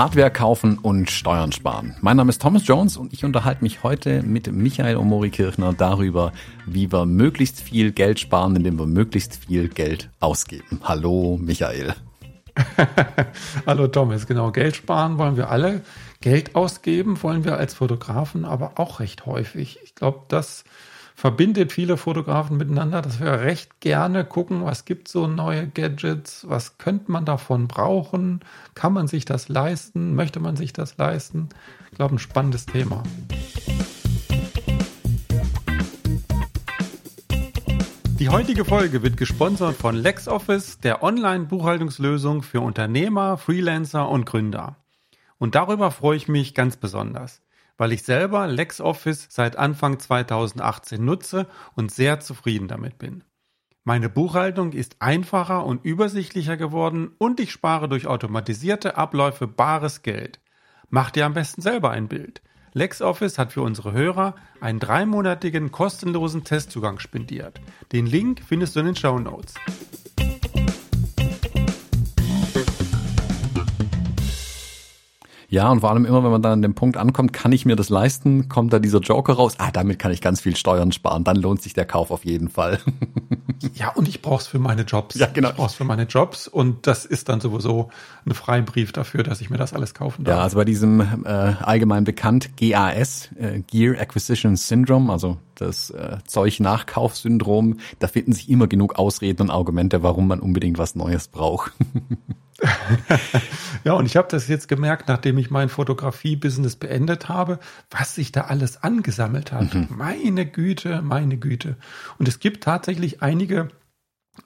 Hardware 0.00 0.30
kaufen 0.30 0.78
und 0.78 1.10
Steuern 1.10 1.52
sparen. 1.52 1.94
Mein 2.00 2.16
Name 2.16 2.30
ist 2.30 2.40
Thomas 2.40 2.66
Jones 2.66 2.96
und 2.96 3.12
ich 3.12 3.22
unterhalte 3.22 3.62
mich 3.62 3.82
heute 3.82 4.22
mit 4.22 4.50
Michael 4.50 4.96
Omori 4.96 5.28
Kirchner 5.28 5.74
darüber, 5.74 6.32
wie 6.64 6.90
wir 6.90 7.04
möglichst 7.04 7.60
viel 7.60 7.92
Geld 7.92 8.18
sparen, 8.18 8.56
indem 8.56 8.78
wir 8.78 8.86
möglichst 8.86 9.44
viel 9.44 9.68
Geld 9.68 10.08
ausgeben. 10.18 10.80
Hallo 10.84 11.38
Michael. 11.38 11.94
Hallo 13.66 13.88
Thomas, 13.88 14.26
genau. 14.26 14.52
Geld 14.52 14.74
sparen 14.74 15.18
wollen 15.18 15.36
wir 15.36 15.50
alle. 15.50 15.82
Geld 16.22 16.54
ausgeben 16.54 17.22
wollen 17.22 17.44
wir 17.44 17.58
als 17.58 17.74
Fotografen 17.74 18.46
aber 18.46 18.72
auch 18.76 19.00
recht 19.00 19.26
häufig. 19.26 19.80
Ich 19.84 19.94
glaube, 19.94 20.20
das 20.28 20.64
verbindet 21.20 21.70
viele 21.70 21.98
Fotografen 21.98 22.56
miteinander, 22.56 23.02
dass 23.02 23.20
wir 23.20 23.42
recht 23.42 23.80
gerne 23.80 24.24
gucken, 24.24 24.64
was 24.64 24.86
gibt 24.86 25.06
so 25.06 25.26
neue 25.26 25.68
Gadgets, 25.68 26.48
was 26.48 26.78
könnte 26.78 27.12
man 27.12 27.26
davon 27.26 27.68
brauchen, 27.68 28.40
kann 28.74 28.94
man 28.94 29.06
sich 29.06 29.26
das 29.26 29.50
leisten, 29.50 30.14
möchte 30.14 30.40
man 30.40 30.56
sich 30.56 30.72
das 30.72 30.96
leisten. 30.96 31.50
Ich 31.90 31.98
glaube, 31.98 32.14
ein 32.14 32.18
spannendes 32.18 32.64
Thema. 32.64 33.02
Die 38.18 38.30
heutige 38.30 38.64
Folge 38.64 39.02
wird 39.02 39.18
gesponsert 39.18 39.76
von 39.76 39.96
LexOffice, 39.96 40.78
der 40.78 41.02
Online-Buchhaltungslösung 41.02 42.42
für 42.42 42.62
Unternehmer, 42.62 43.36
Freelancer 43.36 44.08
und 44.08 44.24
Gründer. 44.24 44.76
Und 45.36 45.54
darüber 45.54 45.90
freue 45.90 46.16
ich 46.16 46.28
mich 46.28 46.54
ganz 46.54 46.78
besonders 46.78 47.42
weil 47.80 47.92
ich 47.92 48.02
selber 48.02 48.46
LexOffice 48.46 49.28
seit 49.30 49.56
Anfang 49.56 49.98
2018 49.98 51.02
nutze 51.02 51.46
und 51.74 51.90
sehr 51.90 52.20
zufrieden 52.20 52.68
damit 52.68 52.98
bin. 52.98 53.24
Meine 53.84 54.10
Buchhaltung 54.10 54.72
ist 54.72 54.96
einfacher 54.98 55.64
und 55.64 55.82
übersichtlicher 55.82 56.58
geworden 56.58 57.12
und 57.16 57.40
ich 57.40 57.50
spare 57.50 57.88
durch 57.88 58.06
automatisierte 58.06 58.98
Abläufe 58.98 59.46
bares 59.46 60.02
Geld. 60.02 60.40
Macht 60.90 61.16
ihr 61.16 61.24
am 61.24 61.32
besten 61.32 61.62
selber 61.62 61.88
ein 61.90 62.08
Bild. 62.08 62.42
LexOffice 62.74 63.38
hat 63.38 63.54
für 63.54 63.62
unsere 63.62 63.92
Hörer 63.92 64.34
einen 64.60 64.78
dreimonatigen 64.78 65.72
kostenlosen 65.72 66.44
Testzugang 66.44 66.98
spendiert. 66.98 67.62
Den 67.92 68.04
Link 68.04 68.42
findest 68.46 68.76
du 68.76 68.80
in 68.80 68.86
den 68.86 68.96
Show 68.96 69.18
Notes. 69.18 69.54
Ja, 75.50 75.68
und 75.68 75.80
vor 75.80 75.90
allem 75.90 76.04
immer, 76.04 76.22
wenn 76.22 76.30
man 76.30 76.42
dann 76.42 76.52
an 76.52 76.62
dem 76.62 76.74
Punkt 76.74 76.96
ankommt, 76.96 77.32
kann 77.32 77.50
ich 77.50 77.66
mir 77.66 77.74
das 77.74 77.88
leisten, 77.88 78.48
kommt 78.48 78.72
da 78.72 78.78
dieser 78.78 79.00
Joker 79.00 79.32
raus, 79.32 79.56
ah, 79.58 79.72
damit 79.72 79.98
kann 79.98 80.12
ich 80.12 80.20
ganz 80.20 80.40
viel 80.40 80.54
Steuern 80.54 80.92
sparen, 80.92 81.24
dann 81.24 81.36
lohnt 81.36 81.60
sich 81.60 81.74
der 81.74 81.86
Kauf 81.86 82.12
auf 82.12 82.24
jeden 82.24 82.48
Fall. 82.48 82.78
ja, 83.74 83.88
und 83.88 84.06
ich 84.06 84.22
brauch's 84.22 84.46
für 84.46 84.60
meine 84.60 84.82
Jobs. 84.82 85.16
Ja, 85.16 85.26
genau. 85.26 85.50
Ich 85.50 85.56
brauch's 85.56 85.74
für 85.74 85.82
meine 85.82 86.04
Jobs 86.04 86.46
und 86.46 86.86
das 86.86 87.04
ist 87.04 87.28
dann 87.28 87.40
sowieso 87.40 87.90
ein 88.24 88.32
Freibrief 88.32 88.92
dafür, 88.92 89.24
dass 89.24 89.40
ich 89.40 89.50
mir 89.50 89.58
das 89.58 89.74
alles 89.74 89.92
kaufen 89.92 90.22
darf. 90.22 90.36
Ja, 90.36 90.42
also 90.44 90.56
bei 90.56 90.64
diesem 90.64 91.00
äh, 91.24 91.28
allgemein 91.28 92.04
bekannt 92.04 92.50
GAS, 92.56 93.30
äh, 93.36 93.58
Gear 93.66 94.00
Acquisition 94.00 94.54
Syndrome, 94.54 95.12
also 95.12 95.36
das 95.60 95.90
äh, 95.90 96.18
Zeug-Nachkaufsyndrom, 96.26 97.78
da 97.98 98.08
finden 98.08 98.32
sich 98.32 98.48
immer 98.48 98.66
genug 98.66 98.98
Ausreden 98.98 99.42
und 99.42 99.50
Argumente, 99.50 100.02
warum 100.02 100.28
man 100.28 100.40
unbedingt 100.40 100.78
was 100.78 100.94
Neues 100.94 101.28
braucht. 101.28 101.72
ja, 103.84 103.94
und 103.94 104.06
ich 104.06 104.16
habe 104.16 104.28
das 104.30 104.48
jetzt 104.48 104.68
gemerkt, 104.68 105.08
nachdem 105.08 105.38
ich 105.38 105.50
mein 105.50 105.68
Fotografie-Business 105.68 106.76
beendet 106.76 107.28
habe, 107.28 107.58
was 107.90 108.14
sich 108.14 108.32
da 108.32 108.42
alles 108.42 108.82
angesammelt 108.82 109.52
hat. 109.52 109.74
Mhm. 109.74 109.88
Meine 109.90 110.46
Güte, 110.46 111.02
meine 111.02 111.36
Güte. 111.36 111.76
Und 112.18 112.28
es 112.28 112.38
gibt 112.38 112.64
tatsächlich 112.64 113.22
einige 113.22 113.68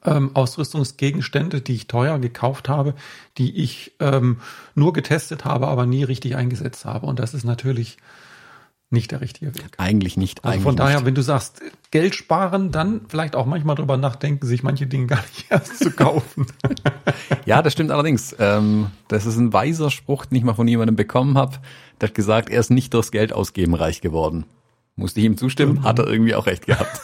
ähm, 0.04 0.30
Ausrüstungsgegenstände, 0.34 1.60
die 1.60 1.74
ich 1.74 1.86
teuer 1.86 2.18
gekauft 2.18 2.68
habe, 2.68 2.94
die 3.38 3.56
ich 3.56 3.92
ähm, 4.00 4.40
nur 4.74 4.92
getestet 4.92 5.44
habe, 5.44 5.68
aber 5.68 5.86
nie 5.86 6.04
richtig 6.04 6.36
eingesetzt 6.36 6.84
habe. 6.84 7.06
Und 7.06 7.18
das 7.18 7.34
ist 7.34 7.44
natürlich 7.44 7.98
nicht 8.90 9.10
der 9.10 9.20
richtige 9.20 9.54
Weg. 9.54 9.64
Eigentlich 9.78 10.16
nicht. 10.16 10.44
Also 10.44 10.54
eigentlich 10.54 10.62
von 10.62 10.76
daher, 10.76 10.96
nicht. 10.98 11.06
wenn 11.06 11.14
du 11.14 11.22
sagst, 11.22 11.60
Geld 11.90 12.14
sparen, 12.14 12.70
dann 12.70 13.02
vielleicht 13.08 13.34
auch 13.34 13.46
manchmal 13.46 13.76
drüber 13.76 13.96
nachdenken, 13.96 14.46
sich 14.46 14.62
manche 14.62 14.86
Dinge 14.86 15.06
gar 15.06 15.22
nicht 15.22 15.46
erst 15.50 15.78
zu 15.78 15.90
kaufen. 15.90 16.46
ja, 17.44 17.62
das 17.62 17.72
stimmt 17.72 17.90
allerdings. 17.90 18.34
Ähm, 18.38 18.90
das 19.08 19.26
ist 19.26 19.36
ein 19.36 19.52
weiser 19.52 19.90
Spruch, 19.90 20.26
den 20.26 20.38
ich 20.38 20.44
mal 20.44 20.54
von 20.54 20.68
jemandem 20.68 20.96
bekommen 20.96 21.36
habe. 21.36 21.58
Der 22.00 22.08
hat 22.08 22.14
gesagt, 22.14 22.50
er 22.50 22.60
ist 22.60 22.70
nicht 22.70 22.94
durchs 22.94 23.10
Geld 23.10 23.32
ausgeben 23.32 23.74
reich 23.74 24.00
geworden. 24.00 24.44
Musste 24.96 25.20
ich 25.20 25.26
ihm 25.26 25.36
zustimmen, 25.36 25.82
hat 25.82 25.98
er 25.98 26.06
irgendwie 26.06 26.34
auch 26.36 26.46
recht 26.46 26.66
gehabt. 26.66 27.00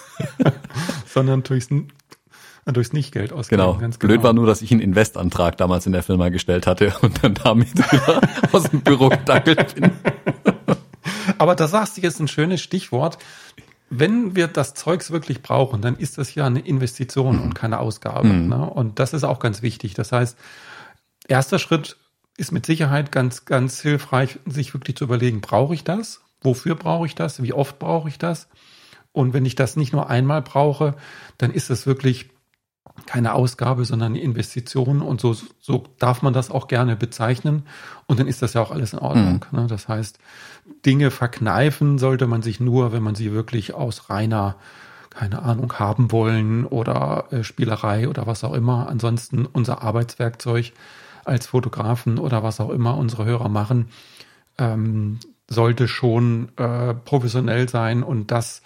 Sondern 1.06 1.42
durchs 1.42 1.70
durchs 2.66 2.92
Nicht-Geld 2.92 3.32
ausgeben. 3.32 3.60
Genau. 3.62 3.78
Genau. 3.78 3.96
Blöd 3.98 4.22
war 4.22 4.32
nur, 4.32 4.46
dass 4.46 4.62
ich 4.62 4.70
einen 4.70 4.80
Investantrag 4.80 5.56
damals 5.56 5.86
in 5.86 5.92
der 5.92 6.04
Firma 6.04 6.28
gestellt 6.28 6.68
hatte 6.68 6.94
und 7.02 7.24
dann 7.24 7.34
damit 7.34 7.68
aus 8.52 8.64
dem 8.64 8.82
Büro 8.82 9.08
gedackelt 9.08 9.74
bin. 9.74 9.90
Aber 11.40 11.54
da 11.54 11.68
sagst 11.68 11.96
du 11.96 12.02
jetzt 12.02 12.20
ein 12.20 12.28
schönes 12.28 12.60
Stichwort. 12.60 13.16
Wenn 13.88 14.36
wir 14.36 14.46
das 14.46 14.74
Zeugs 14.74 15.10
wirklich 15.10 15.40
brauchen, 15.40 15.80
dann 15.80 15.96
ist 15.96 16.18
das 16.18 16.34
ja 16.34 16.44
eine 16.44 16.60
Investition 16.60 17.36
mhm. 17.36 17.42
und 17.42 17.54
keine 17.54 17.80
Ausgabe. 17.80 18.28
Mhm. 18.28 18.48
Ne? 18.50 18.68
Und 18.68 18.98
das 18.98 19.14
ist 19.14 19.24
auch 19.24 19.38
ganz 19.38 19.62
wichtig. 19.62 19.94
Das 19.94 20.12
heißt, 20.12 20.36
erster 21.28 21.58
Schritt 21.58 21.96
ist 22.36 22.52
mit 22.52 22.66
Sicherheit 22.66 23.10
ganz, 23.10 23.46
ganz 23.46 23.80
hilfreich, 23.80 24.38
sich 24.44 24.74
wirklich 24.74 24.96
zu 24.96 25.04
überlegen, 25.04 25.40
brauche 25.40 25.72
ich 25.72 25.82
das? 25.82 26.20
Wofür 26.42 26.74
brauche 26.74 27.06
ich 27.06 27.14
das? 27.14 27.42
Wie 27.42 27.54
oft 27.54 27.78
brauche 27.78 28.10
ich 28.10 28.18
das? 28.18 28.46
Und 29.12 29.32
wenn 29.32 29.46
ich 29.46 29.54
das 29.54 29.76
nicht 29.76 29.94
nur 29.94 30.10
einmal 30.10 30.42
brauche, 30.42 30.94
dann 31.38 31.52
ist 31.52 31.70
das 31.70 31.86
wirklich 31.86 32.28
keine 33.06 33.34
Ausgabe, 33.34 33.84
sondern 33.84 34.12
eine 34.12 34.20
Investition 34.20 35.02
und 35.02 35.20
so, 35.20 35.36
so 35.60 35.84
darf 35.98 36.22
man 36.22 36.32
das 36.32 36.50
auch 36.50 36.68
gerne 36.68 36.96
bezeichnen 36.96 37.64
und 38.06 38.20
dann 38.20 38.26
ist 38.26 38.42
das 38.42 38.54
ja 38.54 38.62
auch 38.62 38.70
alles 38.70 38.92
in 38.92 38.98
Ordnung. 38.98 39.44
Mhm. 39.50 39.60
Ne? 39.60 39.66
Das 39.66 39.88
heißt, 39.88 40.18
Dinge 40.86 41.10
verkneifen 41.10 41.98
sollte 41.98 42.26
man 42.26 42.42
sich 42.42 42.60
nur, 42.60 42.92
wenn 42.92 43.02
man 43.02 43.14
sie 43.14 43.32
wirklich 43.32 43.74
aus 43.74 44.10
reiner, 44.10 44.56
keine 45.10 45.42
Ahnung, 45.42 45.72
haben 45.78 46.12
wollen 46.12 46.64
oder 46.64 47.26
äh, 47.30 47.42
Spielerei 47.42 48.08
oder 48.08 48.26
was 48.26 48.44
auch 48.44 48.54
immer. 48.54 48.88
Ansonsten 48.88 49.46
unser 49.46 49.82
Arbeitswerkzeug 49.82 50.72
als 51.24 51.46
Fotografen 51.46 52.18
oder 52.18 52.42
was 52.42 52.60
auch 52.60 52.70
immer 52.70 52.96
unsere 52.96 53.24
Hörer 53.24 53.48
machen, 53.48 53.88
ähm, 54.58 55.18
sollte 55.48 55.88
schon 55.88 56.50
äh, 56.56 56.94
professionell 56.94 57.68
sein 57.68 58.02
und 58.02 58.30
das 58.30 58.62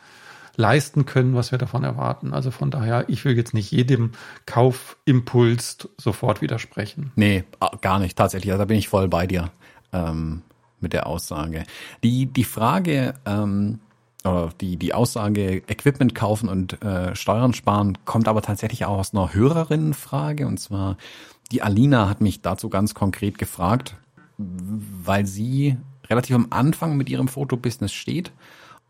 leisten 0.56 1.06
können, 1.06 1.34
was 1.34 1.50
wir 1.50 1.58
davon 1.58 1.84
erwarten. 1.84 2.32
Also 2.32 2.50
von 2.50 2.70
daher, 2.70 3.08
ich 3.08 3.24
will 3.24 3.36
jetzt 3.36 3.54
nicht 3.54 3.70
jedem 3.70 4.12
Kaufimpuls 4.46 5.88
sofort 5.96 6.42
widersprechen. 6.42 7.12
Nee, 7.16 7.44
gar 7.80 7.98
nicht, 7.98 8.16
tatsächlich. 8.16 8.52
Also 8.52 8.62
da 8.62 8.66
bin 8.66 8.78
ich 8.78 8.88
voll 8.88 9.08
bei 9.08 9.26
dir 9.26 9.50
ähm, 9.92 10.42
mit 10.80 10.92
der 10.92 11.06
Aussage. 11.06 11.64
Die, 12.02 12.26
die 12.26 12.44
Frage, 12.44 13.14
ähm, 13.26 13.80
oder 14.24 14.50
die, 14.60 14.76
die 14.76 14.94
Aussage 14.94 15.62
Equipment 15.66 16.14
kaufen 16.14 16.48
und 16.48 16.82
äh, 16.82 17.14
Steuern 17.14 17.52
sparen 17.52 17.98
kommt 18.04 18.26
aber 18.26 18.42
tatsächlich 18.42 18.84
auch 18.86 18.98
aus 18.98 19.12
einer 19.12 19.34
Hörerinnenfrage. 19.34 20.46
Und 20.46 20.58
zwar, 20.58 20.96
die 21.52 21.62
Alina 21.62 22.08
hat 22.08 22.20
mich 22.20 22.40
dazu 22.40 22.70
ganz 22.70 22.94
konkret 22.94 23.38
gefragt, 23.38 23.96
weil 24.38 25.26
sie 25.26 25.76
relativ 26.08 26.34
am 26.34 26.48
Anfang 26.50 26.96
mit 26.96 27.08
ihrem 27.08 27.28
Fotobusiness 27.28 27.92
steht 27.92 28.32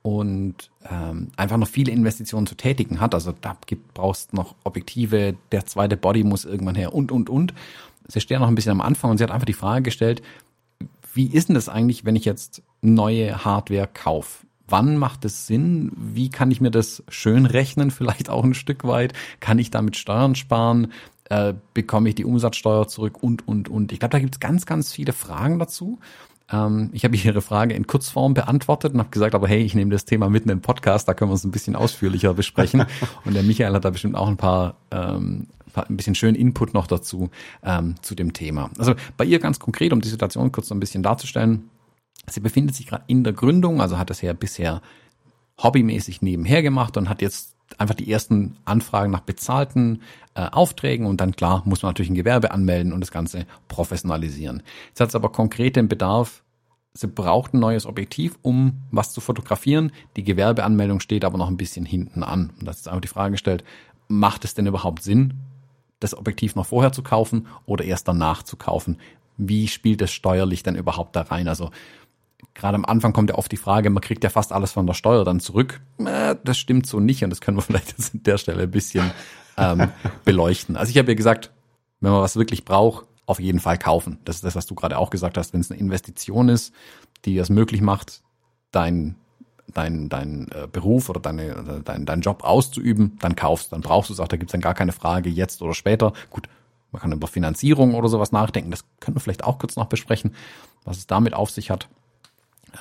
und 0.04 0.70
ähm, 0.90 1.28
einfach 1.34 1.56
noch 1.56 1.66
viele 1.66 1.90
Investitionen 1.90 2.46
zu 2.46 2.56
tätigen 2.56 3.00
hat. 3.00 3.14
Also 3.14 3.32
da 3.40 3.56
gibt, 3.64 3.94
brauchst 3.94 4.34
noch 4.34 4.54
Objektive, 4.62 5.34
der 5.50 5.64
zweite 5.64 5.96
Body 5.96 6.24
muss 6.24 6.44
irgendwann 6.44 6.74
her 6.74 6.94
und, 6.94 7.10
und, 7.10 7.30
und. 7.30 7.54
Sie 8.06 8.20
steht 8.20 8.38
noch 8.38 8.48
ein 8.48 8.54
bisschen 8.54 8.72
am 8.72 8.82
Anfang 8.82 9.10
und 9.10 9.16
sie 9.16 9.24
hat 9.24 9.30
einfach 9.30 9.46
die 9.46 9.54
Frage 9.54 9.84
gestellt, 9.84 10.20
wie 11.14 11.28
ist 11.28 11.48
denn 11.48 11.54
das 11.54 11.70
eigentlich, 11.70 12.04
wenn 12.04 12.16
ich 12.16 12.26
jetzt 12.26 12.62
neue 12.82 13.46
Hardware 13.46 13.88
kaufe? 13.92 14.46
Wann 14.68 14.98
macht 14.98 15.24
es 15.24 15.46
Sinn? 15.46 15.90
Wie 15.96 16.28
kann 16.28 16.50
ich 16.50 16.60
mir 16.60 16.70
das 16.70 17.02
schön 17.08 17.46
rechnen? 17.46 17.90
Vielleicht 17.90 18.28
auch 18.28 18.44
ein 18.44 18.52
Stück 18.52 18.84
weit? 18.84 19.14
Kann 19.40 19.58
ich 19.58 19.70
damit 19.70 19.96
Steuern 19.96 20.34
sparen? 20.34 20.92
Äh, 21.30 21.54
bekomme 21.72 22.10
ich 22.10 22.14
die 22.14 22.26
Umsatzsteuer 22.26 22.88
zurück? 22.88 23.22
Und, 23.22 23.48
und, 23.48 23.70
und. 23.70 23.90
Ich 23.90 24.00
glaube, 24.00 24.12
da 24.12 24.18
gibt 24.18 24.34
es 24.34 24.40
ganz, 24.40 24.66
ganz 24.66 24.92
viele 24.92 25.14
Fragen 25.14 25.58
dazu. 25.58 25.98
Ähm, 26.50 26.90
ich 26.92 27.04
habe 27.04 27.16
Ihre 27.16 27.40
Frage 27.40 27.74
in 27.74 27.86
Kurzform 27.86 28.34
beantwortet 28.34 28.94
und 28.94 29.00
habe 29.00 29.10
gesagt, 29.10 29.34
aber 29.34 29.48
hey, 29.48 29.62
ich 29.62 29.74
nehme 29.74 29.90
das 29.90 30.04
Thema 30.04 30.28
mitten 30.28 30.50
im 30.50 30.60
Podcast, 30.60 31.08
da 31.08 31.14
können 31.14 31.30
wir 31.30 31.34
uns 31.34 31.44
ein 31.44 31.50
bisschen 31.50 31.76
ausführlicher 31.76 32.34
besprechen. 32.34 32.84
und 33.24 33.34
der 33.34 33.42
Michael 33.42 33.74
hat 33.74 33.84
da 33.84 33.90
bestimmt 33.90 34.16
auch 34.16 34.28
ein 34.28 34.36
paar 34.36 34.76
ähm, 34.90 35.48
ein 35.74 35.96
bisschen 35.96 36.14
schönen 36.14 36.36
Input 36.36 36.74
noch 36.74 36.86
dazu 36.86 37.30
ähm, 37.62 37.96
zu 38.02 38.14
dem 38.14 38.32
Thema. 38.32 38.70
Also 38.78 38.94
bei 39.16 39.24
ihr 39.24 39.38
ganz 39.38 39.58
konkret, 39.58 39.92
um 39.92 40.00
die 40.00 40.08
Situation 40.08 40.52
kurz 40.52 40.68
so 40.68 40.74
ein 40.74 40.80
bisschen 40.80 41.02
darzustellen. 41.02 41.70
Sie 42.26 42.40
befindet 42.40 42.74
sich 42.74 42.86
gerade 42.86 43.04
in 43.06 43.24
der 43.24 43.32
Gründung, 43.32 43.80
also 43.80 43.98
hat 43.98 44.10
das 44.10 44.22
ja 44.22 44.32
bisher 44.32 44.80
hobbymäßig 45.62 46.22
nebenher 46.22 46.62
gemacht 46.62 46.96
und 46.96 47.08
hat 47.08 47.22
jetzt 47.22 47.53
einfach 47.78 47.94
die 47.94 48.10
ersten 48.10 48.56
Anfragen 48.64 49.10
nach 49.10 49.20
bezahlten 49.20 50.02
äh, 50.34 50.42
Aufträgen 50.42 51.06
und 51.06 51.20
dann 51.20 51.36
klar 51.36 51.62
muss 51.64 51.82
man 51.82 51.90
natürlich 51.90 52.10
ein 52.10 52.16
Gewerbe 52.16 52.50
anmelden 52.50 52.92
und 52.92 53.00
das 53.00 53.10
Ganze 53.10 53.46
professionalisieren. 53.68 54.62
Jetzt 54.88 55.00
hat 55.00 55.08
es 55.08 55.14
aber 55.14 55.30
konkret 55.30 55.76
den 55.76 55.88
Bedarf, 55.88 56.42
sie 56.92 57.08
braucht 57.08 57.54
ein 57.54 57.60
neues 57.60 57.86
Objektiv, 57.86 58.38
um 58.42 58.82
was 58.90 59.12
zu 59.12 59.20
fotografieren. 59.20 59.92
Die 60.16 60.24
Gewerbeanmeldung 60.24 61.00
steht 61.00 61.24
aber 61.24 61.38
noch 61.38 61.48
ein 61.48 61.56
bisschen 61.56 61.84
hinten 61.84 62.22
an. 62.22 62.52
Und 62.58 62.66
das 62.66 62.78
ist 62.78 62.88
einfach 62.88 63.00
die 63.00 63.08
Frage 63.08 63.32
gestellt, 63.32 63.64
macht 64.08 64.44
es 64.44 64.54
denn 64.54 64.66
überhaupt 64.66 65.02
Sinn, 65.02 65.34
das 66.00 66.16
Objektiv 66.16 66.54
noch 66.54 66.66
vorher 66.66 66.92
zu 66.92 67.02
kaufen 67.02 67.46
oder 67.66 67.84
erst 67.84 68.06
danach 68.06 68.42
zu 68.42 68.56
kaufen? 68.56 68.98
wie 69.36 69.68
spielt 69.68 70.02
es 70.02 70.12
steuerlich 70.12 70.62
denn 70.62 70.76
überhaupt 70.76 71.16
da 71.16 71.22
rein? 71.22 71.48
Also 71.48 71.70
gerade 72.54 72.76
am 72.76 72.84
Anfang 72.84 73.12
kommt 73.12 73.30
ja 73.30 73.36
oft 73.36 73.50
die 73.50 73.56
Frage, 73.56 73.90
man 73.90 74.02
kriegt 74.02 74.24
ja 74.24 74.30
fast 74.30 74.52
alles 74.52 74.72
von 74.72 74.86
der 74.86 74.94
Steuer 74.94 75.24
dann 75.24 75.40
zurück. 75.40 75.80
Äh, 75.98 76.36
das 76.44 76.58
stimmt 76.58 76.86
so 76.86 77.00
nicht 77.00 77.24
und 77.24 77.30
das 77.30 77.40
können 77.40 77.56
wir 77.56 77.62
vielleicht 77.62 77.88
jetzt 77.88 78.14
an 78.14 78.22
der 78.22 78.38
Stelle 78.38 78.64
ein 78.64 78.70
bisschen 78.70 79.10
ähm, 79.56 79.90
beleuchten. 80.24 80.76
Also 80.76 80.90
ich 80.90 80.98
habe 80.98 81.12
ja 81.12 81.14
gesagt, 81.14 81.50
wenn 82.00 82.12
man 82.12 82.20
was 82.20 82.36
wirklich 82.36 82.64
braucht, 82.64 83.06
auf 83.26 83.40
jeden 83.40 83.60
Fall 83.60 83.78
kaufen. 83.78 84.18
Das 84.24 84.36
ist 84.36 84.44
das, 84.44 84.54
was 84.54 84.66
du 84.66 84.74
gerade 84.74 84.98
auch 84.98 85.10
gesagt 85.10 85.38
hast. 85.38 85.54
Wenn 85.54 85.60
es 85.60 85.70
eine 85.70 85.80
Investition 85.80 86.48
ist, 86.48 86.74
die 87.24 87.38
es 87.38 87.48
möglich 87.48 87.80
macht, 87.80 88.22
dein 88.70 89.16
dein, 89.72 90.08
dein 90.08 90.48
äh, 90.52 90.66
Beruf 90.70 91.08
oder 91.08 91.20
deine, 91.20 91.82
dein, 91.84 92.04
dein 92.04 92.20
Job 92.20 92.44
auszuüben, 92.44 93.18
dann 93.20 93.36
kaufst, 93.36 93.72
dann 93.72 93.80
brauchst 93.80 94.10
du 94.10 94.14
es 94.14 94.20
auch, 94.20 94.28
da 94.28 94.36
gibt's 94.36 94.52
dann 94.52 94.60
gar 94.60 94.74
keine 94.74 94.92
Frage, 94.92 95.30
jetzt 95.30 95.62
oder 95.62 95.74
später. 95.74 96.12
Gut, 96.30 96.48
man 96.92 97.00
kann 97.00 97.12
über 97.12 97.26
Finanzierung 97.26 97.94
oder 97.94 98.08
sowas 98.08 98.32
nachdenken, 98.32 98.70
das 98.70 98.84
können 99.00 99.16
wir 99.16 99.20
vielleicht 99.20 99.44
auch 99.44 99.58
kurz 99.58 99.76
noch 99.76 99.86
besprechen, 99.86 100.34
was 100.84 100.98
es 100.98 101.06
damit 101.06 101.34
auf 101.34 101.50
sich 101.50 101.70
hat. 101.70 101.88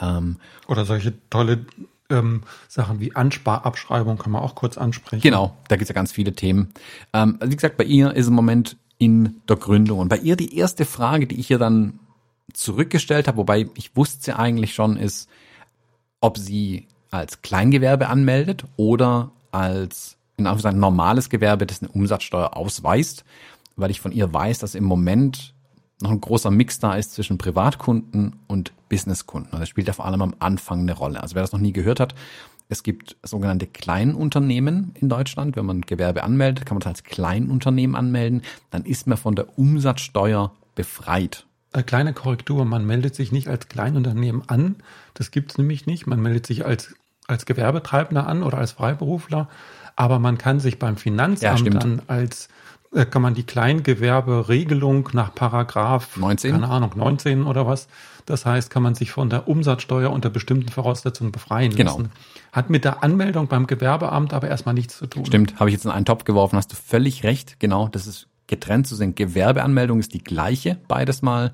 Ähm, 0.01 0.37
oder 0.67 0.85
solche 0.85 1.13
tolle 1.29 1.65
ähm, 2.09 2.43
Sachen 2.67 2.99
wie 2.99 3.15
Ansparabschreibung 3.15 4.17
kann 4.17 4.31
man 4.31 4.41
auch 4.41 4.55
kurz 4.55 4.77
ansprechen. 4.77 5.21
Genau, 5.21 5.55
da 5.67 5.75
gibt's 5.75 5.89
ja 5.89 5.95
ganz 5.95 6.11
viele 6.11 6.33
Themen. 6.33 6.73
Ähm, 7.13 7.39
wie 7.43 7.55
gesagt, 7.55 7.77
bei 7.77 7.83
ihr 7.83 8.13
ist 8.13 8.27
im 8.27 8.33
Moment 8.33 8.77
in 8.97 9.41
der 9.49 9.57
Gründung. 9.57 9.99
Und 9.99 10.09
bei 10.09 10.17
ihr 10.17 10.35
die 10.35 10.57
erste 10.57 10.85
Frage, 10.85 11.27
die 11.27 11.39
ich 11.39 11.49
ihr 11.51 11.59
dann 11.59 11.99
zurückgestellt 12.53 13.27
habe, 13.27 13.37
wobei 13.37 13.67
ich 13.75 13.95
wusste 13.95 14.23
sie 14.23 14.37
eigentlich 14.37 14.73
schon, 14.73 14.97
ist, 14.97 15.29
ob 16.21 16.37
sie 16.37 16.87
als 17.11 17.41
Kleingewerbe 17.41 18.07
anmeldet 18.07 18.63
oder 18.75 19.31
als 19.51 20.17
in 20.37 20.47
Anführungszeichen 20.47 20.79
normales 20.79 21.29
Gewerbe, 21.29 21.65
das 21.65 21.81
eine 21.81 21.91
Umsatzsteuer 21.91 22.55
ausweist, 22.55 23.23
weil 23.75 23.91
ich 23.91 24.01
von 24.01 24.11
ihr 24.11 24.33
weiß, 24.33 24.59
dass 24.59 24.75
im 24.75 24.83
Moment 24.83 25.53
noch 26.01 26.11
ein 26.11 26.21
großer 26.21 26.51
Mix 26.51 26.79
da 26.79 26.95
ist 26.95 27.13
zwischen 27.13 27.37
Privatkunden 27.37 28.35
und 28.47 28.73
Businesskunden. 28.89 29.51
Also 29.51 29.61
das 29.61 29.69
spielt 29.69 29.87
ja 29.87 29.93
vor 29.93 30.05
allem 30.05 30.21
am 30.21 30.35
Anfang 30.39 30.81
eine 30.81 30.93
Rolle. 30.93 31.21
Also 31.21 31.35
wer 31.35 31.41
das 31.43 31.51
noch 31.51 31.59
nie 31.59 31.73
gehört 31.73 31.99
hat, 31.99 32.15
es 32.69 32.83
gibt 32.83 33.17
sogenannte 33.23 33.67
Kleinunternehmen 33.67 34.93
in 34.99 35.09
Deutschland. 35.09 35.55
Wenn 35.55 35.65
man 35.65 35.81
Gewerbe 35.81 36.23
anmeldet, 36.23 36.65
kann 36.65 36.75
man 36.75 36.81
das 36.81 36.89
als 36.89 37.03
Kleinunternehmen 37.03 37.95
anmelden. 37.95 38.41
Dann 38.71 38.83
ist 38.83 39.07
man 39.07 39.17
von 39.17 39.35
der 39.35 39.57
Umsatzsteuer 39.57 40.51
befreit. 40.75 41.45
Eine 41.71 41.83
kleine 41.83 42.13
Korrektur, 42.13 42.65
man 42.65 42.85
meldet 42.85 43.15
sich 43.15 43.31
nicht 43.31 43.47
als 43.47 43.67
Kleinunternehmen 43.67 44.47
an, 44.47 44.75
das 45.15 45.31
gibt's 45.31 45.57
nämlich 45.57 45.87
nicht. 45.87 46.05
Man 46.05 46.21
meldet 46.21 46.45
sich 46.45 46.65
als, 46.65 46.93
als 47.27 47.45
Gewerbetreibender 47.45 48.27
an 48.27 48.43
oder 48.43 48.59
als 48.59 48.73
Freiberufler, 48.73 49.49
aber 49.95 50.19
man 50.19 50.37
kann 50.37 50.59
sich 50.59 50.77
beim 50.77 50.97
Finanzamt 50.97 51.61
ja, 51.61 51.79
dann 51.79 52.01
als 52.07 52.45
äh, 52.45 52.49
kann 52.93 53.21
man 53.21 53.33
die 53.33 53.43
Kleingewerberegelung 53.43 55.09
nach 55.13 55.33
Paragraph 55.33 56.15
19? 56.17 56.51
keine 56.51 56.69
Ahnung 56.69 56.91
19 56.95 57.43
oder 57.43 57.65
was. 57.65 57.87
Das 58.25 58.45
heißt, 58.45 58.69
kann 58.69 58.83
man 58.83 58.95
sich 58.95 59.11
von 59.11 59.29
der 59.29 59.47
Umsatzsteuer 59.47 60.11
unter 60.11 60.29
bestimmten 60.29 60.69
Voraussetzungen 60.69 61.31
befreien 61.31 61.75
genau. 61.75 61.97
lassen. 61.97 62.11
Hat 62.51 62.69
mit 62.69 62.85
der 62.85 63.03
Anmeldung 63.03 63.47
beim 63.47 63.67
Gewerbeamt 63.67 64.33
aber 64.33 64.47
erstmal 64.47 64.75
nichts 64.75 64.97
zu 64.97 65.07
tun. 65.07 65.25
Stimmt, 65.25 65.59
habe 65.59 65.69
ich 65.69 65.73
jetzt 65.73 65.85
in 65.85 65.91
einen 65.91 66.05
Topf 66.05 66.23
geworfen, 66.23 66.55
hast 66.57 66.71
du 66.71 66.75
völlig 66.75 67.23
recht. 67.23 67.59
Genau, 67.59 67.87
das 67.87 68.07
ist 68.07 68.27
getrennt 68.47 68.87
zu 68.87 68.95
sehen. 68.95 69.15
Gewerbeanmeldung 69.15 69.99
ist 69.99 70.13
die 70.13 70.23
gleiche, 70.23 70.77
beides 70.87 71.21
mal. 71.21 71.51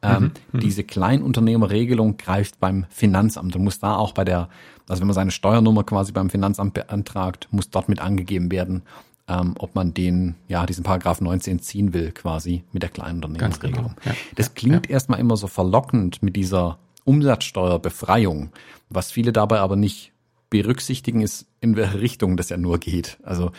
Ähm, 0.00 0.22
mhm, 0.22 0.32
mhm. 0.52 0.60
diese 0.60 0.84
Kleinunternehmerregelung 0.84 2.18
greift 2.18 2.60
beim 2.60 2.86
Finanzamt 2.88 3.56
und 3.56 3.64
muss 3.64 3.80
da 3.80 3.96
auch 3.96 4.12
bei 4.12 4.24
der, 4.24 4.48
also 4.88 5.00
wenn 5.00 5.08
man 5.08 5.14
seine 5.14 5.32
Steuernummer 5.32 5.82
quasi 5.82 6.12
beim 6.12 6.30
Finanzamt 6.30 6.74
beantragt, 6.74 7.48
muss 7.50 7.70
dort 7.70 7.88
mit 7.88 8.00
angegeben 8.00 8.52
werden, 8.52 8.82
ähm, 9.28 9.54
ob 9.58 9.74
man 9.74 9.94
den, 9.94 10.34
ja, 10.48 10.66
diesen 10.66 10.84
Paragraph 10.84 11.20
19 11.20 11.60
ziehen 11.60 11.92
will, 11.92 12.12
quasi 12.12 12.64
mit 12.72 12.82
der 12.82 12.90
Kleinunternehmerregelung. 12.90 13.94
Genau. 13.94 13.94
Ja, 14.04 14.14
das 14.36 14.54
klingt 14.54 14.86
ja. 14.86 14.92
erstmal 14.92 15.20
immer 15.20 15.36
so 15.36 15.46
verlockend 15.46 16.22
mit 16.22 16.34
dieser 16.36 16.78
Umsatzsteuerbefreiung. 17.04 18.50
Was 18.88 19.12
viele 19.12 19.32
dabei 19.32 19.60
aber 19.60 19.76
nicht 19.76 20.12
berücksichtigen, 20.50 21.20
ist, 21.20 21.46
in 21.60 21.76
welche 21.76 22.00
Richtung 22.00 22.36
das 22.36 22.48
ja 22.48 22.56
nur 22.56 22.78
geht. 22.78 23.18
Also 23.22 23.52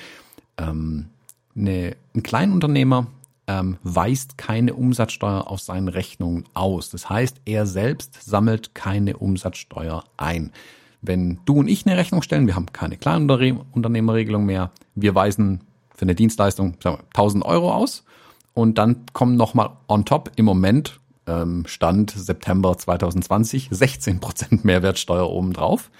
ähm, 0.57 1.09
eine, 1.55 1.95
ein 2.15 2.23
Kleinunternehmer 2.23 3.07
ähm, 3.47 3.77
weist 3.83 4.37
keine 4.37 4.73
Umsatzsteuer 4.73 5.47
auf 5.47 5.59
seinen 5.59 5.87
Rechnungen 5.87 6.45
aus. 6.53 6.89
Das 6.89 7.09
heißt, 7.09 7.41
er 7.45 7.65
selbst 7.65 8.23
sammelt 8.23 8.75
keine 8.75 9.17
Umsatzsteuer 9.17 10.03
ein. 10.17 10.51
Wenn 11.01 11.39
du 11.45 11.59
und 11.59 11.67
ich 11.67 11.85
eine 11.85 11.97
Rechnung 11.97 12.21
stellen, 12.21 12.47
wir 12.47 12.55
haben 12.55 12.73
keine 12.73 12.97
Kleinunternehmerregelung 12.97 14.45
mehr, 14.45 14.71
wir 14.95 15.15
weisen 15.15 15.61
für 15.95 16.03
eine 16.03 16.15
Dienstleistung 16.15 16.77
sagen 16.81 16.97
wir, 16.97 17.05
1000 17.05 17.45
Euro 17.45 17.73
aus 17.73 18.03
und 18.53 18.77
dann 18.77 19.05
kommen 19.13 19.37
nochmal 19.37 19.71
on 19.87 20.05
top 20.05 20.31
im 20.35 20.45
Moment, 20.45 20.99
ähm, 21.27 21.63
Stand 21.67 22.11
September 22.11 22.77
2020, 22.77 23.69
16% 23.69 24.59
Mehrwertsteuer 24.63 25.29
obendrauf. 25.29 25.91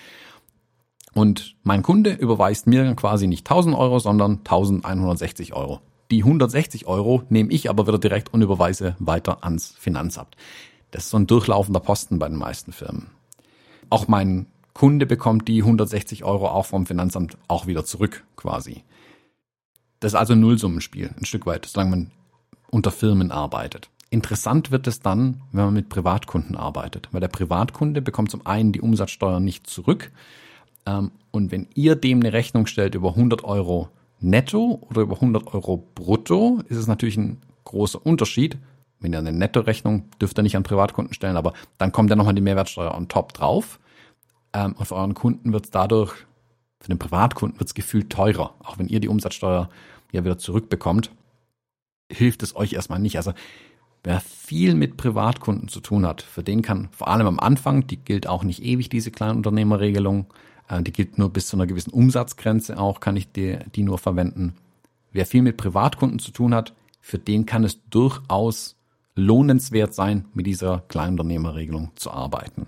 Und 1.13 1.55
mein 1.63 1.81
Kunde 1.81 2.11
überweist 2.11 2.67
mir 2.67 2.93
quasi 2.95 3.27
nicht 3.27 3.49
1000 3.49 3.75
Euro, 3.75 3.99
sondern 3.99 4.39
1160 4.39 5.53
Euro. 5.53 5.81
Die 6.11 6.23
160 6.23 6.87
Euro 6.87 7.23
nehme 7.29 7.51
ich 7.51 7.69
aber 7.69 7.87
wieder 7.87 7.99
direkt 7.99 8.33
und 8.33 8.41
überweise 8.41 8.95
weiter 8.99 9.43
ans 9.43 9.75
Finanzamt. 9.77 10.35
Das 10.91 11.05
ist 11.05 11.09
so 11.11 11.17
ein 11.17 11.27
durchlaufender 11.27 11.79
Posten 11.79 12.19
bei 12.19 12.27
den 12.27 12.37
meisten 12.37 12.71
Firmen. 12.71 13.07
Auch 13.89 14.07
mein 14.07 14.47
Kunde 14.73 15.05
bekommt 15.05 15.47
die 15.47 15.61
160 15.61 16.23
Euro 16.23 16.47
auch 16.47 16.65
vom 16.65 16.85
Finanzamt 16.85 17.37
auch 17.47 17.67
wieder 17.67 17.85
zurück 17.85 18.23
quasi. 18.35 18.83
Das 19.99 20.13
ist 20.13 20.19
also 20.19 20.33
ein 20.33 20.39
Nullsummenspiel, 20.39 21.13
ein 21.17 21.25
Stück 21.25 21.45
weit, 21.45 21.65
solange 21.65 21.91
man 21.91 22.11
unter 22.71 22.91
Firmen 22.91 23.31
arbeitet. 23.31 23.89
Interessant 24.09 24.71
wird 24.71 24.87
es 24.87 25.01
dann, 25.01 25.41
wenn 25.51 25.65
man 25.65 25.73
mit 25.73 25.89
Privatkunden 25.89 26.55
arbeitet, 26.55 27.09
weil 27.11 27.21
der 27.21 27.27
Privatkunde 27.27 28.01
bekommt 28.01 28.31
zum 28.31 28.45
einen 28.45 28.71
die 28.71 28.81
Umsatzsteuer 28.81 29.39
nicht 29.39 29.67
zurück, 29.67 30.11
ähm, 30.85 31.11
und 31.31 31.51
wenn 31.51 31.67
ihr 31.75 31.95
dem 31.95 32.19
eine 32.19 32.33
Rechnung 32.33 32.65
stellt 32.65 32.95
über 32.95 33.09
100 33.09 33.43
Euro 33.43 33.89
netto 34.19 34.81
oder 34.89 35.01
über 35.01 35.15
100 35.15 35.53
Euro 35.53 35.87
brutto, 35.95 36.61
ist 36.67 36.77
es 36.77 36.87
natürlich 36.87 37.17
ein 37.17 37.41
großer 37.65 38.03
Unterschied. 38.03 38.57
Wenn 38.99 39.13
ihr 39.13 39.19
eine 39.19 39.31
Netto-Rechnung 39.31 40.05
dürft 40.19 40.37
ihr 40.37 40.43
nicht 40.43 40.57
an 40.57 40.63
Privatkunden 40.63 41.13
stellen, 41.13 41.37
aber 41.37 41.53
dann 41.77 41.91
kommt 41.91 42.09
ja 42.09 42.15
nochmal 42.15 42.33
die 42.33 42.41
Mehrwertsteuer 42.41 42.93
on 42.95 43.07
top 43.07 43.33
drauf. 43.33 43.79
Ähm, 44.53 44.73
und 44.73 44.85
für 44.85 44.95
euren 44.95 45.13
Kunden 45.13 45.53
wird 45.53 45.65
es 45.65 45.71
dadurch, 45.71 46.13
für 46.79 46.89
den 46.89 46.99
Privatkunden 46.99 47.59
wird 47.59 47.69
es 47.69 47.73
gefühlt 47.73 48.09
teurer. 48.09 48.55
Auch 48.63 48.77
wenn 48.77 48.87
ihr 48.87 48.99
die 48.99 49.09
Umsatzsteuer 49.09 49.69
ja 50.11 50.23
wieder 50.23 50.37
zurückbekommt, 50.37 51.11
hilft 52.11 52.43
es 52.43 52.55
euch 52.55 52.73
erstmal 52.73 52.99
nicht. 52.99 53.17
Also 53.17 53.33
wer 54.03 54.19
viel 54.21 54.75
mit 54.75 54.97
Privatkunden 54.97 55.67
zu 55.67 55.81
tun 55.81 56.05
hat, 56.05 56.21
für 56.21 56.43
den 56.43 56.61
kann 56.61 56.89
vor 56.91 57.09
allem 57.09 57.27
am 57.27 57.39
Anfang, 57.39 57.85
die 57.87 57.97
gilt 57.97 58.27
auch 58.27 58.43
nicht 58.43 58.63
ewig, 58.63 58.89
diese 58.89 59.11
Kleinunternehmerregelung, 59.11 60.27
äh, 60.69 60.81
die 60.81 60.93
gilt 60.93 61.17
nur 61.17 61.29
bis 61.29 61.47
zu 61.47 61.57
einer 61.57 61.67
gewissen 61.67 61.91
Umsatzgrenze 61.91 62.79
auch, 62.79 62.99
kann 62.99 63.17
ich 63.17 63.31
die, 63.31 63.59
die 63.75 63.83
nur 63.83 63.97
verwenden. 63.97 64.55
Wer 65.11 65.25
viel 65.25 65.41
mit 65.41 65.57
Privatkunden 65.57 66.19
zu 66.19 66.31
tun 66.31 66.53
hat, 66.53 66.73
für 67.01 67.17
den 67.17 67.45
kann 67.45 67.63
es 67.63 67.79
durchaus 67.89 68.75
lohnenswert 69.15 69.93
sein, 69.93 70.25
mit 70.33 70.45
dieser 70.45 70.83
Kleinunternehmerregelung 70.87 71.91
zu 71.95 72.11
arbeiten. 72.11 72.67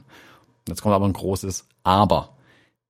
Jetzt 0.68 0.82
kommt 0.82 0.96
aber 0.96 1.06
ein 1.06 1.14
großes 1.14 1.68
Aber. 1.84 2.36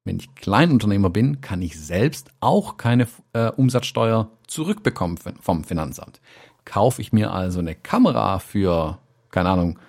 Wenn 0.04 0.18
ich 0.18 0.34
Kleinunternehmer 0.36 1.10
bin, 1.10 1.42
kann 1.42 1.62
ich 1.62 1.80
selbst 1.80 2.32
auch 2.40 2.78
keine 2.78 3.08
äh, 3.34 3.52
Umsatzsteuer 3.52 4.30
zurückbekommen 4.48 5.18
vom 5.40 5.64
Finanzamt. 5.64 6.22
Kaufe 6.66 7.02
ich 7.02 7.14
mir 7.14 7.32
also 7.32 7.60
eine 7.60 7.76
Kamera 7.76 8.40
für, 8.40 8.98
keine 9.30 9.50
Ahnung, 9.50 9.80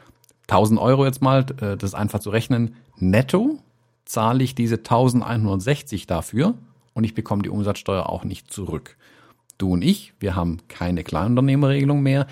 1000 0.48 0.78
Euro 0.78 1.06
jetzt 1.06 1.22
mal, 1.22 1.40
äh, 1.60 1.76
das 1.76 1.90
ist 1.90 1.94
einfach 1.94 2.20
zu 2.20 2.30
rechnen, 2.30 2.76
netto, 2.96 3.58
zahle 4.04 4.44
ich 4.44 4.54
diese 4.54 4.76
1160 4.76 6.06
dafür 6.06 6.54
und 6.92 7.04
ich 7.04 7.14
bekomme 7.14 7.42
die 7.42 7.48
Umsatzsteuer 7.48 8.08
auch 8.08 8.24
nicht 8.24 8.52
zurück. 8.52 8.96
Du 9.56 9.72
und 9.72 9.82
ich, 9.82 10.12
wir 10.20 10.36
haben 10.36 10.58
keine 10.68 11.04
Kleinunternehmerregelung 11.04 12.02
mehr. 12.02 12.26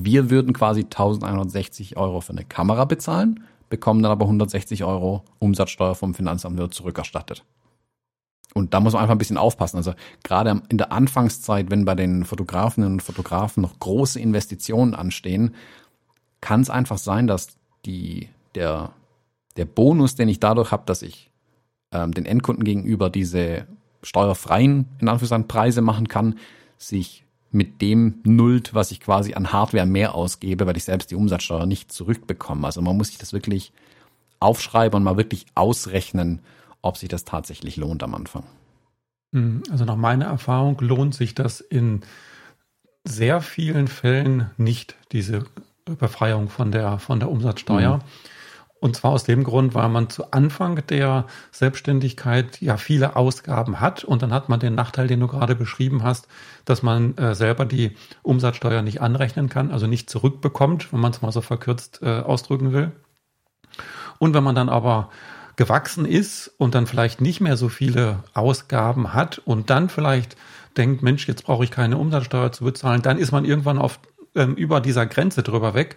Wir 0.00 0.30
würden 0.30 0.52
quasi 0.52 0.82
1160 0.82 1.96
Euro 1.96 2.20
für 2.20 2.32
eine 2.32 2.44
Kamera 2.44 2.84
bezahlen, 2.84 3.44
bekommen 3.68 4.02
dann 4.02 4.12
aber 4.12 4.24
160 4.24 4.84
Euro 4.84 5.24
Umsatzsteuer 5.38 5.94
vom 5.94 6.14
Finanzamt 6.14 6.56
wieder 6.56 6.70
zurückerstattet. 6.70 7.44
Und 8.54 8.72
da 8.74 8.80
muss 8.80 8.94
man 8.94 9.02
einfach 9.02 9.14
ein 9.14 9.18
bisschen 9.18 9.36
aufpassen. 9.36 9.76
Also 9.76 9.92
gerade 10.24 10.62
in 10.68 10.78
der 10.78 10.90
Anfangszeit, 10.90 11.70
wenn 11.70 11.84
bei 11.84 11.94
den 11.94 12.24
Fotografinnen 12.24 12.92
und 12.92 13.02
Fotografen 13.02 13.62
noch 13.62 13.78
große 13.78 14.18
Investitionen 14.18 14.94
anstehen, 14.94 15.54
kann 16.40 16.62
es 16.62 16.70
einfach 16.70 16.98
sein, 16.98 17.26
dass 17.26 17.58
die, 17.84 18.28
der 18.54 18.92
der 19.58 19.66
Bonus, 19.66 20.14
den 20.14 20.28
ich 20.28 20.40
dadurch 20.40 20.72
habe, 20.72 20.84
dass 20.86 21.02
ich 21.02 21.30
ähm, 21.92 22.12
den 22.12 22.24
Endkunden 22.24 22.64
gegenüber 22.64 23.10
diese 23.10 23.66
steuerfreien, 24.02 24.86
in 25.00 25.08
Anführungszeichen, 25.08 25.48
Preise 25.48 25.82
machen 25.82 26.08
kann, 26.08 26.38
sich 26.78 27.24
mit 27.50 27.80
dem 27.80 28.20
nullt, 28.24 28.74
was 28.74 28.90
ich 28.90 29.00
quasi 29.00 29.34
an 29.34 29.52
Hardware 29.52 29.86
mehr 29.86 30.14
ausgebe, 30.14 30.66
weil 30.66 30.76
ich 30.76 30.84
selbst 30.84 31.10
die 31.10 31.14
Umsatzsteuer 31.14 31.66
nicht 31.66 31.92
zurückbekomme. 31.92 32.66
Also 32.66 32.82
man 32.82 32.96
muss 32.96 33.08
sich 33.08 33.18
das 33.18 33.32
wirklich 33.32 33.72
aufschreiben 34.40 34.98
und 34.98 35.04
mal 35.04 35.16
wirklich 35.16 35.46
ausrechnen, 35.54 36.40
ob 36.82 36.96
sich 36.96 37.08
das 37.08 37.24
tatsächlich 37.24 37.76
lohnt 37.76 38.02
am 38.02 38.14
Anfang. 38.14 38.44
Hm, 39.32 39.62
also 39.70 39.84
nach 39.84 39.96
meiner 39.96 40.26
Erfahrung 40.26 40.78
lohnt 40.80 41.14
sich 41.14 41.34
das 41.34 41.60
in 41.60 42.02
sehr 43.04 43.40
vielen 43.40 43.88
Fällen 43.88 44.50
nicht, 44.56 44.96
diese 45.12 45.44
Befreiung 45.84 46.48
von 46.48 46.70
der, 46.70 46.98
von 46.98 47.20
der 47.20 47.30
Umsatzsteuer. 47.30 47.96
Mhm. 47.96 48.02
Und 48.80 48.94
zwar 48.94 49.12
aus 49.12 49.24
dem 49.24 49.42
Grund, 49.42 49.74
weil 49.74 49.88
man 49.88 50.08
zu 50.08 50.30
Anfang 50.30 50.86
der 50.86 51.26
Selbstständigkeit 51.50 52.60
ja 52.60 52.76
viele 52.76 53.16
Ausgaben 53.16 53.80
hat 53.80 54.04
und 54.04 54.22
dann 54.22 54.32
hat 54.32 54.48
man 54.48 54.60
den 54.60 54.76
Nachteil, 54.76 55.08
den 55.08 55.18
du 55.18 55.26
gerade 55.26 55.56
beschrieben 55.56 56.04
hast, 56.04 56.28
dass 56.64 56.82
man 56.82 57.16
äh, 57.16 57.34
selber 57.34 57.64
die 57.64 57.96
Umsatzsteuer 58.22 58.82
nicht 58.82 59.00
anrechnen 59.00 59.48
kann, 59.48 59.72
also 59.72 59.88
nicht 59.88 60.08
zurückbekommt, 60.08 60.92
wenn 60.92 61.00
man 61.00 61.10
es 61.10 61.22
mal 61.22 61.32
so 61.32 61.40
verkürzt 61.40 62.00
äh, 62.02 62.20
ausdrücken 62.20 62.72
will. 62.72 62.92
Und 64.18 64.34
wenn 64.34 64.44
man 64.44 64.54
dann 64.54 64.68
aber 64.68 65.10
gewachsen 65.56 66.04
ist 66.04 66.52
und 66.56 66.76
dann 66.76 66.86
vielleicht 66.86 67.20
nicht 67.20 67.40
mehr 67.40 67.56
so 67.56 67.68
viele 67.68 68.22
Ausgaben 68.32 69.12
hat 69.12 69.38
und 69.38 69.70
dann 69.70 69.88
vielleicht 69.88 70.36
denkt, 70.76 71.02
Mensch, 71.02 71.26
jetzt 71.26 71.44
brauche 71.44 71.64
ich 71.64 71.72
keine 71.72 71.98
Umsatzsteuer 71.98 72.52
zu 72.52 72.64
bezahlen, 72.64 73.02
dann 73.02 73.18
ist 73.18 73.32
man 73.32 73.44
irgendwann 73.44 73.78
auf, 73.78 73.98
ähm, 74.36 74.54
über 74.54 74.80
dieser 74.80 75.04
Grenze 75.06 75.42
drüber 75.42 75.74
weg 75.74 75.96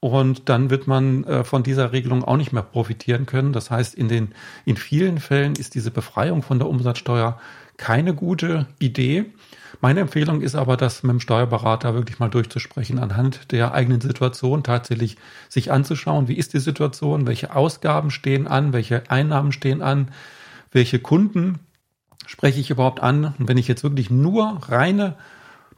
und 0.00 0.48
dann 0.48 0.70
wird 0.70 0.86
man 0.86 1.24
äh, 1.24 1.44
von 1.44 1.62
dieser 1.62 1.92
Regelung 1.92 2.22
auch 2.24 2.36
nicht 2.36 2.52
mehr 2.52 2.62
profitieren 2.62 3.26
können. 3.26 3.52
Das 3.52 3.70
heißt, 3.70 3.94
in 3.94 4.08
den, 4.08 4.28
in 4.64 4.76
vielen 4.76 5.18
Fällen 5.18 5.54
ist 5.54 5.74
diese 5.74 5.90
Befreiung 5.90 6.42
von 6.42 6.58
der 6.58 6.68
Umsatzsteuer 6.68 7.40
keine 7.76 8.14
gute 8.14 8.66
Idee. 8.78 9.26
Meine 9.80 10.00
Empfehlung 10.00 10.40
ist 10.40 10.54
aber, 10.54 10.76
das 10.76 11.02
mit 11.02 11.12
dem 11.12 11.20
Steuerberater 11.20 11.94
wirklich 11.94 12.18
mal 12.18 12.30
durchzusprechen, 12.30 12.98
anhand 12.98 13.52
der 13.52 13.74
eigenen 13.74 14.00
Situation 14.00 14.62
tatsächlich 14.62 15.16
sich 15.48 15.70
anzuschauen, 15.70 16.28
wie 16.28 16.36
ist 16.36 16.54
die 16.54 16.60
Situation, 16.60 17.26
welche 17.26 17.54
Ausgaben 17.54 18.10
stehen 18.10 18.46
an, 18.46 18.72
welche 18.72 19.10
Einnahmen 19.10 19.52
stehen 19.52 19.82
an, 19.82 20.08
welche 20.72 20.98
Kunden 20.98 21.58
spreche 22.26 22.60
ich 22.60 22.70
überhaupt 22.70 23.00
an. 23.00 23.34
Und 23.38 23.48
wenn 23.48 23.58
ich 23.58 23.68
jetzt 23.68 23.82
wirklich 23.82 24.10
nur 24.10 24.60
reine 24.68 25.16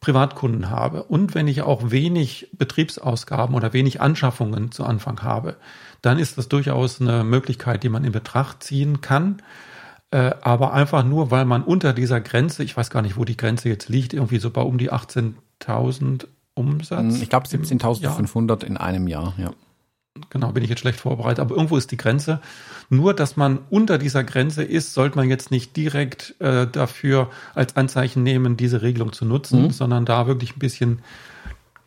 Privatkunden 0.01 0.71
habe 0.71 1.03
und 1.03 1.35
wenn 1.35 1.49
ich 1.49 1.63
auch 1.63 1.91
wenig 1.91 2.49
Betriebsausgaben 2.53 3.55
oder 3.55 3.73
wenig 3.73 4.01
Anschaffungen 4.01 4.71
zu 4.71 4.85
Anfang 4.85 5.23
habe, 5.23 5.57
dann 6.03 6.19
ist 6.19 6.39
das 6.39 6.49
durchaus 6.49 7.01
eine 7.01 7.25
Möglichkeit, 7.25 7.83
die 7.83 7.89
man 7.89 8.05
in 8.05 8.13
Betracht 8.13 8.63
ziehen 8.63 9.01
kann. 9.01 9.43
Äh, 10.11 10.33
aber 10.41 10.73
einfach 10.73 11.05
nur, 11.05 11.31
weil 11.31 11.45
man 11.45 11.63
unter 11.63 11.93
dieser 11.93 12.21
Grenze, 12.21 12.63
ich 12.63 12.77
weiß 12.77 12.91
gar 12.91 13.03
nicht, 13.03 13.17
wo 13.17 13.25
die 13.25 13.37
Grenze 13.37 13.69
jetzt 13.69 13.89
liegt, 13.89 14.15
irgendwie 14.15 14.39
so 14.39 14.51
bei 14.51 14.63
um 14.63 14.79
die 14.79 14.93
18.000 14.93 16.27
Umsatz. 16.55 17.21
Ich 17.21 17.29
glaube 17.29 17.47
17.500 17.47 18.65
in 18.65 18.77
einem 18.77 19.07
Jahr, 19.07 19.35
ja 19.37 19.51
genau, 20.31 20.53
bin 20.53 20.63
ich 20.65 20.71
jetzt 20.71 20.81
schlecht 20.81 21.01
vorbereitet, 21.01 21.41
aber 21.41 21.55
irgendwo 21.55 21.77
ist 21.77 21.91
die 21.91 21.97
Grenze. 21.97 22.41
Nur, 22.91 23.15
dass 23.15 23.37
man 23.37 23.61
unter 23.71 23.99
dieser 23.99 24.25
Grenze 24.25 24.63
ist, 24.63 24.95
sollte 24.95 25.17
man 25.17 25.29
jetzt 25.29 25.51
nicht 25.51 25.77
direkt 25.77 26.35
äh, 26.41 26.67
dafür 26.67 27.31
als 27.55 27.77
Anzeichen 27.77 28.23
nehmen, 28.23 28.57
diese 28.57 28.83
Regelung 28.83 29.13
zu 29.13 29.25
nutzen, 29.25 29.65
mhm. 29.65 29.71
sondern 29.71 30.05
da 30.05 30.27
wirklich 30.27 30.57
ein 30.57 30.61
bisschen 30.61 31.03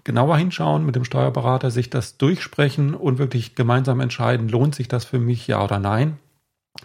genauer 0.03 0.37
hinschauen, 0.37 0.85
mit 0.85 0.95
dem 0.95 1.05
Steuerberater 1.05 1.71
sich 1.71 1.89
das 1.89 2.17
durchsprechen 2.17 2.93
und 2.93 3.17
wirklich 3.17 3.55
gemeinsam 3.55 3.99
entscheiden, 3.99 4.49
lohnt 4.49 4.75
sich 4.75 4.87
das 4.87 5.05
für 5.05 5.19
mich, 5.19 5.47
ja 5.47 5.63
oder 5.63 5.79
nein. 5.79 6.17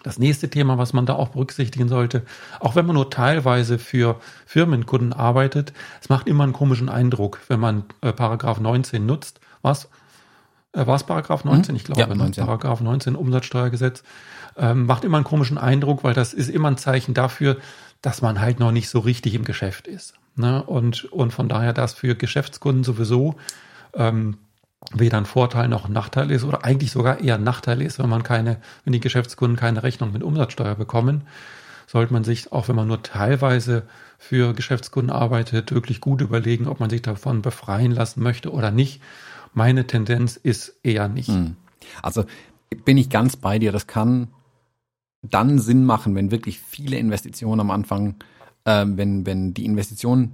Das 0.03 0.19
nächste 0.19 0.49
Thema, 0.49 0.77
was 0.77 0.93
man 0.93 1.05
da 1.05 1.13
auch 1.13 1.29
berücksichtigen 1.29 1.87
sollte, 1.87 2.23
auch 2.59 2.75
wenn 2.75 2.85
man 2.85 2.95
nur 2.95 3.09
teilweise 3.09 3.79
für 3.79 4.19
Firmenkunden 4.45 5.13
arbeitet, 5.13 5.73
es 6.01 6.09
macht 6.09 6.27
immer 6.27 6.43
einen 6.43 6.53
komischen 6.53 6.89
Eindruck, 6.89 7.39
wenn 7.47 7.59
man 7.59 7.85
äh, 8.01 8.11
Paragraph 8.11 8.59
19 8.59 9.05
nutzt. 9.05 9.39
Was? 9.61 9.89
Äh, 10.73 10.85
war 10.87 10.95
es 10.95 11.03
Paragraph 11.03 11.43
19? 11.43 11.73
Mhm. 11.73 11.77
Ich 11.77 11.83
glaube, 11.83 12.01
ja, 12.01 12.07
19. 12.07 12.41
Ne? 12.41 12.45
Paragraph 12.45 12.81
19 12.81 13.15
Umsatzsteuergesetz. 13.15 14.03
Ähm, 14.57 14.85
macht 14.85 15.03
immer 15.03 15.17
einen 15.17 15.23
komischen 15.23 15.57
Eindruck, 15.57 16.03
weil 16.03 16.13
das 16.13 16.33
ist 16.33 16.49
immer 16.49 16.69
ein 16.69 16.77
Zeichen 16.77 17.13
dafür, 17.13 17.57
dass 18.01 18.21
man 18.21 18.41
halt 18.41 18.59
noch 18.59 18.71
nicht 18.71 18.89
so 18.89 18.99
richtig 18.99 19.35
im 19.35 19.43
Geschäft 19.43 19.87
ist. 19.87 20.15
Ne? 20.35 20.63
Und, 20.63 21.05
und 21.05 21.31
von 21.31 21.49
daher, 21.49 21.73
dass 21.73 21.93
für 21.93 22.15
Geschäftskunden 22.15 22.83
sowieso 22.83 23.35
ähm, 23.93 24.37
weder 24.93 25.17
ein 25.17 25.25
Vorteil 25.25 25.67
noch 25.67 25.85
ein 25.85 25.93
Nachteil 25.93 26.31
ist 26.31 26.43
oder 26.43 26.63
eigentlich 26.63 26.91
sogar 26.91 27.19
eher 27.19 27.35
ein 27.35 27.43
Nachteil 27.43 27.81
ist, 27.81 27.99
wenn 27.99 28.09
man 28.09 28.23
keine, 28.23 28.57
wenn 28.83 28.93
die 28.93 28.99
Geschäftskunden 28.99 29.57
keine 29.57 29.83
Rechnung 29.83 30.11
mit 30.13 30.23
Umsatzsteuer 30.23 30.75
bekommen, 30.75 31.23
sollte 31.87 32.13
man 32.13 32.23
sich, 32.23 32.51
auch 32.51 32.67
wenn 32.67 32.75
man 32.75 32.87
nur 32.87 33.01
teilweise 33.01 33.83
für 34.17 34.53
Geschäftskunden 34.53 35.11
arbeitet, 35.11 35.71
wirklich 35.71 36.01
gut 36.01 36.21
überlegen, 36.21 36.67
ob 36.67 36.79
man 36.79 36.89
sich 36.89 37.01
davon 37.01 37.41
befreien 37.41 37.91
lassen 37.91 38.21
möchte 38.21 38.51
oder 38.51 38.71
nicht. 38.71 39.01
Meine 39.57 39.87
Tendenz 39.87 40.35
ist 40.35 40.75
eher 40.83 41.07
nicht. 41.07 41.29
Hm. 41.29 41.55
Also 42.03 42.25
bin 42.85 42.95
ich 42.95 43.09
ganz 43.09 43.37
bei 43.37 43.57
dir. 43.57 43.71
Das 43.71 43.87
kann 43.87 44.27
dann 45.23 45.57
Sinn 45.57 45.83
machen, 45.83 46.13
wenn 46.13 46.29
wirklich 46.29 46.59
viele 46.59 46.97
Investitionen 46.97 47.61
am 47.61 47.71
Anfang, 47.71 48.17
äh, 48.65 48.85
wenn, 48.87 49.25
wenn 49.25 49.55
die 49.55 49.65
Investitionen 49.65 50.33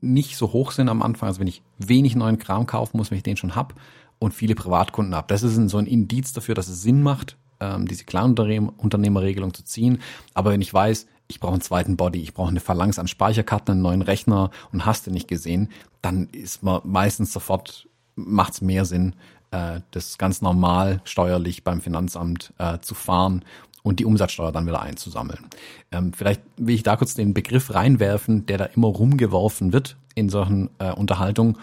nicht 0.00 0.36
so 0.36 0.52
hoch 0.52 0.72
sind 0.72 0.88
am 0.88 1.00
Anfang, 1.00 1.28
also 1.28 1.38
wenn 1.38 1.46
ich 1.46 1.62
wenig 1.78 2.16
neuen 2.16 2.40
Kram 2.40 2.66
kaufen 2.66 2.96
muss, 2.96 3.12
wenn 3.12 3.18
ich 3.18 3.22
den 3.22 3.36
schon 3.36 3.54
habe 3.54 3.76
und 4.18 4.34
viele 4.34 4.56
Privatkunden 4.56 5.14
habe. 5.14 5.28
Das 5.28 5.44
ist 5.44 5.54
so 5.70 5.78
ein 5.78 5.86
Indiz 5.86 6.32
dafür, 6.32 6.56
dass 6.56 6.66
es 6.66 6.82
Sinn 6.82 7.04
macht, 7.04 7.36
ähm, 7.60 7.86
diese 7.86 8.02
Kleinunternehmerregelung 8.02 9.54
zu 9.54 9.64
ziehen. 9.64 10.00
Aber 10.34 10.50
wenn 10.50 10.60
ich 10.60 10.74
weiß, 10.74 11.06
ich 11.28 11.38
brauche 11.38 11.52
einen 11.52 11.62
zweiten 11.62 11.96
Body, 11.96 12.20
ich 12.20 12.34
brauche 12.34 12.50
eine 12.50 12.58
Phalanx 12.58 12.98
an 12.98 13.06
Speicherkarten, 13.06 13.74
einen 13.74 13.82
neuen 13.82 14.02
Rechner 14.02 14.50
und 14.72 14.84
hast 14.86 15.06
du 15.06 15.12
nicht 15.12 15.28
gesehen, 15.28 15.68
dann 16.02 16.26
ist 16.30 16.64
man 16.64 16.80
meistens 16.84 17.32
sofort 17.32 17.88
macht 18.16 18.54
es 18.54 18.60
mehr 18.60 18.84
Sinn, 18.84 19.14
äh, 19.52 19.80
das 19.92 20.18
ganz 20.18 20.42
normal 20.42 21.00
steuerlich 21.04 21.62
beim 21.62 21.80
Finanzamt 21.80 22.52
äh, 22.58 22.78
zu 22.80 22.94
fahren 22.94 23.44
und 23.82 24.00
die 24.00 24.04
Umsatzsteuer 24.04 24.50
dann 24.50 24.66
wieder 24.66 24.80
einzusammeln. 24.80 25.46
Ähm, 25.92 26.12
vielleicht 26.12 26.42
will 26.56 26.74
ich 26.74 26.82
da 26.82 26.96
kurz 26.96 27.14
den 27.14 27.34
Begriff 27.34 27.72
reinwerfen, 27.72 28.46
der 28.46 28.58
da 28.58 28.64
immer 28.64 28.88
rumgeworfen 28.88 29.72
wird 29.72 29.96
in 30.16 30.28
solchen 30.28 30.70
äh, 30.78 30.90
Unterhaltungen. 30.90 31.56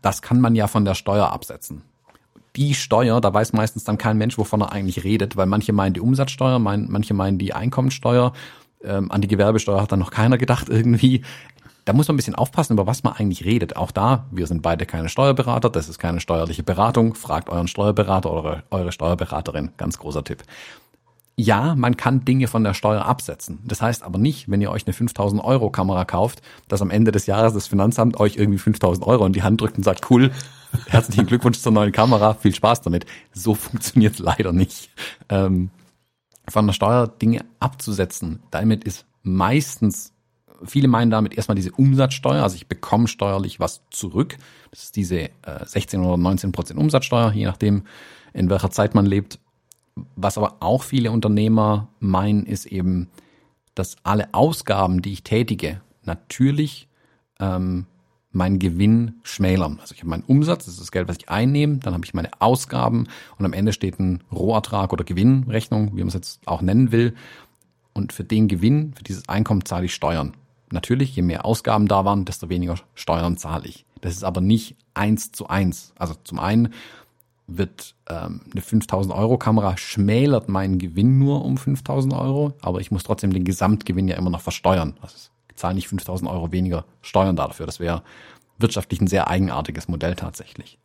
Das 0.00 0.22
kann 0.22 0.40
man 0.40 0.54
ja 0.54 0.66
von 0.66 0.86
der 0.86 0.94
Steuer 0.94 1.30
absetzen. 1.30 1.82
Die 2.56 2.74
Steuer, 2.74 3.20
da 3.20 3.32
weiß 3.32 3.52
meistens 3.52 3.84
dann 3.84 3.98
kein 3.98 4.18
Mensch, 4.18 4.38
wovon 4.38 4.62
er 4.62 4.72
eigentlich 4.72 5.04
redet, 5.04 5.36
weil 5.36 5.46
manche 5.46 5.72
meinen 5.72 5.94
die 5.94 6.00
Umsatzsteuer, 6.00 6.58
manche 6.58 7.14
meinen 7.14 7.38
die 7.38 7.54
Einkommensteuer. 7.54 8.32
Ähm, 8.84 9.10
an 9.10 9.20
die 9.20 9.28
Gewerbesteuer 9.28 9.80
hat 9.80 9.92
dann 9.92 9.98
noch 9.98 10.10
keiner 10.10 10.38
gedacht 10.38 10.68
irgendwie 10.68 11.22
da 11.84 11.92
muss 11.92 12.08
man 12.08 12.14
ein 12.14 12.16
bisschen 12.16 12.34
aufpassen, 12.34 12.74
über 12.74 12.86
was 12.86 13.02
man 13.02 13.14
eigentlich 13.14 13.44
redet. 13.44 13.76
Auch 13.76 13.90
da, 13.90 14.26
wir 14.30 14.46
sind 14.46 14.62
beide 14.62 14.86
keine 14.86 15.08
Steuerberater, 15.08 15.70
das 15.70 15.88
ist 15.88 15.98
keine 15.98 16.20
steuerliche 16.20 16.62
Beratung. 16.62 17.14
Fragt 17.14 17.48
euren 17.48 17.68
Steuerberater 17.68 18.32
oder 18.32 18.62
eure 18.70 18.92
Steuerberaterin. 18.92 19.70
Ganz 19.76 19.98
großer 19.98 20.22
Tipp. 20.22 20.44
Ja, 21.34 21.74
man 21.74 21.96
kann 21.96 22.24
Dinge 22.24 22.46
von 22.46 22.62
der 22.62 22.74
Steuer 22.74 23.06
absetzen. 23.06 23.58
Das 23.64 23.80
heißt 23.80 24.02
aber 24.02 24.18
nicht, 24.18 24.50
wenn 24.50 24.60
ihr 24.60 24.70
euch 24.70 24.86
eine 24.86 24.92
5000 24.92 25.42
Euro 25.42 25.70
Kamera 25.70 26.04
kauft, 26.04 26.42
dass 26.68 26.82
am 26.82 26.90
Ende 26.90 27.10
des 27.10 27.26
Jahres 27.26 27.54
das 27.54 27.66
Finanzamt 27.66 28.20
euch 28.20 28.36
irgendwie 28.36 28.58
5000 28.58 29.06
Euro 29.06 29.24
in 29.26 29.32
die 29.32 29.42
Hand 29.42 29.60
drückt 29.60 29.78
und 29.78 29.82
sagt, 29.82 30.10
cool, 30.10 30.30
herzlichen 30.86 31.26
Glückwunsch 31.26 31.58
zur 31.58 31.72
neuen 31.72 31.90
Kamera, 31.90 32.34
viel 32.34 32.54
Spaß 32.54 32.82
damit. 32.82 33.06
So 33.32 33.54
funktioniert 33.54 34.18
leider 34.18 34.52
nicht. 34.52 34.90
Ähm, 35.30 35.70
von 36.48 36.66
der 36.66 36.74
Steuer 36.74 37.06
Dinge 37.06 37.44
abzusetzen, 37.60 38.40
damit 38.50 38.84
ist 38.84 39.06
meistens 39.22 40.12
viele 40.64 40.88
meinen 40.88 41.10
damit 41.10 41.34
erstmal 41.34 41.54
diese 41.54 41.72
Umsatzsteuer, 41.72 42.42
also 42.42 42.56
ich 42.56 42.66
bekomme 42.66 43.08
steuerlich 43.08 43.60
was 43.60 43.82
zurück. 43.90 44.36
Das 44.70 44.84
ist 44.84 44.96
diese 44.96 45.20
äh, 45.20 45.64
16 45.64 46.00
oder 46.00 46.16
19 46.16 46.52
Prozent 46.52 46.78
Umsatzsteuer, 46.78 47.32
je 47.32 47.44
nachdem, 47.44 47.84
in 48.32 48.50
welcher 48.50 48.70
Zeit 48.70 48.94
man 48.94 49.06
lebt. 49.06 49.38
Was 50.16 50.38
aber 50.38 50.56
auch 50.60 50.82
viele 50.82 51.10
Unternehmer 51.10 51.88
meinen, 52.00 52.46
ist 52.46 52.66
eben, 52.66 53.10
dass 53.74 53.96
alle 54.04 54.32
Ausgaben, 54.32 55.02
die 55.02 55.12
ich 55.12 55.22
tätige, 55.22 55.80
natürlich 56.04 56.88
ähm, 57.40 57.86
meinen 58.32 58.58
Gewinn 58.58 59.14
schmälern. 59.22 59.78
Also 59.80 59.94
ich 59.94 60.00
habe 60.00 60.10
meinen 60.10 60.24
Umsatz, 60.24 60.64
das 60.64 60.74
ist 60.74 60.80
das 60.80 60.92
Geld, 60.92 61.08
was 61.08 61.18
ich 61.18 61.28
einnehme, 61.28 61.78
dann 61.78 61.94
habe 61.94 62.04
ich 62.04 62.14
meine 62.14 62.30
Ausgaben 62.40 63.06
und 63.38 63.44
am 63.44 63.52
Ende 63.52 63.72
steht 63.72 63.98
ein 64.00 64.22
Rohertrag 64.32 64.92
oder 64.92 65.04
Gewinnrechnung, 65.04 65.92
wie 65.94 66.00
man 66.00 66.08
es 66.08 66.14
jetzt 66.14 66.40
auch 66.46 66.62
nennen 66.62 66.92
will. 66.92 67.14
Und 67.92 68.12
für 68.12 68.24
den 68.24 68.48
Gewinn, 68.48 68.94
für 68.94 69.04
dieses 69.04 69.28
Einkommen 69.28 69.64
zahle 69.64 69.84
ich 69.84 69.94
Steuern 69.94 70.32
natürlich, 70.72 71.14
je 71.14 71.22
mehr 71.22 71.44
Ausgaben 71.44 71.86
da 71.86 72.04
waren, 72.04 72.24
desto 72.24 72.48
weniger 72.48 72.76
Steuern 72.94 73.36
zahle 73.36 73.68
ich. 73.68 73.84
Das 74.00 74.14
ist 74.14 74.24
aber 74.24 74.40
nicht 74.40 74.76
eins 74.94 75.32
zu 75.32 75.48
eins. 75.48 75.92
Also 75.96 76.14
zum 76.24 76.38
einen 76.38 76.72
wird 77.46 77.94
ähm, 78.08 78.40
eine 78.50 78.62
5000 78.62 79.14
Euro 79.14 79.36
Kamera 79.36 79.76
schmälert 79.76 80.48
meinen 80.48 80.78
Gewinn 80.78 81.18
nur 81.18 81.44
um 81.44 81.56
5000 81.56 82.14
Euro, 82.14 82.54
aber 82.62 82.80
ich 82.80 82.90
muss 82.90 83.02
trotzdem 83.02 83.32
den 83.32 83.44
Gesamtgewinn 83.44 84.08
ja 84.08 84.16
immer 84.16 84.30
noch 84.30 84.40
versteuern. 84.40 84.94
Ich 85.04 85.30
zahle 85.62 85.74
nicht 85.74 85.88
5000 85.88 86.28
Euro 86.30 86.52
weniger 86.52 86.84
Steuern 87.00 87.36
dafür. 87.36 87.66
Das 87.66 87.80
wäre 87.80 88.02
wirtschaftlich 88.58 89.00
ein 89.00 89.06
sehr 89.06 89.28
eigenartiges 89.28 89.88
Modell 89.88 90.14
tatsächlich. 90.14 90.78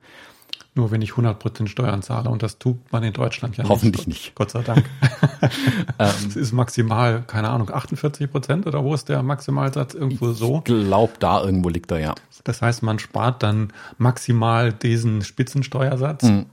Nur 0.76 0.92
wenn 0.92 1.02
ich 1.02 1.14
100% 1.14 1.68
Steuern 1.68 2.04
zahle 2.04 2.30
und 2.30 2.44
das 2.44 2.60
tut 2.60 2.78
man 2.92 3.02
in 3.02 3.12
Deutschland 3.12 3.58
ja 3.58 3.68
Hoffentlich 3.68 4.06
nicht. 4.06 4.26
nicht. 4.26 4.36
Gott 4.36 4.52
sei 4.52 4.62
Dank. 4.62 4.86
Es 5.98 6.36
ist 6.36 6.52
maximal, 6.52 7.24
keine 7.26 7.50
Ahnung, 7.50 7.70
48% 7.70 8.68
oder 8.68 8.84
wo 8.84 8.94
ist 8.94 9.10
der 9.10 9.24
Maximalsatz? 9.24 9.96
Irgendwo 9.96 10.34
so? 10.34 10.58
Ich 10.58 10.64
glaube, 10.66 11.14
da 11.20 11.42
irgendwo 11.44 11.70
liegt 11.70 11.90
er, 11.92 12.00
ja. 12.00 12.16
Das 12.44 12.62
heißt, 12.62 12.84
man 12.84 13.00
spart 13.00 13.42
dann 13.42 13.74
maximal 13.98 14.72
diesen 14.74 15.24
Spitzensteuersatz. 15.24 16.24
Mhm. 16.24 16.46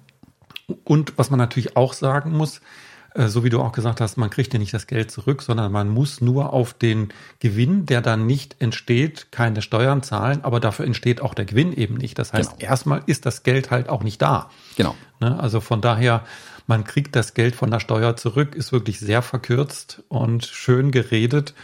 Und 0.84 1.18
was 1.18 1.30
man 1.30 1.38
natürlich 1.38 1.76
auch 1.76 1.92
sagen 1.92 2.32
muss, 2.36 2.60
so 3.16 3.44
wie 3.44 3.50
du 3.50 3.60
auch 3.60 3.72
gesagt 3.72 4.00
hast, 4.00 4.16
man 4.16 4.28
kriegt 4.30 4.52
ja 4.52 4.58
nicht 4.58 4.74
das 4.74 4.88
Geld 4.88 5.10
zurück, 5.10 5.42
sondern 5.42 5.70
man 5.70 5.88
muss 5.88 6.20
nur 6.20 6.52
auf 6.52 6.74
den 6.74 7.12
Gewinn, 7.38 7.86
der 7.86 8.00
dann 8.00 8.26
nicht 8.26 8.56
entsteht, 8.58 9.28
keine 9.30 9.62
Steuern 9.62 10.02
zahlen, 10.02 10.42
aber 10.42 10.58
dafür 10.58 10.84
entsteht 10.84 11.20
auch 11.20 11.34
der 11.34 11.44
Gewinn 11.44 11.72
eben 11.72 11.94
nicht. 11.94 12.18
Das 12.18 12.32
heißt, 12.32 12.58
genau. 12.58 12.70
erstmal 12.70 13.02
ist 13.06 13.24
das 13.24 13.44
Geld 13.44 13.70
halt 13.70 13.88
auch 13.88 14.02
nicht 14.02 14.20
da. 14.20 14.50
Genau. 14.76 14.96
Ne? 15.20 15.38
Also 15.38 15.60
von 15.60 15.80
daher, 15.80 16.24
man 16.66 16.82
kriegt 16.82 17.14
das 17.14 17.34
Geld 17.34 17.54
von 17.54 17.70
der 17.70 17.78
Steuer 17.78 18.16
zurück, 18.16 18.56
ist 18.56 18.72
wirklich 18.72 18.98
sehr 18.98 19.22
verkürzt 19.22 20.02
und 20.08 20.44
schön 20.44 20.90
geredet. 20.90 21.54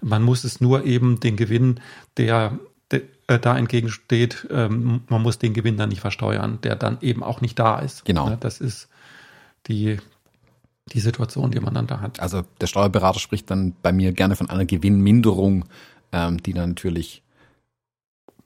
Man 0.00 0.22
muss 0.22 0.44
es 0.44 0.62
nur 0.62 0.84
eben 0.84 1.20
den 1.20 1.36
Gewinn, 1.36 1.80
der, 2.16 2.58
der 2.90 3.02
äh, 3.26 3.38
da 3.38 3.58
entgegensteht, 3.58 4.46
ähm, 4.50 5.02
man 5.08 5.20
muss 5.20 5.38
den 5.38 5.52
Gewinn 5.52 5.76
dann 5.76 5.90
nicht 5.90 6.00
versteuern, 6.00 6.60
der 6.62 6.76
dann 6.76 6.98
eben 7.02 7.22
auch 7.22 7.42
nicht 7.42 7.58
da 7.58 7.78
ist. 7.78 8.06
Genau. 8.06 8.30
Ne? 8.30 8.38
Das 8.40 8.60
ist 8.60 8.88
die, 9.66 9.98
die 10.92 11.00
Situation, 11.00 11.50
die 11.50 11.60
man 11.60 11.74
dann 11.74 11.86
da 11.86 12.00
hat. 12.00 12.20
Also 12.20 12.42
der 12.60 12.66
Steuerberater 12.66 13.18
spricht 13.18 13.50
dann 13.50 13.74
bei 13.82 13.92
mir 13.92 14.12
gerne 14.12 14.36
von 14.36 14.50
einer 14.50 14.64
Gewinnminderung, 14.64 15.64
ähm, 16.12 16.42
die 16.42 16.52
dann 16.52 16.70
natürlich 16.70 17.22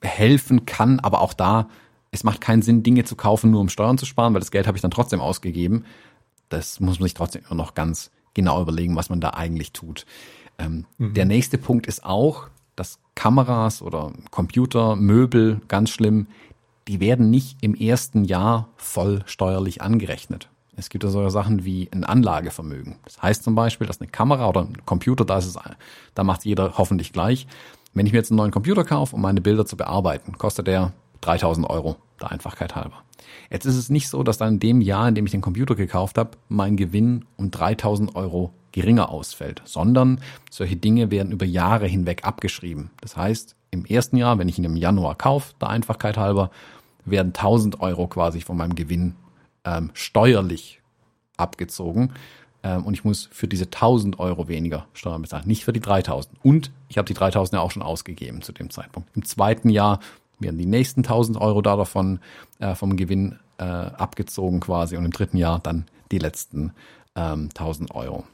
helfen 0.03 0.65
kann, 0.65 1.01
aber 1.01 1.21
auch 1.21 1.35
da, 1.35 1.69
es 2.11 2.25
macht 2.25 2.41
keinen 2.41 2.63
Sinn, 2.63 2.83
Dinge 2.83 3.05
zu 3.05 3.17
kaufen, 3.17 3.51
nur 3.51 3.61
um 3.61 3.69
Steuern 3.69 3.99
zu 3.99 4.07
sparen, 4.07 4.33
weil 4.33 4.41
das 4.41 4.51
Geld 4.51 4.67
habe 4.67 4.79
ich 4.79 4.83
dann 4.83 4.91
trotzdem 4.91 5.21
ausgegeben. 5.21 5.85
Das 6.49 6.81
muss 6.81 6.99
man 6.99 7.07
sich 7.07 7.15
trotzdem 7.15 7.43
immer 7.45 7.57
noch 7.57 7.75
ganz 7.75 8.11
genau 8.35 8.63
überlegen, 8.63 8.97
was 8.97 9.11
man 9.11 9.21
da 9.21 9.31
eigentlich 9.31 9.73
tut. 9.73 10.07
Ähm, 10.59 10.87
mhm. 10.97 11.15
Der 11.15 11.25
nächste 11.25 11.59
Punkt 11.59 11.87
ist 11.87 12.05
auch, 12.05 12.49
dass 12.77 13.01
Kameras 13.15 13.83
oder 13.83 14.13
Computer, 14.31 14.97
Möbel, 14.97 15.61
ganz 15.69 15.91
schlimm, 15.91 16.29
die 16.87 17.01
werden 17.01 17.31
nicht 17.31 17.59
im 17.61 17.75
ersten 17.75 18.25
Jahr 18.25 18.69
voll 18.77 19.23
steuerlich 19.27 19.83
angerechnet. 19.83 20.49
Es 20.79 20.91
gibt 20.91 21.03
ja 21.03 21.11
solche 21.11 21.31
Sachen 21.31 21.65
wie 21.65 21.89
ein 21.93 22.05
Anlagevermögen. 22.05 22.97
Das 23.05 23.21
heißt 23.21 23.43
zum 23.43 23.57
Beispiel, 23.57 23.89
dass 23.89 24.01
eine 24.01 24.09
Kamera 24.09 24.49
oder 24.49 24.61
ein 24.61 24.87
Computer, 24.87 25.25
da 25.25 25.39
ist 25.39 25.47
es, 25.47 25.59
da 26.15 26.25
macht 26.25 26.45
jeder 26.45 26.79
hoffentlich 26.79 27.13
gleich. 27.13 27.49
Wenn 27.95 28.07
ich 28.07 28.13
mir 28.13 28.19
jetzt 28.19 28.31
einen 28.31 28.39
neuen 28.39 28.53
Computer 28.53 28.85
kaufe, 28.85 29.17
um 29.17 29.23
meine 29.23 29.41
Bilder 29.41 29.67
zu 29.67 29.77
bearbeiten, 29.77 30.39
kostet 30.39 30.69
der 30.69 30.93
3000 31.23 31.69
Euro, 31.69 31.97
der 32.21 32.31
Einfachkeit 32.31 32.77
halber. 32.77 33.03
Jetzt 33.51 33.67
ist 33.67 33.75
es 33.75 33.91
nicht 33.91 34.09
so, 34.09 34.23
dass 34.23 34.39
dann 34.39 34.55
in 34.55 34.61
dem 34.61 34.81
Jahr, 34.81 35.09
in 35.09 35.17
dem 35.17 35.27
ich 35.27 35.33
den 35.33 35.41
Computer 35.41 35.75
gekauft 35.75 36.17
habe, 36.17 36.31
mein 36.49 36.77
Gewinn 36.77 37.25
um 37.37 37.51
3000 37.51 38.15
Euro 38.15 38.53
geringer 38.71 39.09
ausfällt, 39.09 39.63
sondern 39.65 40.21
solche 40.49 40.77
Dinge 40.77 41.11
werden 41.11 41.33
über 41.33 41.45
Jahre 41.45 41.89
hinweg 41.89 42.25
abgeschrieben. 42.25 42.91
Das 43.01 43.17
heißt, 43.17 43.57
im 43.73 43.85
ersten 43.85 44.17
Jahr, 44.17 44.39
wenn 44.39 44.49
ich 44.49 44.59
ihn 44.59 44.65
im 44.65 44.77
Januar 44.77 45.17
kaufe, 45.17 45.55
der 45.61 45.71
Einfachkeit 45.71 46.17
halber, 46.17 46.53
werden 47.05 47.33
1000 47.35 47.81
Euro 47.81 48.07
quasi 48.07 48.43
von 48.43 48.57
meinem 48.57 48.77
Gewinn 48.77 49.17
ähm, 49.69 49.91
steuerlich 49.95 50.81
abgezogen. 51.37 52.13
Ähm, 52.63 52.85
und 52.85 52.95
ich 52.95 53.05
muss 53.05 53.29
für 53.31 53.49
diese 53.49 53.67
1000 53.67 54.19
Euro 54.19 54.49
weniger 54.49 54.87
Steuern 54.93 55.23
bezahlen, 55.23 55.47
nicht 55.47 55.65
für 55.65 55.73
die 55.73 55.81
3000. 55.81 56.37
Und 56.43 56.73
ich 56.89 56.99
habe 56.99 57.07
die 57.07 57.15
3000 57.15 57.55
ja 57.55 57.61
auch 57.61 57.71
schon 57.71 57.83
ausgegeben 57.83 58.43
zu 58.43 58.53
dem 58.53 58.71
Zeitpunkt. 58.71 59.11
Im 59.15 59.25
zweiten 59.25 59.71
Jahr 59.71 60.01
werden 60.39 60.59
die 60.59 60.67
nächsten 60.67 61.01
1000 61.01 61.41
Euro 61.41 61.63
da 61.63 61.77
davon 61.77 62.21
äh, 62.59 62.75
vom 62.75 62.97
Gewinn 62.97 63.39
äh, 63.59 63.65
abgezogen 63.65 64.61
quasi 64.61 64.97
und 64.97 65.05
im 65.05 65.11
dritten 65.11 65.37
Jahr 65.37 65.59
dann 65.59 65.87
die 66.11 66.19
letzten 66.19 66.73
ähm, 67.17 67.49
1000 67.55 67.95
Euro. 67.95 68.25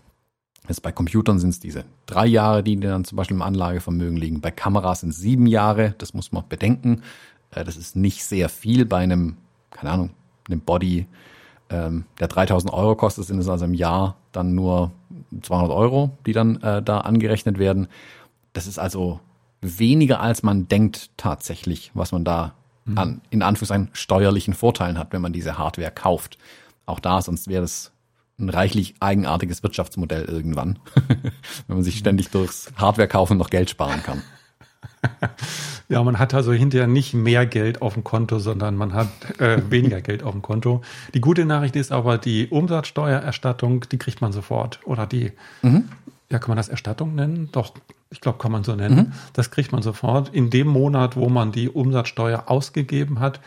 Jetzt 0.68 0.82
bei 0.82 0.92
Computern 0.92 1.38
sind 1.38 1.50
es 1.50 1.60
diese 1.60 1.84
drei 2.06 2.26
Jahre, 2.26 2.62
die 2.62 2.78
dann 2.80 3.04
zum 3.04 3.16
Beispiel 3.16 3.36
im 3.36 3.42
Anlagevermögen 3.42 4.16
liegen. 4.16 4.40
Bei 4.40 4.50
Kameras 4.50 5.00
sind 5.00 5.10
es 5.10 5.18
sieben 5.18 5.46
Jahre, 5.46 5.94
das 5.98 6.14
muss 6.14 6.32
man 6.32 6.44
bedenken. 6.48 7.02
Äh, 7.50 7.64
das 7.64 7.76
ist 7.76 7.96
nicht 7.96 8.24
sehr 8.24 8.48
viel 8.48 8.86
bei 8.86 8.98
einem, 8.98 9.36
keine 9.70 9.90
Ahnung, 9.90 10.10
einem 10.48 10.60
Body, 10.60 11.06
ähm, 11.70 12.04
der 12.20 12.28
3000 12.28 12.72
Euro 12.72 12.96
kostet, 12.96 13.26
sind 13.26 13.38
es 13.38 13.48
also 13.48 13.64
im 13.64 13.74
Jahr 13.74 14.16
dann 14.32 14.54
nur 14.54 14.92
200 15.42 15.70
Euro, 15.70 16.10
die 16.26 16.32
dann 16.32 16.60
äh, 16.62 16.82
da 16.82 16.98
angerechnet 16.98 17.58
werden. 17.58 17.88
Das 18.52 18.66
ist 18.66 18.78
also 18.78 19.20
weniger, 19.60 20.20
als 20.20 20.42
man 20.42 20.68
denkt 20.68 21.10
tatsächlich, 21.16 21.90
was 21.94 22.12
man 22.12 22.24
da 22.24 22.54
mhm. 22.84 22.98
an, 22.98 23.20
in 23.30 23.42
Anführungszeichen, 23.42 23.90
steuerlichen 23.92 24.54
Vorteilen 24.54 24.98
hat, 24.98 25.12
wenn 25.12 25.22
man 25.22 25.32
diese 25.32 25.58
Hardware 25.58 25.90
kauft. 25.90 26.38
Auch 26.86 27.00
da, 27.00 27.22
sonst 27.22 27.48
wäre 27.48 27.64
es 27.64 27.92
ein 28.38 28.50
reichlich 28.50 28.94
eigenartiges 29.00 29.62
Wirtschaftsmodell 29.62 30.24
irgendwann, 30.24 30.78
wenn 31.66 31.76
man 31.76 31.84
sich 31.84 31.98
ständig 31.98 32.30
durchs 32.30 32.72
Hardware 32.76 33.08
kaufen 33.08 33.38
noch 33.38 33.50
Geld 33.50 33.70
sparen 33.70 34.02
kann. 34.02 34.22
Ja, 35.88 36.02
man 36.02 36.18
hat 36.18 36.32
also 36.32 36.52
hinterher 36.52 36.86
nicht 36.86 37.12
mehr 37.12 37.44
Geld 37.44 37.82
auf 37.82 37.94
dem 37.94 38.04
Konto, 38.04 38.38
sondern 38.38 38.74
man 38.74 38.94
hat 38.94 39.08
äh, 39.38 39.60
weniger 39.70 40.00
Geld 40.00 40.22
auf 40.22 40.32
dem 40.32 40.40
Konto. 40.40 40.80
Die 41.12 41.20
gute 41.20 41.44
Nachricht 41.44 41.76
ist 41.76 41.92
aber, 41.92 42.16
die 42.16 42.48
Umsatzsteuererstattung, 42.48 43.86
die 43.92 43.98
kriegt 43.98 44.22
man 44.22 44.32
sofort. 44.32 44.80
Oder 44.84 45.06
die, 45.06 45.32
mhm. 45.60 45.90
ja, 46.30 46.38
kann 46.38 46.48
man 46.48 46.56
das 46.56 46.70
Erstattung 46.70 47.14
nennen? 47.14 47.50
Doch, 47.52 47.74
ich 48.08 48.22
glaube, 48.22 48.38
kann 48.38 48.50
man 48.50 48.64
so 48.64 48.74
nennen. 48.74 48.96
Mhm. 48.96 49.12
Das 49.34 49.50
kriegt 49.50 49.72
man 49.72 49.82
sofort. 49.82 50.30
In 50.30 50.48
dem 50.48 50.68
Monat, 50.68 51.16
wo 51.16 51.28
man 51.28 51.52
die 51.52 51.68
Umsatzsteuer 51.68 52.44
ausgegeben 52.46 53.20
hat, 53.20 53.40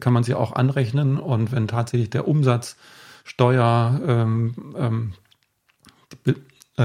kann 0.00 0.12
man 0.12 0.24
sie 0.24 0.34
auch 0.34 0.52
anrechnen. 0.52 1.18
Und 1.18 1.52
wenn 1.52 1.68
tatsächlich 1.68 2.10
der 2.10 2.26
Umsatzsteuer 2.26 4.00
ähm, 4.04 4.54
ähm, 4.76 5.12
äh, 5.12 5.25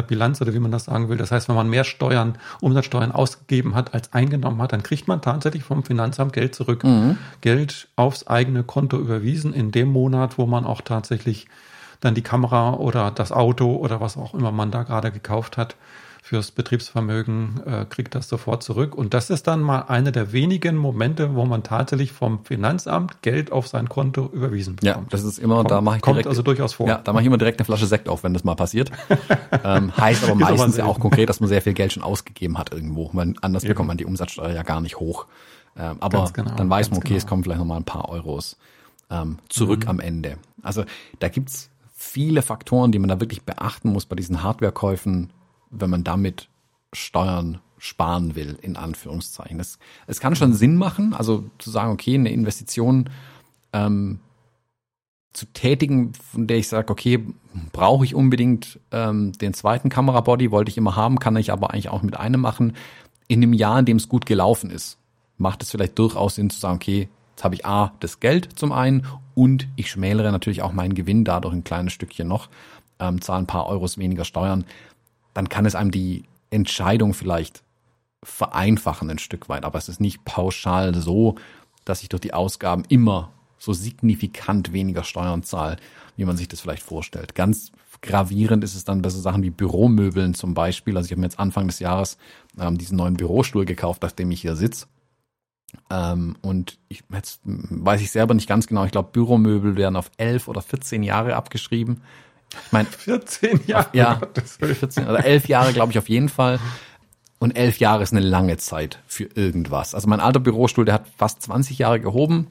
Bilanz 0.08 0.42
oder 0.42 0.54
wie 0.54 0.60
man 0.60 0.72
das 0.72 0.86
sagen 0.86 1.10
will. 1.10 1.18
Das 1.18 1.32
heißt, 1.32 1.50
wenn 1.50 1.56
man 1.56 1.70
mehr 1.70 1.84
Steuern, 1.84 2.38
Umsatzsteuern 2.62 3.12
ausgegeben 3.12 3.76
hat, 3.76 3.94
als 3.94 4.14
eingenommen 4.14 4.62
hat, 4.62 4.72
dann 4.72 4.84
kriegt 4.84 5.08
man 5.10 5.22
tatsächlich 5.22 5.64
vom 5.64 5.84
Finanzamt 5.84 6.32
Geld 6.32 6.56
zurück. 6.56 6.84
Mhm. 6.86 7.18
Geld 7.42 7.90
aufs 7.98 8.26
eigene 8.26 8.64
Konto 8.64 8.98
überwiesen 8.98 9.54
in 9.54 9.72
dem 9.72 9.90
Monat, 9.90 10.38
wo 10.38 10.46
man 10.46 10.66
auch 10.66 10.82
tatsächlich 10.82 11.48
dann 12.00 12.16
die 12.16 12.22
Kamera 12.22 12.76
oder 12.76 13.12
das 13.12 13.34
Auto 13.34 13.76
oder 13.76 14.00
was 14.00 14.18
auch 14.18 14.34
immer 14.34 14.52
man 14.52 14.72
da 14.72 14.84
gerade 14.84 15.12
gekauft 15.12 15.58
hat, 15.58 15.76
fürs 16.24 16.52
Betriebsvermögen, 16.52 17.62
äh, 17.66 17.86
kriegt 17.90 18.14
das 18.14 18.30
sofort 18.30 18.62
zurück. 18.62 18.96
Und 18.96 19.16
das 19.16 19.32
ist 19.32 19.48
dann 19.48 19.60
mal 19.62 19.82
einer 19.82 20.12
der 20.12 20.32
wenigen 20.32 20.78
Momente, 20.78 21.36
wo 21.36 21.46
man 21.46 21.64
tatsächlich 21.64 22.12
vom 22.12 22.46
Finanzamt 22.46 23.24
Geld 23.24 23.52
auf 23.52 23.68
sein 23.68 23.90
Konto 23.90 24.30
überwiesen 24.32 24.76
bekommt. 24.76 25.08
Ja, 25.08 25.10
das 25.10 25.24
ist 25.24 25.40
immer, 25.40 25.58
kommt, 25.58 25.72
da 25.72 25.82
mache 25.82 25.98
ich 25.98 26.02
direkt, 26.04 26.24
kommt 26.24 26.28
also 26.28 26.44
durchaus 26.44 26.76
vor. 26.76 26.88
Ja, 26.88 27.02
da 27.04 27.12
mache 27.12 27.24
ich 27.24 27.28
immer 27.28 27.40
direkt 27.40 27.60
eine 27.60 27.66
Flasche 27.66 27.88
Sekt 27.88 28.08
auf, 28.08 28.24
wenn 28.24 28.34
das 28.34 28.44
mal 28.44 28.56
passiert. 28.56 28.92
ähm, 29.64 29.98
heißt 29.98 30.24
aber 30.24 30.36
meistens 30.36 30.78
ja 30.78 30.86
auch 30.86 31.00
konkret, 31.00 31.28
dass 31.28 31.40
man 31.40 31.50
sehr 31.50 31.62
viel 31.62 31.74
Geld 31.74 31.92
schon 31.92 32.04
ausgegeben 32.04 32.58
hat 32.60 32.72
irgendwo. 32.72 33.10
Man, 33.14 33.36
anders 33.42 33.64
Eben. 33.64 33.72
bekommt 33.72 33.88
man 33.88 33.98
die 33.98 34.06
Umsatzsteuer 34.06 34.52
ja 34.52 34.62
gar 34.62 34.80
nicht 34.80 35.00
hoch. 35.00 35.26
Ähm, 35.76 35.98
aber 36.02 36.30
genau, 36.32 36.54
dann 36.56 36.70
weiß 36.70 36.92
man, 36.92 37.00
okay, 37.00 37.10
genau. 37.10 37.18
es 37.18 37.26
kommen 37.26 37.44
vielleicht 37.44 37.60
noch 37.60 37.66
mal 37.66 37.78
ein 37.78 37.84
paar 37.84 38.10
Euros 38.10 38.58
ähm, 39.10 39.40
zurück 39.50 39.86
mhm. 39.86 39.90
am 39.90 40.00
Ende. 40.00 40.38
Also 40.62 40.86
da 41.20 41.30
gibt's 41.30 41.70
viele 41.96 42.42
Faktoren, 42.44 42.92
die 42.92 43.00
man 43.00 43.10
da 43.10 43.20
wirklich 43.20 43.42
beachten 43.44 43.90
muss 43.90 44.06
bei 44.06 44.16
diesen 44.16 44.44
Hardwarekäufen 44.44 45.32
wenn 45.72 45.90
man 45.90 46.04
damit 46.04 46.50
Steuern 46.94 47.60
sparen 47.78 48.36
will, 48.36 48.60
in 48.62 48.76
Anführungszeichen. 48.76 49.60
Es, 49.60 49.80
es 50.06 50.20
kann 50.20 50.36
schon 50.36 50.54
Sinn 50.54 50.76
machen, 50.76 51.14
also 51.14 51.50
zu 51.58 51.72
sagen, 51.72 51.92
okay, 51.92 52.14
eine 52.14 52.32
Investition 52.32 53.10
ähm, 53.74 54.20
zu 55.34 55.46
tätigen, 55.48 56.14
von 56.14 56.46
der 56.46 56.58
ich 56.58 56.68
sage, 56.68 56.92
okay, 56.92 57.26
brauche 57.72 58.06
ich 58.06 58.14
unbedingt 58.14 58.80
ähm, 58.92 59.32
den 59.34 59.54
zweiten 59.54 59.90
Kamerabody, 59.90 60.52
wollte 60.52 60.70
ich 60.70 60.78
immer 60.78 60.96
haben, 60.96 61.20
kann 61.20 61.36
ich 61.38 61.52
aber 61.52 61.72
eigentlich 61.72 61.90
auch 61.90 62.04
mit 62.04 62.18
einem 62.18 62.42
machen. 62.42 62.74
In 63.28 63.42
einem 63.42 63.54
Jahr, 63.54 63.80
in 63.80 63.86
dem 63.86 63.98
es 63.98 64.10
gut 64.10 64.26
gelaufen 64.26 64.70
ist, 64.70 64.98
macht 65.38 65.64
es 65.64 65.72
vielleicht 65.72 65.98
durchaus 65.98 66.36
Sinn 66.36 66.50
zu 66.50 66.60
sagen, 66.60 66.76
okay, 66.76 67.10
jetzt 67.32 67.44
habe 67.44 67.56
ich 67.56 67.66
A, 67.66 67.94
das 68.00 68.20
Geld 68.20 68.60
zum 68.60 68.72
einen 68.72 69.08
und 69.34 69.68
ich 69.76 69.90
schmälere 69.90 70.32
natürlich 70.32 70.62
auch 70.62 70.74
meinen 70.74 70.94
Gewinn 70.94 71.24
dadurch 71.24 71.54
ein 71.54 71.64
kleines 71.64 71.94
Stückchen 71.94 72.28
noch, 72.28 72.50
ähm, 73.00 73.22
zahle 73.22 73.40
ein 73.40 73.48
paar 73.48 73.68
Euros 73.68 73.98
weniger 73.98 74.26
Steuern 74.26 74.66
dann 75.34 75.50
kann 75.50 75.66
es 75.66 75.76
einem 75.76 75.92
die 75.92 76.24
Entscheidung 76.50 77.14
vielleicht 77.14 77.64
vereinfachen 78.24 79.10
ein 79.10 79.20
Stück 79.20 79.50
weit. 79.50 79.66
Aber 79.66 79.78
es 79.78 79.90
ist 79.90 80.00
nicht 80.00 80.26
pauschal 80.26 80.94
so, 80.94 81.36
dass 81.86 82.04
ich 82.04 82.10
durch 82.10 82.22
die 82.22 82.34
Ausgaben 82.34 82.84
immer 82.90 83.32
so 83.58 83.74
signifikant 83.74 84.74
weniger 84.74 85.04
Steuern 85.04 85.44
zahle, 85.44 85.78
wie 86.18 86.26
man 86.26 86.38
sich 86.38 86.48
das 86.48 86.62
vielleicht 86.62 86.84
vorstellt. 86.84 87.36
Ganz 87.36 87.72
gravierend 88.02 88.64
ist 88.64 88.76
es 88.76 88.84
dann 88.84 89.02
bei 89.02 89.10
so 89.10 89.20
Sachen 89.20 89.44
wie 89.44 89.52
Büromöbeln 89.52 90.34
zum 90.34 90.54
Beispiel. 90.54 90.98
Also 90.98 91.06
ich 91.06 91.12
habe 91.12 91.22
mir 91.22 91.28
jetzt 91.28 91.40
Anfang 91.40 91.68
des 91.68 91.80
Jahres 91.80 92.18
ähm, 92.60 92.78
diesen 92.78 92.98
neuen 92.98 93.16
Bürostuhl 93.16 93.66
gekauft, 93.66 94.04
auf 94.04 94.14
dem 94.14 94.32
ich 94.32 94.42
hier 94.42 94.56
sitze. 94.56 94.88
Ähm, 95.90 96.36
und 96.42 96.80
ich, 96.90 97.04
jetzt 97.14 97.42
weiß 97.44 98.02
ich 98.02 98.12
selber 98.12 98.34
nicht 98.34 98.48
ganz 98.48 98.68
genau. 98.68 98.84
Ich 98.86 98.92
glaube, 98.92 99.12
Büromöbel 99.12 99.76
werden 99.76 99.96
auf 99.96 100.12
elf 100.18 100.48
oder 100.48 100.62
14 100.62 101.04
Jahre 101.04 101.36
abgeschrieben. 101.36 102.02
Ich 102.66 102.72
meine, 102.72 102.88
14 102.88 103.62
Jahre. 103.68 103.90
Ja, 103.94 104.22
14 104.60 105.08
oder 105.08 105.24
11 105.26 105.48
Jahre, 105.48 105.74
glaube 105.74 105.92
ich, 105.92 105.98
auf 105.98 106.10
jeden 106.10 106.30
Fall. 106.30 106.60
Und 107.40 107.52
elf 107.58 107.80
Jahre 107.80 108.04
ist 108.04 108.14
eine 108.14 108.22
lange 108.22 108.58
Zeit 108.58 109.00
für 109.08 109.24
irgendwas. 109.24 109.96
Also 109.96 110.08
mein 110.08 110.20
alter 110.20 110.40
Bürostuhl, 110.40 110.86
der 110.86 110.94
hat 110.94 111.08
fast 111.18 111.42
20 111.42 111.80
Jahre 111.80 112.00
gehoben. 112.00 112.48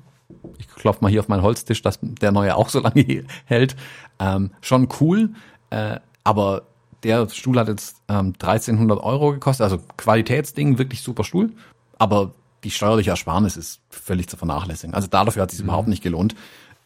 Ich 0.59 0.67
klopfe 0.69 1.03
mal 1.03 1.11
hier 1.11 1.21
auf 1.21 1.29
meinen 1.29 1.43
Holztisch, 1.43 1.83
dass 1.83 2.01
der 2.03 2.33
neue 2.33 2.57
auch 2.57 2.69
so 2.69 2.81
lange 2.81 3.25
hält. 3.45 3.77
Ähm, 4.19 4.51
schon 4.61 4.89
cool, 5.01 5.31
äh, 5.71 6.01
aber 6.25 6.63
der 7.05 7.29
Stuhl 7.29 7.59
hat 7.59 7.69
jetzt 7.69 8.03
ähm, 8.09 8.35
1300 8.41 9.01
Euro 9.01 9.33
gekostet. 9.33 9.65
Also 9.65 9.79
Qualitätsding, 9.97 10.79
wirklich 10.79 11.03
super 11.03 11.23
Stuhl. 11.23 11.53
Aber 11.99 12.35
die 12.65 12.71
steuerliche 12.71 13.11
Ersparnis 13.11 13.57
ist 13.57 13.81
völlig 13.91 14.29
zu 14.29 14.37
vernachlässigen. 14.37 14.95
Also 14.95 15.07
dafür 15.07 15.43
hat 15.43 15.51
es 15.51 15.57
sich 15.57 15.65
mhm. 15.65 15.71
überhaupt 15.71 15.89
nicht 15.89 16.03
gelohnt 16.03 16.35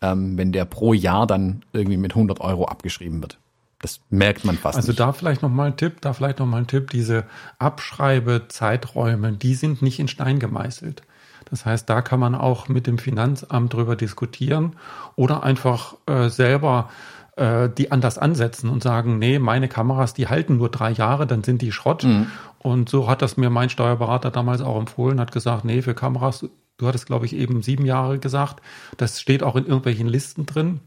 ähm, 0.01 0.37
wenn 0.37 0.53
der 0.53 0.65
pro 0.65 0.93
Jahr 0.93 1.27
dann 1.27 1.63
irgendwie 1.73 1.97
mit 1.97 2.13
100 2.13 2.41
Euro 2.41 2.67
abgeschrieben 2.67 3.21
wird. 3.23 3.39
Das 3.81 4.01
merkt 4.09 4.45
man 4.47 4.57
fast 4.57 4.77
Also 4.77 4.93
nicht. 4.93 5.01
da 5.01 5.13
vielleicht 5.13 5.43
noch 5.43 5.51
mal 5.51 5.67
ein 5.67 5.77
Tipp, 5.77 6.01
da 6.01 6.15
vielleicht 6.15 6.39
noch 6.39 6.47
mal 6.47 6.59
ein 6.59 6.67
Tipp, 6.67 6.91
diese 6.91 7.25
Abschreibezeiträume, 7.59 9.33
die 9.33 9.55
sind 9.55 9.83
nicht 9.83 9.99
in 9.99 10.09
Stein 10.09 10.39
gemeißelt. 10.39 11.03
Das 11.51 11.67
heißt, 11.67 11.89
da 11.91 12.01
kann 12.01 12.19
man 12.19 12.35
auch 12.35 12.69
mit 12.69 12.87
dem 12.87 12.99
Finanzamt 12.99 13.73
drüber 13.75 13.97
diskutieren 13.97 14.77
oder 15.17 15.43
einfach 15.43 15.97
äh, 16.07 16.29
selber 16.31 16.89
äh, 17.37 17.69
die 17.69 17.93
anders 17.93 18.17
ansetzen 18.17 18.71
und 18.71 18.83
sagen, 18.83 19.19
nee, 19.19 19.39
meine 19.39 19.69
Kameras, 19.69 20.15
die 20.15 20.29
halten 20.29 20.57
nur 20.57 20.71
drei 20.71 20.91
Jahre, 20.91 21.27
dann 21.27 21.45
sind 21.45 21.63
die 21.63 21.73
Schrott. 21.73 22.05
Mhm. 22.05 22.29
Und 22.59 22.89
so 22.89 23.09
hat 23.09 23.21
das 23.21 23.37
mir 23.37 23.51
mein 23.51 23.69
Steuerberater 23.69 24.31
damals 24.31 24.63
auch 24.63 24.79
empfohlen, 24.79 25.21
hat 25.21 25.33
gesagt, 25.33 25.65
nee, 25.65 25.83
für 25.83 25.95
Kameras, 25.95 26.47
du 26.77 26.87
hattest, 26.87 27.07
glaube 27.07 27.27
ich, 27.27 27.35
eben 27.35 27.63
sieben 27.63 27.87
Jahre 27.87 28.19
gesagt, 28.19 28.63
das 28.97 29.21
steht 29.21 29.43
auch 29.43 29.57
in 29.57 29.67
irgendwelchen 29.67 30.09
Listen 30.09 30.47
drin. 30.47 30.81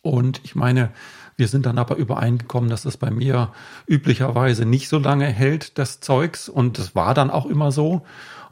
Und 0.00 0.40
ich 0.44 0.54
meine, 0.54 0.90
wir 1.36 1.48
sind 1.48 1.66
dann 1.66 1.78
aber 1.78 1.96
übereingekommen, 1.96 2.70
dass 2.70 2.84
es 2.84 2.96
bei 2.96 3.10
mir 3.10 3.52
üblicherweise 3.86 4.64
nicht 4.64 4.88
so 4.88 4.98
lange 4.98 5.26
hält, 5.26 5.78
das 5.78 6.00
Zeugs. 6.00 6.48
Und 6.48 6.78
das 6.78 6.94
war 6.94 7.14
dann 7.14 7.30
auch 7.30 7.46
immer 7.46 7.72
so. 7.72 8.02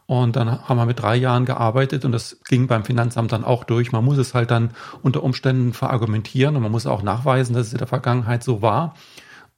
Und 0.06 0.34
dann 0.34 0.68
haben 0.68 0.76
wir 0.76 0.86
mit 0.86 0.98
drei 0.98 1.14
Jahren 1.14 1.44
gearbeitet 1.44 2.04
und 2.04 2.10
das 2.10 2.40
ging 2.48 2.66
beim 2.66 2.84
Finanzamt 2.84 3.30
dann 3.30 3.44
auch 3.44 3.62
durch. 3.62 3.92
Man 3.92 4.04
muss 4.04 4.18
es 4.18 4.34
halt 4.34 4.50
dann 4.50 4.70
unter 5.02 5.22
Umständen 5.22 5.72
verargumentieren 5.72 6.56
und 6.56 6.64
man 6.64 6.72
muss 6.72 6.86
auch 6.86 7.02
nachweisen, 7.02 7.54
dass 7.54 7.68
es 7.68 7.72
in 7.72 7.78
der 7.78 7.86
Vergangenheit 7.86 8.42
so 8.42 8.60
war. 8.60 8.94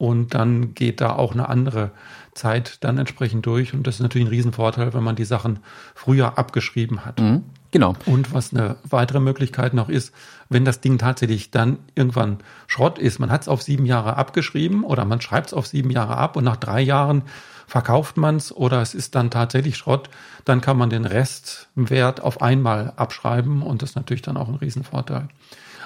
Und 0.02 0.34
dann 0.34 0.74
geht 0.74 1.00
da 1.00 1.14
auch 1.14 1.30
eine 1.30 1.48
andere 1.48 1.92
Zeit 2.34 2.78
dann 2.80 2.98
entsprechend 2.98 3.46
durch. 3.46 3.72
Und 3.72 3.86
das 3.86 3.94
ist 3.94 4.00
natürlich 4.00 4.26
ein 4.26 4.32
Riesenvorteil, 4.32 4.92
wenn 4.94 5.04
man 5.04 5.14
die 5.14 5.24
Sachen 5.24 5.60
früher 5.94 6.38
abgeschrieben 6.38 7.04
hat. 7.04 7.20
Mhm. 7.20 7.44
Genau. 7.70 7.94
Und 8.04 8.34
was 8.34 8.52
eine 8.52 8.74
weitere 8.82 9.20
Möglichkeit 9.20 9.74
noch 9.74 9.88
ist, 9.88 10.12
wenn 10.48 10.64
das 10.64 10.80
Ding 10.80 10.98
tatsächlich 10.98 11.52
dann 11.52 11.78
irgendwann 11.94 12.38
Schrott 12.66 12.98
ist, 12.98 13.20
man 13.20 13.30
hat 13.30 13.42
es 13.42 13.48
auf 13.48 13.62
sieben 13.62 13.86
Jahre 13.86 14.16
abgeschrieben 14.16 14.82
oder 14.82 15.04
man 15.04 15.20
schreibt 15.20 15.46
es 15.46 15.54
auf 15.54 15.68
sieben 15.68 15.90
Jahre 15.90 16.16
ab 16.16 16.34
und 16.34 16.42
nach 16.42 16.56
drei 16.56 16.80
Jahren 16.80 17.22
verkauft 17.68 18.16
man 18.16 18.38
es 18.38 18.50
oder 18.50 18.82
es 18.82 18.94
ist 18.94 19.14
dann 19.14 19.30
tatsächlich 19.30 19.76
Schrott, 19.76 20.10
dann 20.44 20.60
kann 20.60 20.76
man 20.76 20.90
den 20.90 21.04
Restwert 21.04 22.20
auf 22.20 22.42
einmal 22.42 22.92
abschreiben 22.96 23.62
und 23.62 23.82
das 23.82 23.90
ist 23.90 23.96
natürlich 23.96 24.22
dann 24.22 24.36
auch 24.36 24.48
ein 24.48 24.56
Riesenvorteil. 24.56 25.28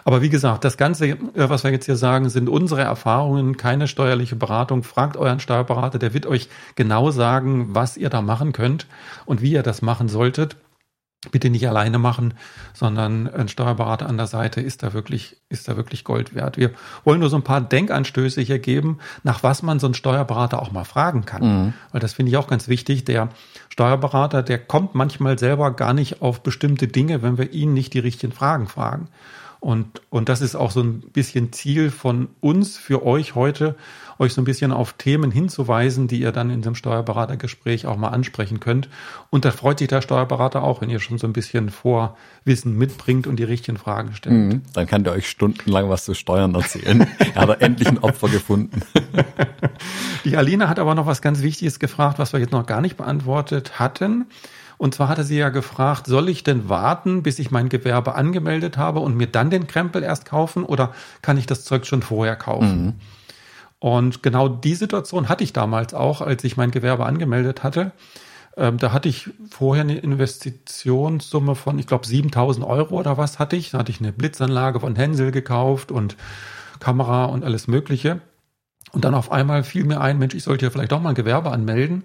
Aber 0.06 0.22
wie 0.22 0.28
gesagt, 0.28 0.62
das 0.62 0.76
Ganze, 0.76 1.08
äh, 1.08 1.18
was 1.34 1.64
wir 1.64 1.72
jetzt 1.72 1.86
hier 1.86 1.96
sagen, 1.96 2.28
sind 2.28 2.48
unsere 2.48 2.82
Erfahrungen, 2.82 3.56
keine 3.56 3.88
steuerliche 3.88 4.36
Beratung. 4.36 4.84
Fragt 4.84 5.16
euren 5.16 5.40
Steuerberater, 5.40 5.98
der 5.98 6.14
wird 6.14 6.26
euch 6.26 6.48
genau 6.76 7.10
sagen, 7.10 7.74
was 7.74 7.96
ihr 7.96 8.08
da 8.08 8.22
machen 8.22 8.52
könnt 8.52 8.86
und 9.24 9.42
wie 9.42 9.50
ihr 9.50 9.64
das 9.64 9.82
machen 9.82 10.08
solltet 10.08 10.56
bitte 11.32 11.50
nicht 11.50 11.66
alleine 11.68 11.98
machen, 11.98 12.34
sondern 12.72 13.26
ein 13.26 13.48
Steuerberater 13.48 14.08
an 14.08 14.16
der 14.16 14.28
Seite 14.28 14.60
ist 14.60 14.84
da 14.84 14.92
wirklich, 14.92 15.38
ist 15.48 15.66
da 15.66 15.76
wirklich 15.76 16.04
Gold 16.04 16.36
wert. 16.36 16.56
Wir 16.56 16.70
wollen 17.02 17.18
nur 17.18 17.30
so 17.30 17.36
ein 17.36 17.42
paar 17.42 17.60
Denkanstöße 17.60 18.40
hier 18.42 18.60
geben, 18.60 18.98
nach 19.24 19.42
was 19.42 19.62
man 19.62 19.80
so 19.80 19.88
einen 19.88 19.94
Steuerberater 19.94 20.62
auch 20.62 20.70
mal 20.70 20.84
fragen 20.84 21.24
kann. 21.24 21.42
Mhm. 21.42 21.72
Weil 21.90 22.00
das 22.00 22.12
finde 22.12 22.30
ich 22.30 22.36
auch 22.36 22.46
ganz 22.46 22.68
wichtig. 22.68 23.04
Der 23.06 23.30
Steuerberater, 23.70 24.44
der 24.44 24.58
kommt 24.58 24.94
manchmal 24.94 25.36
selber 25.38 25.72
gar 25.72 25.94
nicht 25.94 26.22
auf 26.22 26.44
bestimmte 26.44 26.86
Dinge, 26.86 27.22
wenn 27.22 27.38
wir 27.38 27.52
ihn 27.52 27.74
nicht 27.74 27.94
die 27.94 27.98
richtigen 27.98 28.32
Fragen 28.32 28.68
fragen. 28.68 29.08
Und, 29.66 30.00
und 30.10 30.28
das 30.28 30.42
ist 30.42 30.54
auch 30.54 30.70
so 30.70 30.80
ein 30.80 31.00
bisschen 31.00 31.52
Ziel 31.52 31.90
von 31.90 32.28
uns 32.40 32.76
für 32.76 33.04
euch 33.04 33.34
heute, 33.34 33.74
euch 34.16 34.32
so 34.32 34.40
ein 34.40 34.44
bisschen 34.44 34.70
auf 34.70 34.92
Themen 34.92 35.32
hinzuweisen, 35.32 36.06
die 36.06 36.20
ihr 36.20 36.30
dann 36.30 36.50
in 36.50 36.60
diesem 36.60 36.76
Steuerberatergespräch 36.76 37.84
auch 37.86 37.96
mal 37.96 38.10
ansprechen 38.10 38.60
könnt. 38.60 38.88
Und 39.28 39.44
da 39.44 39.50
freut 39.50 39.80
sich 39.80 39.88
der 39.88 40.02
Steuerberater 40.02 40.62
auch, 40.62 40.82
wenn 40.82 40.88
ihr 40.88 41.00
schon 41.00 41.18
so 41.18 41.26
ein 41.26 41.32
bisschen 41.32 41.70
Vorwissen 41.70 42.78
mitbringt 42.78 43.26
und 43.26 43.40
die 43.40 43.42
richtigen 43.42 43.76
Fragen 43.76 44.14
stellt. 44.14 44.36
Mhm, 44.36 44.62
dann 44.72 44.86
kann 44.86 45.02
der 45.02 45.14
euch 45.14 45.28
stundenlang 45.28 45.88
was 45.88 46.04
zu 46.04 46.14
Steuern 46.14 46.54
erzählen. 46.54 47.04
er 47.34 47.48
hat 47.48 47.60
endlich 47.60 47.88
ein 47.88 47.98
Opfer 47.98 48.28
gefunden. 48.28 48.82
die 50.24 50.36
Alina 50.36 50.68
hat 50.68 50.78
aber 50.78 50.94
noch 50.94 51.06
was 51.06 51.22
ganz 51.22 51.42
Wichtiges 51.42 51.80
gefragt, 51.80 52.20
was 52.20 52.32
wir 52.32 52.38
jetzt 52.38 52.52
noch 52.52 52.66
gar 52.66 52.80
nicht 52.80 52.96
beantwortet 52.96 53.80
hatten. 53.80 54.26
Und 54.78 54.94
zwar 54.94 55.08
hatte 55.08 55.24
sie 55.24 55.38
ja 55.38 55.48
gefragt, 55.48 56.06
soll 56.06 56.28
ich 56.28 56.44
denn 56.44 56.68
warten, 56.68 57.22
bis 57.22 57.38
ich 57.38 57.50
mein 57.50 57.68
Gewerbe 57.68 58.14
angemeldet 58.14 58.76
habe 58.76 59.00
und 59.00 59.16
mir 59.16 59.26
dann 59.26 59.50
den 59.50 59.66
Krempel 59.66 60.02
erst 60.02 60.26
kaufen 60.26 60.64
oder 60.64 60.92
kann 61.22 61.38
ich 61.38 61.46
das 61.46 61.64
Zeug 61.64 61.86
schon 61.86 62.02
vorher 62.02 62.36
kaufen? 62.36 62.84
Mhm. 62.84 62.94
Und 63.78 64.22
genau 64.22 64.48
die 64.48 64.74
Situation 64.74 65.28
hatte 65.28 65.44
ich 65.44 65.52
damals 65.52 65.94
auch, 65.94 66.20
als 66.20 66.44
ich 66.44 66.56
mein 66.56 66.70
Gewerbe 66.70 67.06
angemeldet 67.06 67.62
hatte. 67.62 67.92
Ähm, 68.56 68.78
da 68.78 68.92
hatte 68.92 69.08
ich 69.08 69.30
vorher 69.50 69.84
eine 69.84 69.98
Investitionssumme 69.98 71.54
von, 71.54 71.78
ich 71.78 71.86
glaube, 71.86 72.06
7000 72.06 72.66
Euro 72.66 72.98
oder 72.98 73.18
was 73.18 73.38
hatte 73.38 73.56
ich. 73.56 73.70
Da 73.70 73.78
hatte 73.78 73.92
ich 73.92 74.00
eine 74.00 74.12
Blitzanlage 74.12 74.80
von 74.80 74.96
Hensel 74.96 75.30
gekauft 75.30 75.92
und 75.92 76.16
Kamera 76.80 77.26
und 77.26 77.44
alles 77.44 77.68
Mögliche. 77.68 78.20
Und 78.92 79.04
dann 79.04 79.14
auf 79.14 79.30
einmal 79.30 79.62
fiel 79.62 79.84
mir 79.84 80.00
ein, 80.00 80.18
Mensch, 80.18 80.34
ich 80.34 80.44
sollte 80.44 80.64
ja 80.64 80.70
vielleicht 80.70 80.92
doch 80.92 81.02
mal 81.02 81.10
ein 81.10 81.14
Gewerbe 81.14 81.50
anmelden. 81.50 82.04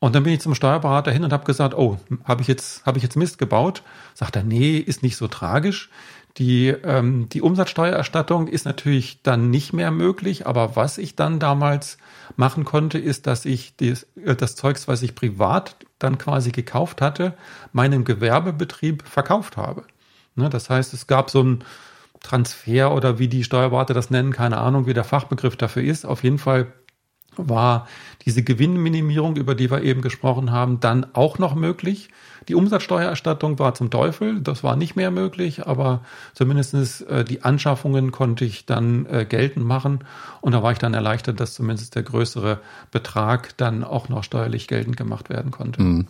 Und 0.00 0.14
dann 0.14 0.22
bin 0.22 0.32
ich 0.32 0.40
zum 0.40 0.54
Steuerberater 0.54 1.12
hin 1.12 1.24
und 1.24 1.32
habe 1.32 1.44
gesagt, 1.44 1.74
oh, 1.74 1.98
habe 2.24 2.40
ich 2.42 2.48
jetzt 2.48 2.84
habe 2.86 2.96
ich 2.96 3.04
jetzt 3.04 3.16
Mist 3.16 3.38
gebaut? 3.38 3.82
Sagt 4.14 4.34
er, 4.34 4.42
nee, 4.42 4.78
ist 4.78 5.02
nicht 5.02 5.16
so 5.16 5.28
tragisch. 5.28 5.90
Die 6.38 6.68
ähm, 6.68 7.28
die 7.28 7.42
Umsatzsteuererstattung 7.42 8.48
ist 8.48 8.64
natürlich 8.64 9.22
dann 9.22 9.50
nicht 9.50 9.74
mehr 9.74 9.90
möglich, 9.90 10.46
aber 10.46 10.74
was 10.74 10.96
ich 10.96 11.16
dann 11.16 11.38
damals 11.38 11.98
machen 12.36 12.64
konnte, 12.64 12.98
ist, 12.98 13.26
dass 13.26 13.44
ich 13.44 13.76
das, 13.76 14.06
äh, 14.24 14.34
das 14.34 14.56
Zeugs, 14.56 14.88
was 14.88 15.02
ich 15.02 15.14
privat 15.14 15.76
dann 15.98 16.16
quasi 16.16 16.50
gekauft 16.50 17.02
hatte, 17.02 17.34
meinem 17.72 18.04
Gewerbebetrieb 18.04 19.06
verkauft 19.06 19.58
habe. 19.58 19.84
Ne, 20.34 20.48
das 20.48 20.70
heißt, 20.70 20.94
es 20.94 21.06
gab 21.08 21.28
so 21.28 21.42
ein 21.42 21.64
Transfer 22.20 22.92
oder 22.94 23.18
wie 23.18 23.28
die 23.28 23.44
Steuerberater 23.44 23.94
das 23.94 24.10
nennen, 24.10 24.32
keine 24.32 24.58
Ahnung, 24.58 24.86
wie 24.86 24.94
der 24.94 25.04
Fachbegriff 25.04 25.56
dafür 25.56 25.82
ist. 25.82 26.06
Auf 26.06 26.22
jeden 26.22 26.38
Fall 26.38 26.72
war 27.36 27.86
diese 28.24 28.42
Gewinnminimierung, 28.42 29.36
über 29.36 29.54
die 29.54 29.70
wir 29.70 29.82
eben 29.82 30.02
gesprochen 30.02 30.50
haben, 30.50 30.80
dann 30.80 31.06
auch 31.14 31.38
noch 31.38 31.54
möglich. 31.54 32.10
Die 32.48 32.54
Umsatzsteuererstattung 32.54 33.58
war 33.58 33.74
zum 33.74 33.90
Teufel, 33.90 34.40
das 34.40 34.64
war 34.64 34.76
nicht 34.76 34.96
mehr 34.96 35.10
möglich, 35.10 35.66
aber 35.66 36.02
zumindest 36.34 37.06
äh, 37.08 37.24
die 37.24 37.42
Anschaffungen 37.42 38.12
konnte 38.12 38.44
ich 38.44 38.66
dann 38.66 39.06
äh, 39.06 39.24
geltend 39.24 39.66
machen 39.66 40.04
und 40.40 40.52
da 40.52 40.62
war 40.62 40.72
ich 40.72 40.78
dann 40.78 40.94
erleichtert, 40.94 41.38
dass 41.38 41.54
zumindest 41.54 41.94
der 41.94 42.02
größere 42.02 42.60
Betrag 42.90 43.56
dann 43.56 43.84
auch 43.84 44.08
noch 44.08 44.24
steuerlich 44.24 44.68
geltend 44.68 44.96
gemacht 44.96 45.28
werden 45.30 45.50
konnte. 45.50 45.82
Mhm. 45.82 46.06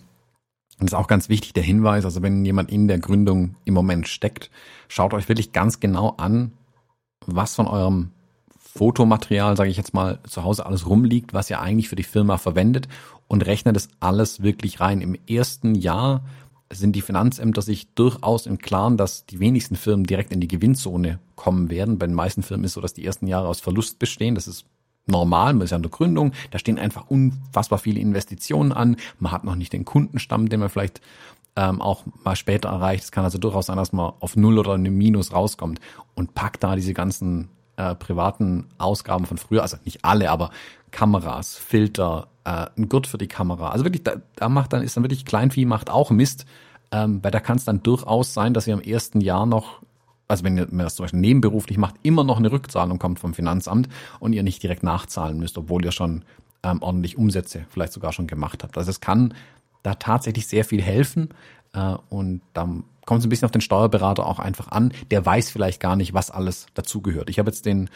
Und 0.79 0.91
das 0.91 0.93
ist 0.93 0.99
auch 0.99 1.09
ganz 1.09 1.29
wichtig, 1.29 1.53
der 1.53 1.63
Hinweis, 1.63 2.07
also 2.07 2.23
wenn 2.23 2.45
jemand 2.45 2.71
in 2.71 2.89
der 2.89 2.99
Gründung 2.99 3.57
im 3.67 3.75
Moment 3.75 4.09
steckt, 4.09 4.51
schaut 4.89 5.13
euch 5.13 5.29
wirklich 5.29 5.53
ganz 5.53 5.79
genau 5.79 6.15
an, 6.17 6.53
was 7.27 7.55
von 7.55 7.67
eurem 7.67 8.13
Fotomaterial, 8.73 9.57
sage 9.57 9.71
ich 9.71 9.77
jetzt 9.77 9.95
mal, 9.95 10.21
zu 10.29 10.45
Hause 10.45 10.65
alles 10.65 10.89
rumliegt, 10.89 11.35
was 11.35 11.51
ihr 11.51 11.61
eigentlich 11.61 11.89
für 11.89 11.97
die 11.97 12.05
Firma 12.05 12.39
verwendet 12.39 12.89
und 13.27 13.45
rechnet 13.45 13.75
das 13.75 13.89
alles 13.99 14.43
wirklich 14.43 14.81
rein. 14.81 15.01
Im 15.01 15.17
ersten 15.29 15.75
Jahr 15.75 16.23
sind 16.73 16.95
die 16.95 17.01
Finanzämter 17.01 17.63
sich 17.63 17.93
durchaus 17.95 18.47
im 18.47 18.59
Klaren, 18.59 18.97
dass 18.97 19.27
die 19.27 19.41
wenigsten 19.41 19.75
Firmen 19.75 20.07
direkt 20.07 20.33
in 20.33 20.41
die 20.41 20.47
Gewinnzone 20.47 21.19
kommen 21.35 21.69
werden. 21.69 21.99
Bei 21.99 22.07
den 22.07 22.15
meisten 22.15 22.45
Firmen 22.45 22.65
ist 22.65 22.71
es 22.71 22.75
so, 22.75 22.81
dass 22.81 22.95
die 22.95 23.05
ersten 23.05 23.27
Jahre 23.27 23.49
aus 23.49 23.61
Verlust 23.61 23.99
bestehen. 23.99 24.37
Das 24.37 24.47
ist 24.47 24.67
normal, 25.07 25.55
man 25.55 25.63
ist 25.63 25.71
ja 25.71 25.77
in 25.77 25.83
der 25.83 25.91
Gründung, 25.91 26.33
da 26.53 26.61
stehen 26.61 26.79
einfach 26.79 27.11
unfassbar 27.11 27.81
viele 27.81 27.99
Investitionen 27.99 28.71
an. 28.71 28.97
Man 29.19 29.33
hat 29.33 29.43
noch 29.43 29.57
nicht 29.57 29.73
den 29.73 29.85
Kundenstamm, 29.85 30.49
den 30.49 30.61
man 30.61 30.69
vielleicht 30.69 31.01
ähm, 31.57 31.81
auch 31.83 32.05
mal 32.23 32.37
später 32.37 32.69
erreicht. 32.69 33.03
Es 33.03 33.11
kann 33.11 33.25
also 33.25 33.39
durchaus 33.39 33.67
sein, 33.67 33.77
dass 33.77 33.93
man 33.93 34.13
auf 34.21 34.37
Null 34.37 34.61
oder 34.61 34.75
eine 34.75 34.91
Minus 34.91 35.33
rauskommt 35.33 35.81
und 36.15 36.35
packt 36.35 36.63
da 36.63 36.77
diese 36.77 36.95
ganzen 36.95 37.49
äh, 37.81 37.95
privaten 37.95 38.67
Ausgaben 38.77 39.25
von 39.25 39.39
früher, 39.39 39.63
also 39.63 39.79
nicht 39.85 40.05
alle, 40.05 40.31
aber 40.31 40.51
Kameras, 40.91 41.57
Filter, 41.57 42.29
äh, 42.45 42.67
ein 42.77 42.89
Gurt 42.89 43.07
für 43.07 43.17
die 43.17 43.27
Kamera. 43.27 43.71
Also 43.71 43.85
wirklich, 43.85 44.05
da, 44.05 44.17
da 44.37 44.49
macht 44.49 44.73
dann, 44.73 44.83
ist 44.83 44.97
dann 44.97 45.05
wirklich 45.05 45.25
Kleinvieh 45.25 45.65
macht 45.65 45.89
auch 45.89 46.11
Mist, 46.11 46.45
ähm, 46.93 47.21
weil 47.23 47.31
da 47.31 47.41
kann 47.41 47.57
es 47.57 47.65
dann 47.65 47.83
durchaus 47.83 48.35
sein, 48.35 48.53
dass 48.53 48.67
ihr 48.67 48.75
im 48.75 48.83
ersten 48.83 49.23
Jahr 49.23 49.47
noch, 49.47 49.81
also 50.29 50.45
wenn 50.45 50.59
ihr, 50.59 50.67
das 50.67 50.97
zum 50.97 51.05
Beispiel 51.05 51.21
nebenberuflich 51.21 51.79
macht, 51.79 51.95
immer 52.03 52.23
noch 52.23 52.39
eine 52.39 52.53
Rückzahlung 52.53 52.99
kommt 52.99 53.19
vom 53.19 53.33
Finanzamt 53.33 53.89
und 54.19 54.35
ihr 54.35 54.43
nicht 54.43 54.63
direkt 54.63 54.83
nachzahlen 54.83 55.39
müsst, 55.39 55.57
obwohl 55.57 55.83
ihr 55.83 55.93
schon 55.93 56.25
ähm, 56.63 56.83
ordentlich 56.83 57.17
Umsätze 57.17 57.65
vielleicht 57.71 57.95
sogar 57.95 58.13
schon 58.13 58.27
gemacht 58.27 58.63
habt. 58.63 58.77
Also 58.77 58.91
es 58.91 59.01
kann 59.01 59.33
da 59.83 59.95
tatsächlich 59.95 60.47
sehr 60.47 60.67
viel 60.67 60.83
helfen 60.83 61.31
äh, 61.73 61.95
und 62.11 62.43
dann 62.53 62.85
kommt 63.11 63.23
es 63.23 63.27
ein 63.27 63.29
bisschen 63.29 63.47
auf 63.47 63.51
den 63.51 63.61
Steuerberater 63.61 64.25
auch 64.25 64.39
einfach 64.39 64.69
an. 64.69 64.93
Der 65.11 65.27
weiß 65.27 65.51
vielleicht 65.51 65.81
gar 65.81 65.97
nicht, 65.97 66.15
was 66.15 66.31
alles 66.31 66.67
dazugehört. 66.75 67.29
Ich 67.29 67.41
habe 67.41 67.51
jetzt 67.51 67.67
den 67.67 67.91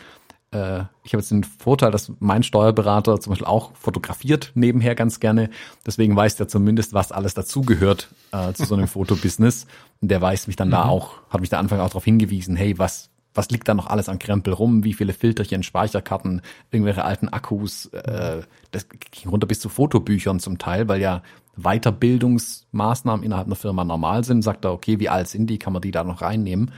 äh, 0.50 0.80
ich 1.04 1.12
habe 1.12 1.20
jetzt 1.20 1.30
den 1.30 1.44
Vorteil, 1.44 1.92
dass 1.92 2.10
mein 2.18 2.42
Steuerberater 2.42 3.20
zum 3.20 3.30
Beispiel 3.30 3.46
auch 3.46 3.76
fotografiert 3.76 4.50
nebenher 4.56 4.96
ganz 4.96 5.20
gerne. 5.20 5.50
Deswegen 5.86 6.16
weiß 6.16 6.34
der 6.34 6.48
zumindest, 6.48 6.94
was 6.94 7.12
alles 7.12 7.34
dazugehört 7.34 8.08
äh, 8.32 8.54
zu 8.54 8.64
so 8.64 8.74
einem 8.74 8.88
Fotobusiness. 8.88 9.68
Und 10.02 10.10
der 10.10 10.20
weiß 10.20 10.48
mich 10.48 10.56
dann 10.56 10.66
mhm. 10.66 10.72
da 10.72 10.86
auch, 10.86 11.12
hat 11.30 11.40
mich 11.40 11.50
da 11.50 11.60
Anfang 11.60 11.78
auch 11.78 11.90
darauf 11.90 12.04
hingewiesen, 12.04 12.56
hey, 12.56 12.76
was, 12.76 13.10
was 13.34 13.50
liegt 13.50 13.68
da 13.68 13.74
noch 13.74 13.88
alles 13.88 14.08
an 14.08 14.18
Krempel 14.18 14.52
rum? 14.52 14.84
Wie 14.84 14.94
viele 14.94 15.12
Filterchen, 15.12 15.62
Speicherkarten, 15.62 16.40
irgendwelche 16.70 17.04
alten 17.04 17.28
Akkus? 17.28 17.86
Äh, 17.86 18.42
das 18.70 18.88
ging 18.88 19.30
runter 19.30 19.46
bis 19.46 19.60
zu 19.60 19.68
Fotobüchern 19.68 20.40
zum 20.40 20.58
Teil, 20.58 20.88
weil 20.88 21.00
ja 21.00 21.22
Weiterbildungsmaßnahmen 21.56 23.24
innerhalb 23.24 23.46
einer 23.46 23.56
Firma 23.56 23.84
normal 23.84 24.24
sind, 24.24 24.42
sagt 24.42 24.64
er, 24.64 24.72
okay, 24.72 24.98
wie 24.98 25.08
alt 25.08 25.28
sind 25.28 25.48
die, 25.48 25.58
kann 25.58 25.72
man 25.72 25.82
die 25.82 25.90
da 25.90 26.04
noch 26.04 26.22
reinnehmen? 26.22 26.72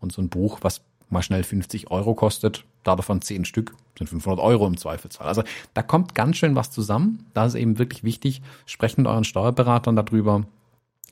Und 0.00 0.12
so 0.12 0.22
ein 0.22 0.28
Buch, 0.28 0.58
was 0.62 0.82
mal 1.08 1.22
schnell 1.22 1.44
50 1.44 1.90
Euro 1.90 2.14
kostet, 2.14 2.64
da 2.82 2.96
davon 2.96 3.22
zehn 3.22 3.44
Stück 3.44 3.74
sind 3.98 4.08
500 4.08 4.40
Euro 4.40 4.66
im 4.66 4.76
Zweifelsfall. 4.76 5.28
Also 5.28 5.42
da 5.74 5.82
kommt 5.82 6.14
ganz 6.14 6.36
schön 6.36 6.56
was 6.56 6.70
zusammen. 6.70 7.26
Da 7.34 7.46
ist 7.46 7.54
eben 7.54 7.78
wirklich 7.78 8.02
wichtig, 8.02 8.42
sprecht 8.66 8.98
mit 8.98 9.06
euren 9.06 9.24
Steuerberatern 9.24 9.94
darüber, 9.94 10.44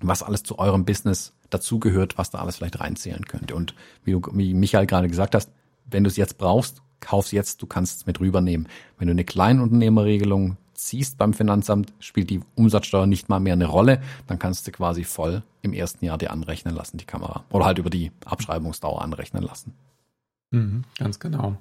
was 0.00 0.22
alles 0.22 0.42
zu 0.42 0.58
eurem 0.58 0.84
Business 0.84 1.34
dazugehört, 1.50 2.18
was 2.18 2.30
da 2.30 2.38
alles 2.38 2.56
vielleicht 2.56 2.80
reinzählen 2.80 3.24
könnte. 3.26 3.54
Und 3.54 3.74
wie, 4.04 4.12
du, 4.12 4.22
wie 4.32 4.54
Michael 4.54 4.86
gerade 4.86 5.08
gesagt 5.08 5.34
hast, 5.34 5.50
wenn 5.90 6.04
du 6.04 6.08
es 6.08 6.16
jetzt 6.16 6.38
brauchst, 6.38 6.82
kauf's 7.00 7.32
jetzt, 7.32 7.62
du 7.62 7.66
kannst 7.66 7.98
es 7.98 8.06
mit 8.06 8.20
rübernehmen. 8.20 8.68
Wenn 8.98 9.08
du 9.08 9.12
eine 9.12 9.24
Kleinunternehmerregelung 9.24 10.56
ziehst 10.74 11.18
beim 11.18 11.34
Finanzamt, 11.34 11.92
spielt 11.98 12.30
die 12.30 12.40
Umsatzsteuer 12.54 13.06
nicht 13.06 13.28
mal 13.28 13.40
mehr 13.40 13.52
eine 13.52 13.66
Rolle, 13.66 14.00
dann 14.26 14.38
kannst 14.38 14.66
du 14.66 14.72
quasi 14.72 15.04
voll 15.04 15.42
im 15.62 15.72
ersten 15.72 16.04
Jahr 16.04 16.18
dir 16.18 16.30
anrechnen 16.30 16.74
lassen, 16.74 16.96
die 16.96 17.04
Kamera. 17.04 17.44
Oder 17.50 17.66
halt 17.66 17.78
über 17.78 17.90
die 17.90 18.12
Abschreibungsdauer 18.24 19.02
anrechnen 19.02 19.42
lassen. 19.42 19.74
Mhm, 20.50 20.84
ganz 20.98 21.20
genau. 21.20 21.56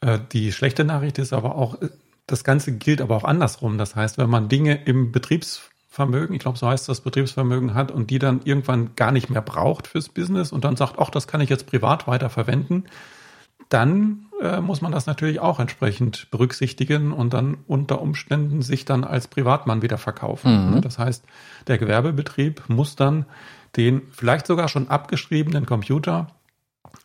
Äh, 0.00 0.18
die 0.32 0.52
schlechte 0.52 0.84
Nachricht 0.84 1.18
ist 1.18 1.32
aber 1.32 1.56
auch, 1.56 1.80
äh, 1.80 1.88
das 2.26 2.44
Ganze 2.44 2.76
gilt 2.76 3.00
aber 3.00 3.16
auch 3.16 3.24
andersrum. 3.24 3.78
Das 3.78 3.96
heißt, 3.96 4.18
wenn 4.18 4.28
man 4.28 4.48
Dinge 4.48 4.84
im 4.84 5.12
Betriebsvermögen, 5.98 6.34
ich 6.34 6.40
glaube, 6.40 6.58
so 6.58 6.68
heißt 6.68 6.88
das 6.88 7.00
Betriebsvermögen 7.00 7.74
hat 7.74 7.90
und 7.90 8.10
die 8.10 8.18
dann 8.18 8.40
irgendwann 8.44 8.94
gar 8.94 9.12
nicht 9.12 9.30
mehr 9.30 9.42
braucht 9.42 9.86
fürs 9.86 10.08
Business 10.08 10.52
und 10.52 10.64
dann 10.64 10.76
sagt, 10.76 10.94
ach, 10.98 11.10
das 11.10 11.26
kann 11.26 11.40
ich 11.40 11.50
jetzt 11.50 11.66
privat 11.66 12.06
weiter 12.06 12.30
verwenden, 12.30 12.84
dann 13.68 14.26
äh, 14.40 14.60
muss 14.60 14.80
man 14.80 14.92
das 14.92 15.06
natürlich 15.06 15.40
auch 15.40 15.58
entsprechend 15.58 16.30
berücksichtigen 16.30 17.12
und 17.12 17.34
dann 17.34 17.58
unter 17.66 18.00
Umständen 18.00 18.62
sich 18.62 18.84
dann 18.84 19.04
als 19.04 19.26
Privatmann 19.26 19.82
wieder 19.82 19.98
verkaufen. 19.98 20.76
Mhm. 20.76 20.80
Das 20.82 20.98
heißt, 20.98 21.24
der 21.66 21.78
Gewerbebetrieb 21.78 22.62
muss 22.68 22.96
dann 22.96 23.26
den 23.76 24.02
vielleicht 24.12 24.46
sogar 24.46 24.68
schon 24.68 24.88
abgeschriebenen 24.88 25.66
Computer 25.66 26.28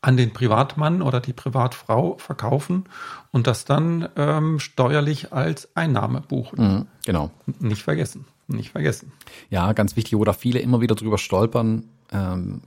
an 0.01 0.15
den 0.15 0.31
Privatmann 0.31 1.01
oder 1.01 1.19
die 1.19 1.33
Privatfrau 1.33 2.17
verkaufen 2.17 2.85
und 3.31 3.47
das 3.47 3.65
dann 3.65 4.07
ähm, 4.15 4.59
steuerlich 4.59 5.33
als 5.33 5.75
Einnahme 5.75 6.21
buchen. 6.21 6.61
Mhm, 6.61 6.87
genau. 7.05 7.31
Nicht 7.59 7.83
vergessen. 7.83 8.25
Nicht 8.47 8.71
vergessen. 8.71 9.11
Ja, 9.49 9.73
ganz 9.73 9.95
wichtig, 9.95 10.17
wo 10.17 10.23
da 10.23 10.33
viele 10.33 10.59
immer 10.59 10.81
wieder 10.81 10.95
drüber 10.95 11.17
stolpern, 11.17 11.85
ähm, 12.11 12.61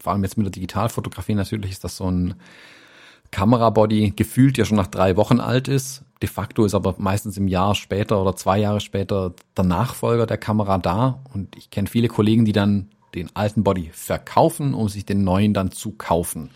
vor 0.00 0.12
allem 0.12 0.22
jetzt 0.24 0.36
mit 0.36 0.46
der 0.46 0.52
Digitalfotografie 0.52 1.34
natürlich 1.34 1.70
ist 1.72 1.84
das 1.84 1.96
so 1.96 2.10
ein 2.10 2.34
Kamerabody 3.30 4.12
gefühlt 4.16 4.58
ja 4.58 4.64
schon 4.64 4.76
nach 4.76 4.86
drei 4.86 5.16
Wochen 5.16 5.40
alt 5.40 5.68
ist. 5.68 6.02
De 6.22 6.28
facto 6.28 6.64
ist 6.64 6.74
aber 6.74 6.94
meistens 6.98 7.36
im 7.36 7.46
Jahr 7.46 7.74
später 7.74 8.20
oder 8.20 8.34
zwei 8.34 8.58
Jahre 8.58 8.80
später 8.80 9.34
der 9.56 9.64
Nachfolger 9.64 10.26
der 10.26 10.38
Kamera 10.38 10.78
da. 10.78 11.20
Und 11.32 11.56
ich 11.56 11.70
kenne 11.70 11.88
viele 11.88 12.08
Kollegen, 12.08 12.44
die 12.44 12.52
dann 12.52 12.88
den 13.14 13.30
alten 13.34 13.62
Body 13.62 13.90
verkaufen, 13.92 14.74
um 14.74 14.88
sich 14.88 15.06
den 15.06 15.24
neuen 15.24 15.54
dann 15.54 15.70
zu 15.70 15.92
kaufen. 15.92 16.50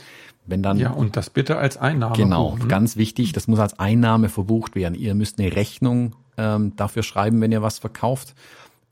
Wenn 0.46 0.62
dann 0.62 0.78
ja, 0.78 0.90
und 0.90 1.16
das 1.16 1.30
bitte 1.30 1.58
als 1.58 1.76
Einnahme. 1.76 2.16
Genau, 2.16 2.52
buchen. 2.52 2.68
ganz 2.68 2.96
wichtig, 2.96 3.32
das 3.32 3.46
muss 3.46 3.60
als 3.60 3.78
Einnahme 3.78 4.28
verbucht 4.28 4.74
werden. 4.74 4.96
Ihr 4.96 5.14
müsst 5.14 5.38
eine 5.38 5.54
Rechnung 5.54 6.16
ähm, 6.36 6.74
dafür 6.74 7.04
schreiben, 7.04 7.40
wenn 7.40 7.52
ihr 7.52 7.62
was 7.62 7.78
verkauft. 7.78 8.34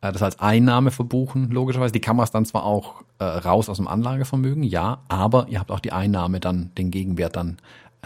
Äh, 0.01 0.13
das 0.13 0.23
als 0.23 0.41
Einnahme 0.41 0.91
verbuchen, 0.91 1.51
logischerweise. 1.51 1.93
Die 1.93 2.01
Kamera 2.01 2.25
ist 2.25 2.35
dann 2.35 2.47
zwar 2.47 2.65
auch 2.65 3.03
äh, 3.19 3.25
raus 3.25 3.69
aus 3.69 3.77
dem 3.77 3.89
Anlagevermögen, 3.89 4.63
ja, 4.63 4.99
aber 5.09 5.47
ihr 5.49 5.61
habt 5.61 5.71
auch 5.71 5.81
die 5.81 5.93
Einnahme 5.93 6.41
dann, 6.41 6.71
den 6.77 6.91
Gegenwert 6.91 7.37
dann 7.37 7.59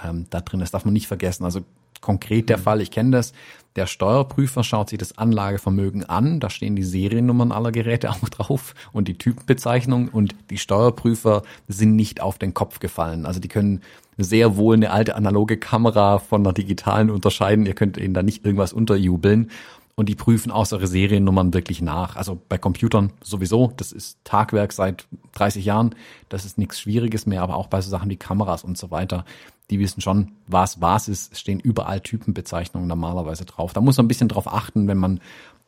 ähm, 0.04 0.26
da 0.30 0.40
drin. 0.40 0.60
Das 0.60 0.70
darf 0.70 0.84
man 0.84 0.94
nicht 0.94 1.06
vergessen. 1.06 1.44
Also 1.44 1.60
konkret 2.00 2.48
der 2.48 2.58
mhm. 2.58 2.62
Fall, 2.62 2.80
ich 2.80 2.90
kenne 2.90 3.12
das, 3.12 3.32
der 3.76 3.86
Steuerprüfer 3.86 4.62
schaut 4.62 4.90
sich 4.90 4.98
das 4.98 5.18
Anlagevermögen 5.18 6.04
an, 6.04 6.38
da 6.38 6.48
stehen 6.48 6.76
die 6.76 6.84
Seriennummern 6.84 7.50
aller 7.50 7.72
Geräte 7.72 8.10
auch 8.10 8.28
drauf 8.28 8.74
und 8.92 9.08
die 9.08 9.18
Typenbezeichnung 9.18 10.08
und 10.08 10.34
die 10.50 10.58
Steuerprüfer 10.58 11.42
sind 11.66 11.96
nicht 11.96 12.20
auf 12.20 12.38
den 12.38 12.54
Kopf 12.54 12.78
gefallen. 12.78 13.26
Also 13.26 13.40
die 13.40 13.48
können 13.48 13.82
sehr 14.16 14.56
wohl 14.56 14.76
eine 14.76 14.90
alte 14.90 15.16
analoge 15.16 15.56
Kamera 15.56 16.18
von 16.18 16.42
einer 16.42 16.52
digitalen 16.52 17.10
unterscheiden. 17.10 17.66
Ihr 17.66 17.74
könnt 17.74 17.96
ihnen 17.96 18.14
da 18.14 18.22
nicht 18.22 18.44
irgendwas 18.44 18.72
unterjubeln. 18.72 19.50
Und 19.96 20.08
die 20.08 20.16
prüfen 20.16 20.50
auch 20.50 20.70
eure 20.72 20.88
Seriennummern 20.88 21.54
wirklich 21.54 21.80
nach. 21.80 22.16
Also 22.16 22.40
bei 22.48 22.58
Computern 22.58 23.12
sowieso, 23.22 23.72
das 23.76 23.92
ist 23.92 24.18
Tagwerk 24.24 24.72
seit 24.72 25.06
30 25.32 25.64
Jahren, 25.64 25.94
das 26.28 26.44
ist 26.44 26.58
nichts 26.58 26.80
Schwieriges 26.80 27.26
mehr, 27.26 27.42
aber 27.42 27.54
auch 27.54 27.68
bei 27.68 27.80
so 27.80 27.90
Sachen 27.90 28.10
wie 28.10 28.16
Kameras 28.16 28.64
und 28.64 28.76
so 28.76 28.90
weiter 28.90 29.24
die 29.70 29.78
wissen 29.78 30.00
schon, 30.00 30.32
was 30.46 30.80
was 30.80 31.08
ist. 31.08 31.32
Es 31.32 31.40
stehen 31.40 31.60
überall 31.60 32.00
Typenbezeichnungen 32.00 32.88
normalerweise 32.88 33.44
drauf. 33.44 33.72
Da 33.72 33.80
muss 33.80 33.96
man 33.96 34.06
ein 34.06 34.08
bisschen 34.08 34.28
drauf 34.28 34.52
achten, 34.52 34.88
wenn 34.88 34.98
man 34.98 35.20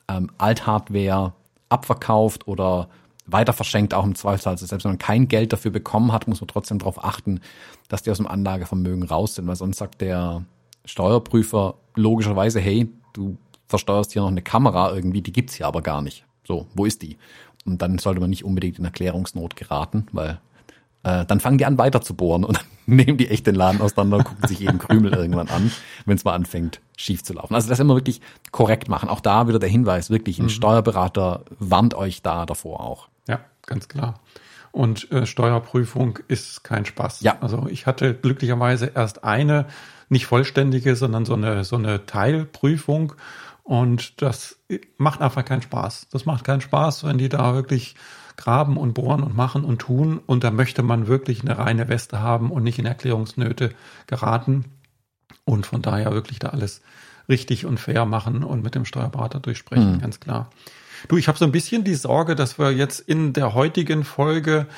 ähm, 0.09 0.31
Althardware 0.39 1.33
abverkauft 1.69 2.47
oder 2.47 2.89
weiter 3.27 3.53
verschenkt, 3.53 3.95
auch 3.95 4.05
im 4.05 4.15
Zweifelsfall. 4.15 4.53
Also 4.53 4.67
selbst 4.67 4.85
wenn 4.85 4.93
man 4.93 4.99
kein 4.99 5.29
Geld 5.29 5.53
dafür 5.53 5.71
bekommen 5.71 6.13
hat, 6.13 6.29
muss 6.29 6.41
man 6.41 6.49
trotzdem 6.49 6.79
darauf 6.79 7.03
achten, 7.03 7.41
dass 7.89 8.03
die 8.03 8.11
aus 8.11 8.19
dem 8.19 8.27
Anlagevermögen 8.27 9.05
raus 9.05 9.35
sind, 9.35 9.47
weil 9.49 9.57
sonst 9.57 9.79
sagt 9.79 10.01
der 10.01 10.45
Steuerprüfer 10.85 11.75
logischerweise, 11.95 12.61
hey, 12.61 12.89
du 13.15 13.37
versteuerst 13.69 14.13
hier 14.13 14.23
noch 14.23 14.29
eine 14.29 14.43
Kamera 14.43 14.95
irgendwie, 14.95 15.23
die 15.23 15.33
gibt's 15.33 15.55
hier 15.55 15.67
aber 15.67 15.83
gar 15.83 16.03
nicht. 16.03 16.25
So, 16.45 16.67
wo 16.75 16.85
ist 16.85 17.03
die? 17.03 17.19
Und 17.65 17.83
dann 17.83 17.99
sollte 17.99 18.21
man 18.21 18.31
nicht 18.31 18.45
unbedingt 18.45 18.79
in 18.79 18.85
Erklärungsnot 18.85 19.57
geraten, 19.57 20.07
weil 20.13 20.41
äh, 21.03 21.25
dann 21.25 21.41
fangen 21.41 21.59
die 21.59 21.67
an 21.67 21.79
weiter 21.79 22.01
zu 22.01 22.15
bohren 22.15 22.45
und 22.45 22.59
dann 22.59 22.65
nehmen 22.97 23.17
die 23.17 23.29
echt 23.29 23.47
den 23.47 23.55
Laden 23.55 23.81
auseinander 23.81 24.19
und 24.19 24.25
gucken 24.25 24.47
sich 24.47 24.61
jeden 24.61 24.79
Krümel 24.79 25.13
irgendwann 25.13 25.49
an, 25.49 25.73
wenn 26.05 26.17
es 26.17 26.25
mal 26.25 26.35
anfängt 26.35 26.81
schief 26.97 27.23
zu 27.23 27.35
laufen. 27.35 27.55
Also 27.55 27.69
das 27.69 27.81
immer 27.81 27.95
wirklich 27.95 28.21
korrekt 28.53 28.89
machen. 28.89 29.09
Auch 29.09 29.21
da 29.21 29.49
wieder 29.49 29.59
der 29.59 29.69
Hinweis, 29.69 30.11
wirklich, 30.11 30.39
ein 30.39 30.45
mhm. 30.45 30.51
Steuerberater 30.51 31.45
warnt 31.59 31.95
euch 31.95 32.23
da 32.23 32.47
davor 32.47 32.81
auch. 32.81 33.09
Ja, 33.29 33.41
ganz 33.67 33.89
klar. 33.89 34.21
Und 34.73 35.11
äh, 35.11 35.27
Steuerprüfung 35.27 36.19
ist 36.29 36.63
kein 36.63 36.85
Spaß. 36.85 37.21
Ja. 37.23 37.39
Also 37.41 37.67
ich 37.69 37.87
hatte 37.87 38.15
glücklicherweise 38.15 38.93
erst 38.95 39.25
eine, 39.25 39.67
nicht 40.09 40.27
vollständige, 40.27 40.97
sondern 40.97 41.25
so 41.25 41.35
eine, 41.35 41.65
so 41.65 41.77
eine 41.77 42.07
Teilprüfung. 42.07 43.15
Und 43.67 44.23
das 44.23 44.61
macht 44.97 45.21
einfach 45.21 45.45
keinen 45.45 45.63
Spaß. 45.63 46.07
Das 46.13 46.25
macht 46.25 46.45
keinen 46.45 46.61
Spaß, 46.61 47.03
wenn 47.03 47.19
die 47.19 47.29
da 47.29 47.53
wirklich 47.53 47.97
graben 48.37 48.77
und 48.77 48.95
bohren 48.95 49.25
und 49.25 49.35
machen 49.35 49.65
und 49.65 49.81
tun. 49.81 50.21
Und 50.25 50.45
da 50.45 50.53
möchte 50.53 50.85
man 50.85 51.09
wirklich 51.09 51.41
eine 51.41 51.59
reine 51.59 51.89
Weste 51.89 52.21
haben 52.21 52.53
und 52.53 52.63
nicht 52.63 52.79
in 52.79 52.87
Erklärungsnöte 52.87 53.75
geraten. 54.07 54.67
Und 55.45 55.67
von 55.67 55.83
daher 55.83 56.13
wirklich 56.13 56.39
da 56.39 56.51
alles 56.51 56.81
richtig 57.29 57.67
und 57.67 57.81
fair 57.81 58.07
machen 58.07 58.45
und 58.45 58.63
mit 58.63 58.77
dem 58.77 58.85
Steuerberater 58.85 59.41
durchsprechen, 59.41 59.95
mhm. 59.95 60.01
ganz 60.01 60.21
klar. 60.21 60.51
Du, 61.09 61.17
ich 61.17 61.27
habe 61.27 61.37
so 61.37 61.45
ein 61.45 61.51
bisschen 61.51 61.83
die 61.83 61.97
Sorge, 61.97 62.37
dass 62.37 62.61
wir 62.61 62.71
jetzt 62.71 63.01
in 63.01 63.33
der 63.33 63.53
heutigen 63.53 64.05
Folge 64.05 64.69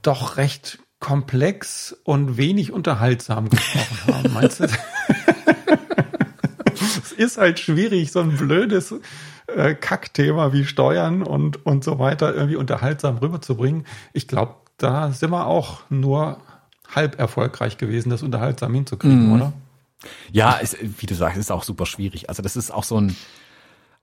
doch 0.00 0.38
recht 0.38 0.78
komplex 1.00 1.94
und 2.04 2.38
wenig 2.38 2.72
unterhaltsam 2.72 3.50
gesprochen 3.50 3.98
haben. 4.06 4.32
Meinst 4.32 4.60
du? 4.60 4.68
es 7.12 7.32
ist 7.32 7.38
halt 7.38 7.58
schwierig, 7.58 8.12
so 8.12 8.20
ein 8.20 8.36
blödes 8.36 8.94
äh, 9.46 9.74
Kackthema 9.74 10.52
wie 10.52 10.64
Steuern 10.64 11.22
und, 11.22 11.64
und 11.66 11.84
so 11.84 11.98
weiter 11.98 12.34
irgendwie 12.34 12.56
unterhaltsam 12.56 13.18
rüberzubringen. 13.18 13.86
Ich 14.12 14.28
glaube, 14.28 14.54
da 14.78 15.12
sind 15.12 15.30
wir 15.30 15.46
auch 15.46 15.80
nur 15.90 16.38
halb 16.94 17.18
erfolgreich 17.18 17.78
gewesen, 17.78 18.10
das 18.10 18.22
unterhaltsam 18.22 18.74
hinzukriegen, 18.74 19.26
mhm. 19.26 19.32
oder? 19.32 19.52
Ja, 20.32 20.54
ist, 20.54 20.76
wie 20.80 21.06
du 21.06 21.14
sagst, 21.14 21.38
ist 21.38 21.52
auch 21.52 21.62
super 21.62 21.86
schwierig. 21.86 22.28
Also 22.28 22.42
das 22.42 22.56
ist 22.56 22.72
auch 22.72 22.84
so 22.84 23.00
ein, 23.00 23.16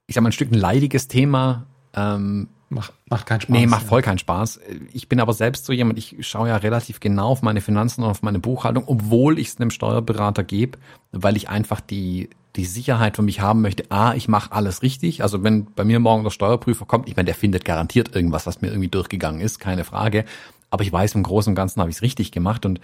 ich 0.08 0.16
sag 0.16 0.22
mal, 0.22 0.30
ein 0.30 0.34
Stück 0.34 0.52
ein 0.52 0.58
leidiges 0.58 1.08
Thema. 1.08 1.66
Ähm, 1.94 2.48
Macht, 2.72 2.94
macht 3.10 3.26
keinen 3.26 3.42
Spaß. 3.42 3.52
Nee, 3.52 3.66
macht 3.66 3.88
voll 3.88 4.04
keinen 4.04 4.20
Spaß. 4.20 4.60
Ich 4.94 5.10
bin 5.10 5.20
aber 5.20 5.34
selbst 5.34 5.66
so 5.66 5.74
jemand, 5.74 5.98
ich 5.98 6.16
schaue 6.20 6.50
ja 6.50 6.58
relativ 6.58 7.00
genau 7.00 7.30
auf 7.30 7.42
meine 7.42 7.62
Finanzen 7.62 8.04
und 8.04 8.12
auf 8.12 8.22
meine 8.22 8.38
Buchhaltung, 8.38 8.84
obwohl 8.86 9.40
ich 9.40 9.48
es 9.48 9.60
einem 9.60 9.72
Steuerberater 9.72 10.44
gebe, 10.44 10.78
weil 11.12 11.36
ich 11.36 11.50
einfach 11.50 11.82
die, 11.82 12.30
die 12.56 12.66
Sicherheit 12.66 13.16
für 13.16 13.22
mich 13.22 13.42
haben 13.42 13.62
möchte, 13.62 13.84
ah, 13.90 14.14
ich 14.16 14.28
mache 14.28 14.52
alles 14.52 14.82
richtig. 14.82 15.22
Also 15.24 15.44
wenn 15.44 15.66
bei 15.66 15.84
mir 15.84 16.00
morgen 16.00 16.24
der 16.24 16.32
Steuerprüfer 16.32 16.86
kommt, 16.86 17.08
ich 17.08 17.16
meine, 17.16 17.28
der 17.28 17.36
findet 17.36 17.64
garantiert 17.64 18.16
irgendwas, 18.16 18.48
was 18.48 18.62
mir 18.62 18.70
irgendwie 18.70 18.88
durchgegangen 18.88 19.40
ist, 19.40 19.60
keine 19.60 19.84
Frage. 19.84 20.26
Aber 20.72 20.84
ich 20.84 20.92
weiß, 20.92 21.16
im 21.16 21.24
Großen 21.24 21.52
und 21.52 21.56
Ganzen 21.56 21.80
habe 21.80 21.90
ich 21.90 21.98
es 21.98 22.02
richtig 22.02 22.32
gemacht 22.32 22.66
und 22.66 22.80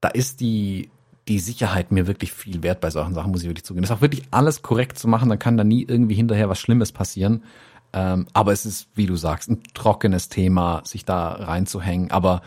da 0.00 0.08
ist 0.08 0.40
die, 0.40 0.90
die 1.28 1.38
Sicherheit 1.38 1.92
mir 1.92 2.06
wirklich 2.06 2.32
viel 2.32 2.62
wert 2.62 2.80
bei 2.80 2.90
solchen 2.90 3.14
Sachen, 3.14 3.30
muss 3.30 3.42
ich 3.42 3.48
wirklich 3.48 3.64
zugeben. 3.64 3.82
Das 3.82 3.90
ist 3.90 3.96
auch 3.96 4.02
wirklich 4.02 4.24
alles 4.30 4.62
korrekt 4.62 4.98
zu 4.98 5.08
machen, 5.08 5.28
dann 5.28 5.38
kann 5.38 5.56
da 5.56 5.64
nie 5.64 5.84
irgendwie 5.88 6.14
hinterher 6.14 6.48
was 6.48 6.58
Schlimmes 6.58 6.92
passieren. 6.92 7.44
Ähm, 7.92 8.26
aber 8.32 8.52
es 8.52 8.66
ist, 8.66 8.88
wie 8.96 9.06
du 9.06 9.14
sagst, 9.14 9.48
ein 9.48 9.62
trockenes 9.72 10.28
Thema, 10.28 10.82
sich 10.84 11.04
da 11.04 11.28
reinzuhängen. 11.28 12.10
Aber 12.10 12.42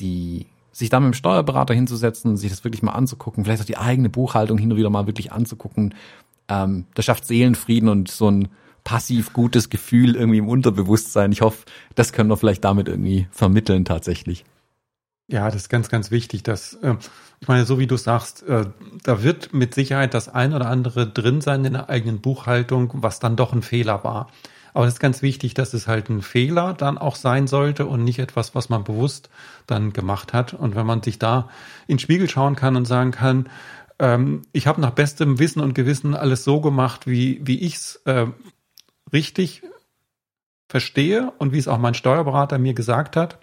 die, 0.00 0.46
sich 0.78 0.90
da 0.90 1.00
mit 1.00 1.12
dem 1.12 1.14
Steuerberater 1.14 1.74
hinzusetzen, 1.74 2.36
sich 2.36 2.50
das 2.50 2.62
wirklich 2.62 2.82
mal 2.82 2.92
anzugucken, 2.92 3.44
vielleicht 3.44 3.62
auch 3.62 3.66
die 3.66 3.78
eigene 3.78 4.08
Buchhaltung 4.08 4.58
hin 4.58 4.70
und 4.70 4.78
wieder 4.78 4.90
mal 4.90 5.06
wirklich 5.06 5.32
anzugucken, 5.32 5.94
ähm, 6.48 6.86
das 6.94 7.04
schafft 7.04 7.26
Seelenfrieden 7.26 7.88
und 7.88 8.08
so 8.08 8.30
ein 8.30 8.48
passiv 8.84 9.32
gutes 9.32 9.70
Gefühl 9.70 10.14
irgendwie 10.14 10.38
im 10.38 10.48
Unterbewusstsein. 10.48 11.32
Ich 11.32 11.42
hoffe, 11.42 11.64
das 11.96 12.12
können 12.12 12.30
wir 12.30 12.36
vielleicht 12.36 12.64
damit 12.64 12.88
irgendwie 12.88 13.26
vermitteln 13.32 13.84
tatsächlich. 13.84 14.44
Ja, 15.26 15.46
das 15.46 15.62
ist 15.62 15.68
ganz, 15.68 15.88
ganz 15.88 16.10
wichtig, 16.10 16.44
dass, 16.44 16.74
äh, 16.74 16.94
ich 17.40 17.48
meine, 17.48 17.66
so 17.66 17.78
wie 17.80 17.88
du 17.88 17.96
sagst, 17.96 18.44
äh, 18.44 18.66
da 19.02 19.22
wird 19.22 19.52
mit 19.52 19.74
Sicherheit 19.74 20.14
das 20.14 20.28
ein 20.28 20.54
oder 20.54 20.70
andere 20.70 21.06
drin 21.06 21.40
sein 21.40 21.64
in 21.64 21.74
der 21.74 21.90
eigenen 21.90 22.20
Buchhaltung, 22.20 22.90
was 22.94 23.18
dann 23.18 23.36
doch 23.36 23.52
ein 23.52 23.62
Fehler 23.62 24.04
war. 24.04 24.30
Aber 24.74 24.86
es 24.86 24.94
ist 24.94 25.00
ganz 25.00 25.22
wichtig, 25.22 25.54
dass 25.54 25.74
es 25.74 25.86
halt 25.86 26.08
ein 26.08 26.22
Fehler 26.22 26.74
dann 26.74 26.98
auch 26.98 27.16
sein 27.16 27.46
sollte 27.46 27.86
und 27.86 28.04
nicht 28.04 28.18
etwas, 28.18 28.54
was 28.54 28.68
man 28.68 28.84
bewusst 28.84 29.30
dann 29.66 29.92
gemacht 29.92 30.32
hat. 30.32 30.54
Und 30.54 30.74
wenn 30.74 30.86
man 30.86 31.02
sich 31.02 31.18
da 31.18 31.48
in 31.86 31.96
den 31.96 31.98
Spiegel 31.98 32.28
schauen 32.28 32.56
kann 32.56 32.76
und 32.76 32.84
sagen 32.84 33.10
kann, 33.10 33.48
ähm, 33.98 34.42
ich 34.52 34.66
habe 34.66 34.80
nach 34.80 34.90
bestem 34.90 35.38
Wissen 35.38 35.60
und 35.60 35.74
Gewissen 35.74 36.14
alles 36.14 36.44
so 36.44 36.60
gemacht, 36.60 37.06
wie, 37.06 37.40
wie 37.42 37.60
ich 37.60 37.74
es 37.74 37.96
äh, 38.04 38.26
richtig 39.12 39.62
verstehe 40.68 41.32
und 41.38 41.52
wie 41.52 41.58
es 41.58 41.68
auch 41.68 41.78
mein 41.78 41.94
Steuerberater 41.94 42.58
mir 42.58 42.74
gesagt 42.74 43.16
hat. 43.16 43.38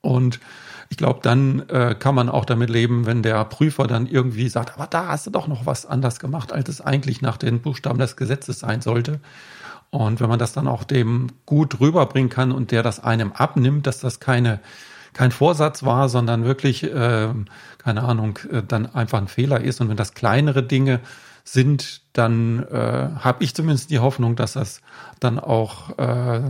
Und 0.00 0.40
ich 0.88 0.98
glaube, 0.98 1.20
dann 1.22 1.68
äh, 1.70 1.94
kann 1.98 2.14
man 2.14 2.28
auch 2.28 2.44
damit 2.44 2.68
leben, 2.68 3.06
wenn 3.06 3.22
der 3.22 3.44
Prüfer 3.46 3.86
dann 3.86 4.06
irgendwie 4.06 4.48
sagt, 4.48 4.74
aber 4.74 4.86
da 4.86 5.08
hast 5.08 5.26
du 5.26 5.30
doch 5.30 5.46
noch 5.46 5.64
was 5.64 5.86
anders 5.86 6.20
gemacht, 6.20 6.52
als 6.52 6.68
es 6.68 6.80
eigentlich 6.82 7.22
nach 7.22 7.38
den 7.38 7.62
Buchstaben 7.62 7.98
des 7.98 8.16
Gesetzes 8.16 8.58
sein 8.58 8.82
sollte. 8.82 9.20
Und 9.92 10.20
wenn 10.20 10.28
man 10.30 10.38
das 10.38 10.54
dann 10.54 10.66
auch 10.66 10.84
dem 10.84 11.28
gut 11.44 11.78
rüberbringen 11.78 12.30
kann 12.30 12.50
und 12.50 12.70
der 12.70 12.82
das 12.82 12.98
einem 12.98 13.30
abnimmt, 13.32 13.86
dass 13.86 14.00
das 14.00 14.20
keine 14.20 14.60
kein 15.12 15.30
Vorsatz 15.30 15.82
war, 15.82 16.08
sondern 16.08 16.44
wirklich, 16.44 16.84
äh, 16.84 17.28
keine 17.76 18.02
Ahnung, 18.02 18.38
äh, 18.50 18.62
dann 18.66 18.86
einfach 18.86 19.18
ein 19.18 19.28
Fehler 19.28 19.60
ist. 19.60 19.82
Und 19.82 19.90
wenn 19.90 19.96
das 19.98 20.14
kleinere 20.14 20.62
Dinge 20.62 21.00
sind, 21.44 22.00
dann 22.14 22.62
äh, 22.70 23.10
habe 23.18 23.44
ich 23.44 23.54
zumindest 23.54 23.90
die 23.90 23.98
Hoffnung, 23.98 24.34
dass 24.36 24.54
das 24.54 24.80
dann 25.20 25.38
auch, 25.38 25.98
äh, 25.98 26.40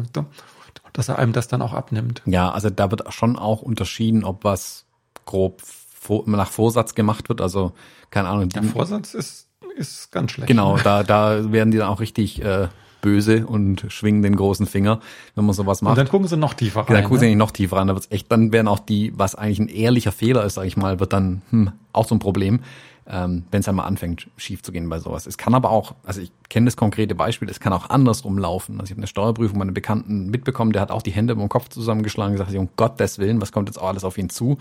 dass 0.93 1.09
er 1.09 1.19
einem 1.19 1.33
das 1.33 1.49
dann 1.49 1.61
auch 1.61 1.73
abnimmt. 1.73 2.23
Ja, 2.25 2.53
also 2.53 2.71
da 2.71 2.93
wird 2.93 3.13
schon 3.13 3.37
auch 3.37 3.63
unterschieden, 3.63 4.23
ob 4.23 4.45
was 4.45 4.85
grob 5.25 5.61
vor, 5.63 6.23
nach 6.27 6.51
Vorsatz 6.51 6.95
gemacht 6.95 7.29
wird. 7.29 7.41
Also 7.41 7.73
keine 8.11 8.29
Ahnung. 8.29 8.51
Der 8.51 8.63
Vorsatz 8.63 9.15
ist 9.15 9.49
ist 9.75 10.13
ganz 10.13 10.33
schlecht. 10.33 10.49
Genau, 10.49 10.77
da 10.77 11.03
da 11.03 11.51
werden 11.51 11.71
die 11.71 11.79
dann 11.79 11.89
auch 11.89 12.01
richtig 12.01 12.45
äh, 12.45 12.69
böse 13.03 13.47
und 13.47 13.85
schwingen 13.89 14.23
den 14.23 14.37
großen 14.37 14.67
Finger, 14.67 15.01
wenn 15.35 15.45
man 15.45 15.55
sowas 15.55 15.83
macht. 15.83 15.93
Und 15.93 15.99
dann 15.99 16.09
gucken 16.09 16.29
sie 16.29 16.39
noch 16.39 16.55
tiefer 16.55 16.81
rein. 16.81 16.95
Dann 16.95 17.05
gucken 17.05 17.21
ne? 17.21 17.29
sie 17.29 17.35
noch 17.35 17.51
tiefer 17.51 17.77
rein. 17.77 17.89
Da 17.89 17.95
wird's 17.95 18.09
echt, 18.11 18.33
dann 18.33 18.53
werden 18.53 18.69
auch 18.69 18.79
die, 18.79 19.13
was 19.15 19.35
eigentlich 19.35 19.59
ein 19.59 19.69
ehrlicher 19.69 20.13
Fehler 20.13 20.45
ist, 20.45 20.55
sage 20.55 20.69
ich 20.69 20.79
mal, 20.79 20.99
wird 21.01 21.13
dann 21.13 21.43
hm, 21.51 21.73
auch 21.93 22.09
so 22.09 22.15
ein 22.15 22.19
Problem, 22.21 22.61
ähm, 23.07 23.45
wenn 23.51 23.61
es 23.61 23.69
einmal 23.69 23.87
anfängt, 23.87 24.29
schief 24.37 24.63
zu 24.63 24.73
gehen 24.73 24.89
bei 24.89 25.01
sowas. 25.01 25.27
Es 25.27 25.37
kann 25.37 25.55
aber 25.55 25.71
auch, 25.71 25.95
also 26.05 26.21
ich 26.21 26.31
kenne 26.49 26.67
das 26.67 26.77
konkrete 26.77 27.15
Beispiel, 27.15 27.51
es 27.51 27.61
kann 27.61 27.73
auch 27.73 27.91
andersrum 27.91 28.39
laufen. 28.39 28.81
Also 28.81 28.85
ich 28.85 28.91
habe 28.93 29.01
eine 29.01 29.09
Steuerprüfung 29.09 29.59
meinen 29.59 29.75
Bekannten 29.75 30.31
mitbekommen, 30.31 30.73
der 30.73 30.81
hat 30.81 30.91
auch 30.91 31.03
die 31.03 31.11
Hände 31.11 31.33
über 31.33 31.43
den 31.43 31.49
Kopf 31.49 31.69
zusammengeschlagen 31.69 32.33
und 32.33 32.39
gesagt, 32.39 32.57
um 32.57 32.69
Gottes 32.77 33.19
Willen, 33.19 33.41
was 33.41 33.53
kommt 33.53 33.69
jetzt 33.69 33.79
auch 33.79 33.89
alles 33.89 34.05
auf 34.05 34.17
ihn 34.17 34.31
zu? 34.31 34.59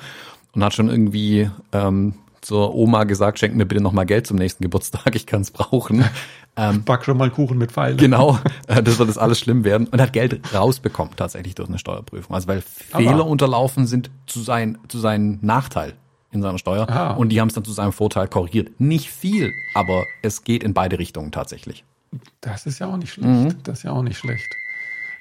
Und 0.54 0.63
hat 0.63 0.73
schon 0.73 0.89
irgendwie 0.89 1.49
ähm, 1.71 2.15
zur 2.41 2.73
Oma 2.73 3.04
gesagt, 3.04 3.39
schenk 3.39 3.56
mir 3.56 3.65
bitte 3.65 3.82
nochmal 3.82 4.06
Geld 4.06 4.27
zum 4.27 4.38
nächsten 4.38 4.63
Geburtstag, 4.63 5.15
ich 5.15 5.25
kann 5.25 5.41
es 5.41 5.51
brauchen. 5.51 6.04
Ähm, 6.57 6.83
Back 6.83 7.05
schon 7.05 7.17
mal 7.17 7.29
Kuchen 7.29 7.57
mit 7.57 7.71
Pfeilen. 7.71 7.97
Genau, 7.97 8.37
äh, 8.67 8.83
das 8.83 8.99
wird 8.99 9.09
das 9.09 9.17
alles 9.17 9.39
schlimm 9.39 9.63
werden. 9.63 9.87
Und 9.87 10.01
hat 10.01 10.13
Geld 10.13 10.53
rausbekommen 10.53 11.15
tatsächlich 11.15 11.55
durch 11.55 11.69
eine 11.69 11.79
Steuerprüfung. 11.79 12.35
Also 12.35 12.47
weil 12.47 12.61
Fehler 12.61 13.11
Aber. 13.11 13.27
unterlaufen 13.27 13.87
sind 13.87 14.11
zu, 14.27 14.41
sein, 14.41 14.77
zu 14.87 14.99
seinem 14.99 15.39
Nachteil 15.41 15.93
in 16.31 16.41
seiner 16.41 16.57
Steuer. 16.57 16.89
Aha. 16.89 17.11
Und 17.11 17.29
die 17.29 17.39
haben 17.39 17.47
es 17.49 17.53
dann 17.53 17.65
zu 17.65 17.71
seinem 17.71 17.93
Vorteil 17.93 18.27
korrigiert. 18.27 18.79
Nicht 18.79 19.09
viel, 19.09 19.51
aber 19.73 20.05
es 20.21 20.43
geht 20.43 20.63
in 20.63 20.73
beide 20.73 20.99
Richtungen 20.99 21.31
tatsächlich. 21.31 21.83
Das 22.41 22.65
ist 22.65 22.79
ja 22.79 22.87
auch 22.87 22.97
nicht 22.97 23.13
schlecht. 23.13 23.29
Mhm. 23.29 23.63
Das 23.63 23.79
ist 23.79 23.83
ja 23.83 23.91
auch 23.91 24.03
nicht 24.03 24.17
schlecht. 24.17 24.47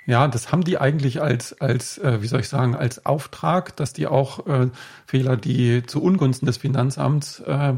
Ja, 0.06 0.26
das 0.26 0.50
haben 0.50 0.64
die 0.64 0.78
eigentlich 0.78 1.22
als, 1.22 1.60
als 1.60 1.98
äh, 1.98 2.22
wie 2.22 2.26
soll 2.26 2.40
ich 2.40 2.48
sagen, 2.48 2.74
als 2.74 3.06
Auftrag, 3.06 3.76
dass 3.76 3.92
die 3.92 4.06
auch 4.06 4.46
äh, 4.46 4.68
Fehler, 5.06 5.36
die 5.36 5.84
zu 5.86 6.02
Ungunsten 6.02 6.46
des 6.46 6.56
Finanzamts 6.56 7.40
äh, 7.40 7.74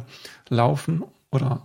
laufen 0.48 1.04
oder 1.30 1.62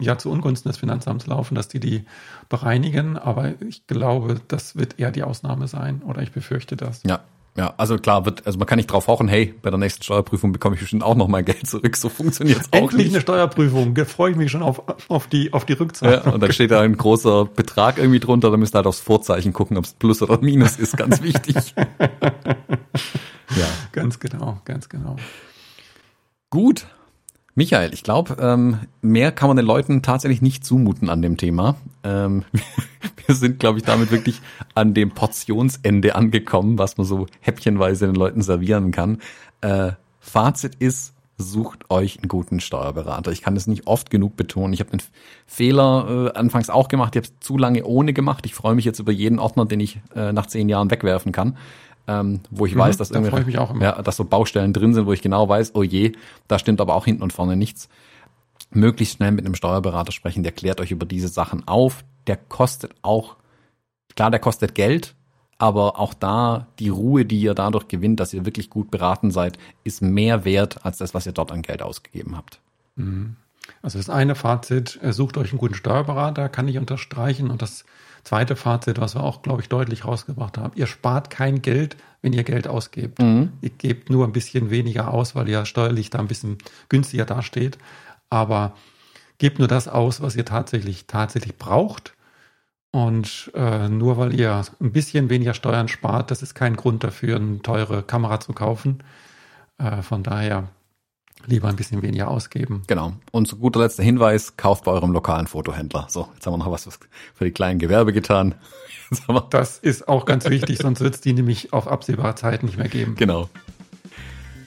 ja 0.00 0.18
zu 0.18 0.30
Ungunsten 0.30 0.70
des 0.70 0.78
Finanzamts 0.78 1.26
laufen, 1.26 1.54
dass 1.54 1.68
die 1.68 1.80
die 1.80 2.04
bereinigen. 2.48 3.16
Aber 3.16 3.60
ich 3.60 3.86
glaube, 3.86 4.40
das 4.48 4.76
wird 4.76 4.98
eher 4.98 5.10
die 5.10 5.22
Ausnahme 5.22 5.68
sein 5.68 6.02
oder 6.02 6.22
ich 6.22 6.32
befürchte 6.32 6.76
das. 6.76 7.02
Ja, 7.04 7.20
ja, 7.58 7.74
also 7.76 7.98
klar 7.98 8.24
wird, 8.24 8.46
also 8.46 8.56
man 8.56 8.68
kann 8.68 8.76
nicht 8.76 8.86
drauf 8.86 9.08
hoffen, 9.08 9.26
hey, 9.26 9.52
bei 9.62 9.70
der 9.70 9.80
nächsten 9.80 10.04
Steuerprüfung 10.04 10.52
bekomme 10.52 10.76
ich 10.76 10.80
bestimmt 10.80 11.02
auch 11.02 11.16
noch 11.16 11.26
mein 11.26 11.44
Geld 11.44 11.66
zurück. 11.66 11.96
So 11.96 12.08
funktioniert 12.08 12.60
es 12.60 12.72
auch 12.72 12.82
Endlich 12.82 13.06
nicht. 13.06 13.14
eine 13.14 13.20
Steuerprüfung, 13.20 13.96
da 13.96 14.04
freue 14.04 14.30
ich 14.30 14.36
mich 14.36 14.52
schon 14.52 14.62
auf, 14.62 14.80
auf 15.08 15.26
die, 15.26 15.52
auf 15.52 15.64
die 15.64 15.72
Rückzahlung. 15.72 16.24
Ja, 16.24 16.32
und 16.32 16.40
dann 16.40 16.52
steht 16.52 16.70
da 16.70 16.82
ein 16.82 16.96
großer 16.96 17.46
Betrag 17.46 17.98
irgendwie 17.98 18.20
drunter, 18.20 18.52
dann 18.52 18.60
müsst 18.60 18.76
ihr 18.76 18.78
halt 18.78 18.86
aufs 18.86 19.00
Vorzeichen 19.00 19.52
gucken, 19.52 19.76
ob 19.76 19.86
es 19.86 19.92
Plus 19.92 20.22
oder 20.22 20.38
Minus 20.40 20.76
ist, 20.76 20.96
ganz 20.96 21.20
wichtig. 21.20 21.74
ja. 21.76 23.66
Ganz 23.90 24.20
genau, 24.20 24.60
ganz 24.64 24.88
genau. 24.88 25.16
Gut, 26.50 26.86
Michael, 27.58 27.92
ich 27.92 28.04
glaube, 28.04 28.36
ähm, 28.38 28.78
mehr 29.02 29.32
kann 29.32 29.48
man 29.48 29.56
den 29.56 29.66
Leuten 29.66 30.00
tatsächlich 30.00 30.40
nicht 30.40 30.64
zumuten 30.64 31.10
an 31.10 31.22
dem 31.22 31.36
Thema. 31.36 31.74
Ähm, 32.04 32.44
wir 33.26 33.34
sind, 33.34 33.58
glaube 33.58 33.80
ich, 33.80 33.84
damit 33.84 34.12
wirklich 34.12 34.40
an 34.76 34.94
dem 34.94 35.10
Portionsende 35.10 36.14
angekommen, 36.14 36.78
was 36.78 36.98
man 36.98 37.04
so 37.04 37.26
häppchenweise 37.40 38.06
den 38.06 38.14
Leuten 38.14 38.42
servieren 38.42 38.92
kann. 38.92 39.18
Äh, 39.60 39.90
Fazit 40.20 40.76
ist, 40.76 41.14
sucht 41.36 41.90
euch 41.90 42.18
einen 42.18 42.28
guten 42.28 42.60
Steuerberater. 42.60 43.32
Ich 43.32 43.42
kann 43.42 43.56
das 43.56 43.66
nicht 43.66 43.88
oft 43.88 44.08
genug 44.08 44.36
betonen. 44.36 44.72
Ich 44.72 44.78
habe 44.78 44.90
den 44.90 45.02
Fehler 45.44 46.30
äh, 46.32 46.38
anfangs 46.38 46.70
auch 46.70 46.86
gemacht. 46.86 47.16
Ich 47.16 47.24
habe 47.24 47.26
es 47.26 47.40
zu 47.44 47.58
lange 47.58 47.82
ohne 47.84 48.12
gemacht. 48.12 48.46
Ich 48.46 48.54
freue 48.54 48.76
mich 48.76 48.84
jetzt 48.84 49.00
über 49.00 49.10
jeden 49.10 49.40
Ordner, 49.40 49.66
den 49.66 49.80
ich 49.80 49.98
äh, 50.14 50.32
nach 50.32 50.46
zehn 50.46 50.68
Jahren 50.68 50.92
wegwerfen 50.92 51.32
kann 51.32 51.56
ähm, 52.08 52.40
wo 52.50 52.66
ich 52.66 52.74
mhm, 52.74 52.80
weiß, 52.80 52.96
dass 52.96 53.10
da 53.10 53.20
irgendwie, 53.20 53.52
ja, 53.52 54.02
dass 54.02 54.16
so 54.16 54.24
Baustellen 54.24 54.72
drin 54.72 54.94
sind, 54.94 55.06
wo 55.06 55.12
ich 55.12 55.22
genau 55.22 55.48
weiß, 55.48 55.74
oh 55.74 55.82
je, 55.82 56.12
da 56.48 56.58
stimmt 56.58 56.80
aber 56.80 56.94
auch 56.94 57.04
hinten 57.04 57.22
und 57.22 57.32
vorne 57.32 57.54
nichts. 57.54 57.88
Möglichst 58.70 59.16
schnell 59.16 59.30
mit 59.30 59.44
einem 59.44 59.54
Steuerberater 59.54 60.12
sprechen, 60.12 60.42
der 60.42 60.52
klärt 60.52 60.80
euch 60.80 60.90
über 60.90 61.06
diese 61.06 61.28
Sachen 61.28 61.68
auf. 61.68 62.04
Der 62.26 62.36
kostet 62.36 62.94
auch, 63.02 63.36
klar, 64.16 64.30
der 64.30 64.40
kostet 64.40 64.74
Geld, 64.74 65.14
aber 65.58 65.98
auch 65.98 66.14
da 66.14 66.66
die 66.78 66.88
Ruhe, 66.88 67.24
die 67.24 67.40
ihr 67.40 67.54
dadurch 67.54 67.88
gewinnt, 67.88 68.20
dass 68.20 68.32
ihr 68.32 68.46
wirklich 68.46 68.70
gut 68.70 68.90
beraten 68.90 69.30
seid, 69.30 69.58
ist 69.84 70.02
mehr 70.02 70.44
wert 70.44 70.84
als 70.84 70.98
das, 70.98 71.14
was 71.14 71.26
ihr 71.26 71.32
dort 71.32 71.52
an 71.52 71.62
Geld 71.62 71.82
ausgegeben 71.82 72.36
habt. 72.36 72.60
Mhm. 72.96 73.36
Also 73.82 73.98
das 73.98 74.08
eine 74.08 74.34
Fazit, 74.34 74.98
sucht 75.10 75.36
euch 75.36 75.50
einen 75.50 75.58
guten 75.58 75.74
Steuerberater, 75.74 76.48
kann 76.48 76.68
ich 76.68 76.78
unterstreichen. 76.78 77.50
Und 77.50 77.60
das 77.60 77.84
zweite 78.24 78.56
Fazit, 78.56 79.00
was 79.00 79.14
wir 79.14 79.22
auch, 79.22 79.42
glaube 79.42 79.62
ich, 79.62 79.68
deutlich 79.68 80.04
rausgebracht 80.04 80.58
haben. 80.58 80.72
Ihr 80.76 80.86
spart 80.86 81.30
kein 81.30 81.62
Geld, 81.62 81.96
wenn 82.22 82.32
ihr 82.32 82.44
Geld 82.44 82.68
ausgebt. 82.68 83.20
Mhm. 83.20 83.52
Ihr 83.60 83.70
gebt 83.70 84.10
nur 84.10 84.24
ein 84.24 84.32
bisschen 84.32 84.70
weniger 84.70 85.12
aus, 85.12 85.34
weil 85.34 85.48
ihr 85.48 85.64
steuerlich 85.64 86.10
da 86.10 86.18
ein 86.18 86.28
bisschen 86.28 86.58
günstiger 86.88 87.24
dasteht. 87.24 87.78
Aber 88.30 88.74
gebt 89.38 89.58
nur 89.58 89.68
das 89.68 89.88
aus, 89.88 90.20
was 90.20 90.36
ihr 90.36 90.44
tatsächlich, 90.44 91.06
tatsächlich 91.06 91.56
braucht. 91.56 92.14
Und 92.90 93.50
äh, 93.54 93.88
nur 93.88 94.16
weil 94.16 94.38
ihr 94.38 94.62
ein 94.80 94.92
bisschen 94.92 95.30
weniger 95.30 95.54
Steuern 95.54 95.88
spart, 95.88 96.30
das 96.30 96.42
ist 96.42 96.54
kein 96.54 96.74
Grund 96.76 97.04
dafür, 97.04 97.36
eine 97.36 97.60
teure 97.60 98.02
Kamera 98.02 98.40
zu 98.40 98.52
kaufen. 98.52 99.02
Äh, 99.78 100.02
von 100.02 100.22
daher 100.22 100.68
lieber 101.46 101.68
ein 101.68 101.76
bisschen 101.76 102.02
weniger 102.02 102.28
ausgeben. 102.28 102.82
Genau. 102.86 103.12
Und 103.30 103.48
zu 103.48 103.56
guter 103.56 103.80
Letzt 103.80 103.98
der 103.98 104.04
Hinweis, 104.04 104.56
kauft 104.56 104.84
bei 104.84 104.92
eurem 104.92 105.12
lokalen 105.12 105.46
Fotohändler. 105.46 106.06
So, 106.08 106.28
jetzt 106.34 106.46
haben 106.46 106.54
wir 106.54 106.58
noch 106.58 106.70
was 106.70 106.88
für 107.34 107.44
die 107.44 107.52
kleinen 107.52 107.78
Gewerbe 107.78 108.12
getan. 108.12 108.54
Das 109.48 109.78
ist 109.78 110.06
auch 110.06 110.26
ganz 110.26 110.44
wichtig, 110.50 110.80
sonst 110.80 111.00
wird 111.00 111.14
es 111.14 111.22
die 111.22 111.32
nämlich 111.32 111.72
auf 111.72 111.88
absehbare 111.88 112.34
Zeit 112.34 112.62
nicht 112.62 112.76
mehr 112.76 112.88
geben. 112.88 113.14
Genau. 113.16 113.48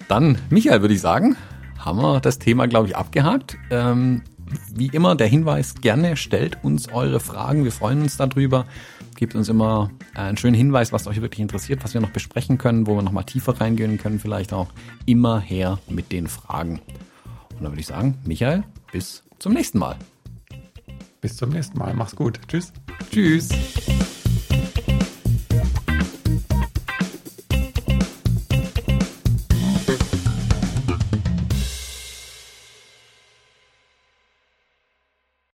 Dann, 0.08 0.40
Michael, 0.50 0.82
würde 0.82 0.96
ich 0.96 1.02
sagen, 1.02 1.38
haben 1.78 2.02
wir 2.02 2.20
das 2.20 2.40
Thema, 2.40 2.68
glaube 2.68 2.88
ich, 2.88 2.96
abgehakt. 2.96 3.58
Ähm, 3.70 4.24
wie 4.74 4.88
immer, 4.88 5.16
der 5.16 5.28
Hinweis, 5.28 5.76
gerne 5.76 6.18
stellt 6.18 6.64
uns 6.64 6.90
eure 6.92 7.20
Fragen. 7.20 7.64
Wir 7.64 7.72
freuen 7.72 8.02
uns 8.02 8.18
darüber. 8.18 8.66
Gebt 9.22 9.36
uns 9.36 9.50
immer 9.50 9.92
einen 10.16 10.36
schönen 10.36 10.56
Hinweis, 10.56 10.92
was 10.92 11.06
euch 11.06 11.22
wirklich 11.22 11.42
interessiert, 11.42 11.84
was 11.84 11.94
wir 11.94 12.02
noch 12.02 12.10
besprechen 12.10 12.58
können, 12.58 12.88
wo 12.88 12.96
wir 12.96 13.04
noch 13.04 13.12
mal 13.12 13.22
tiefer 13.22 13.62
reingehen 13.62 14.00
können, 14.00 14.20
vielleicht 14.20 14.52
auch 14.52 14.70
immer 15.06 15.40
her 15.40 15.78
mit 15.88 16.12
den 16.12 16.26
Fragen. 16.26 16.82
Und 17.52 17.62
dann 17.62 17.72
würde 17.72 17.82
ich 17.82 17.86
sagen, 17.86 18.18
Michael, 18.26 18.64
bis 18.92 19.22
zum 19.38 19.54
nächsten 19.54 19.78
Mal. 19.78 19.96
Bis 21.22 21.38
zum 21.38 21.52
nächsten 21.52 21.78
Mal. 21.78 21.94
Mach's 21.94 22.16
gut. 22.16 22.40
Tschüss. 22.48 22.74
Tschüss. 23.12 23.50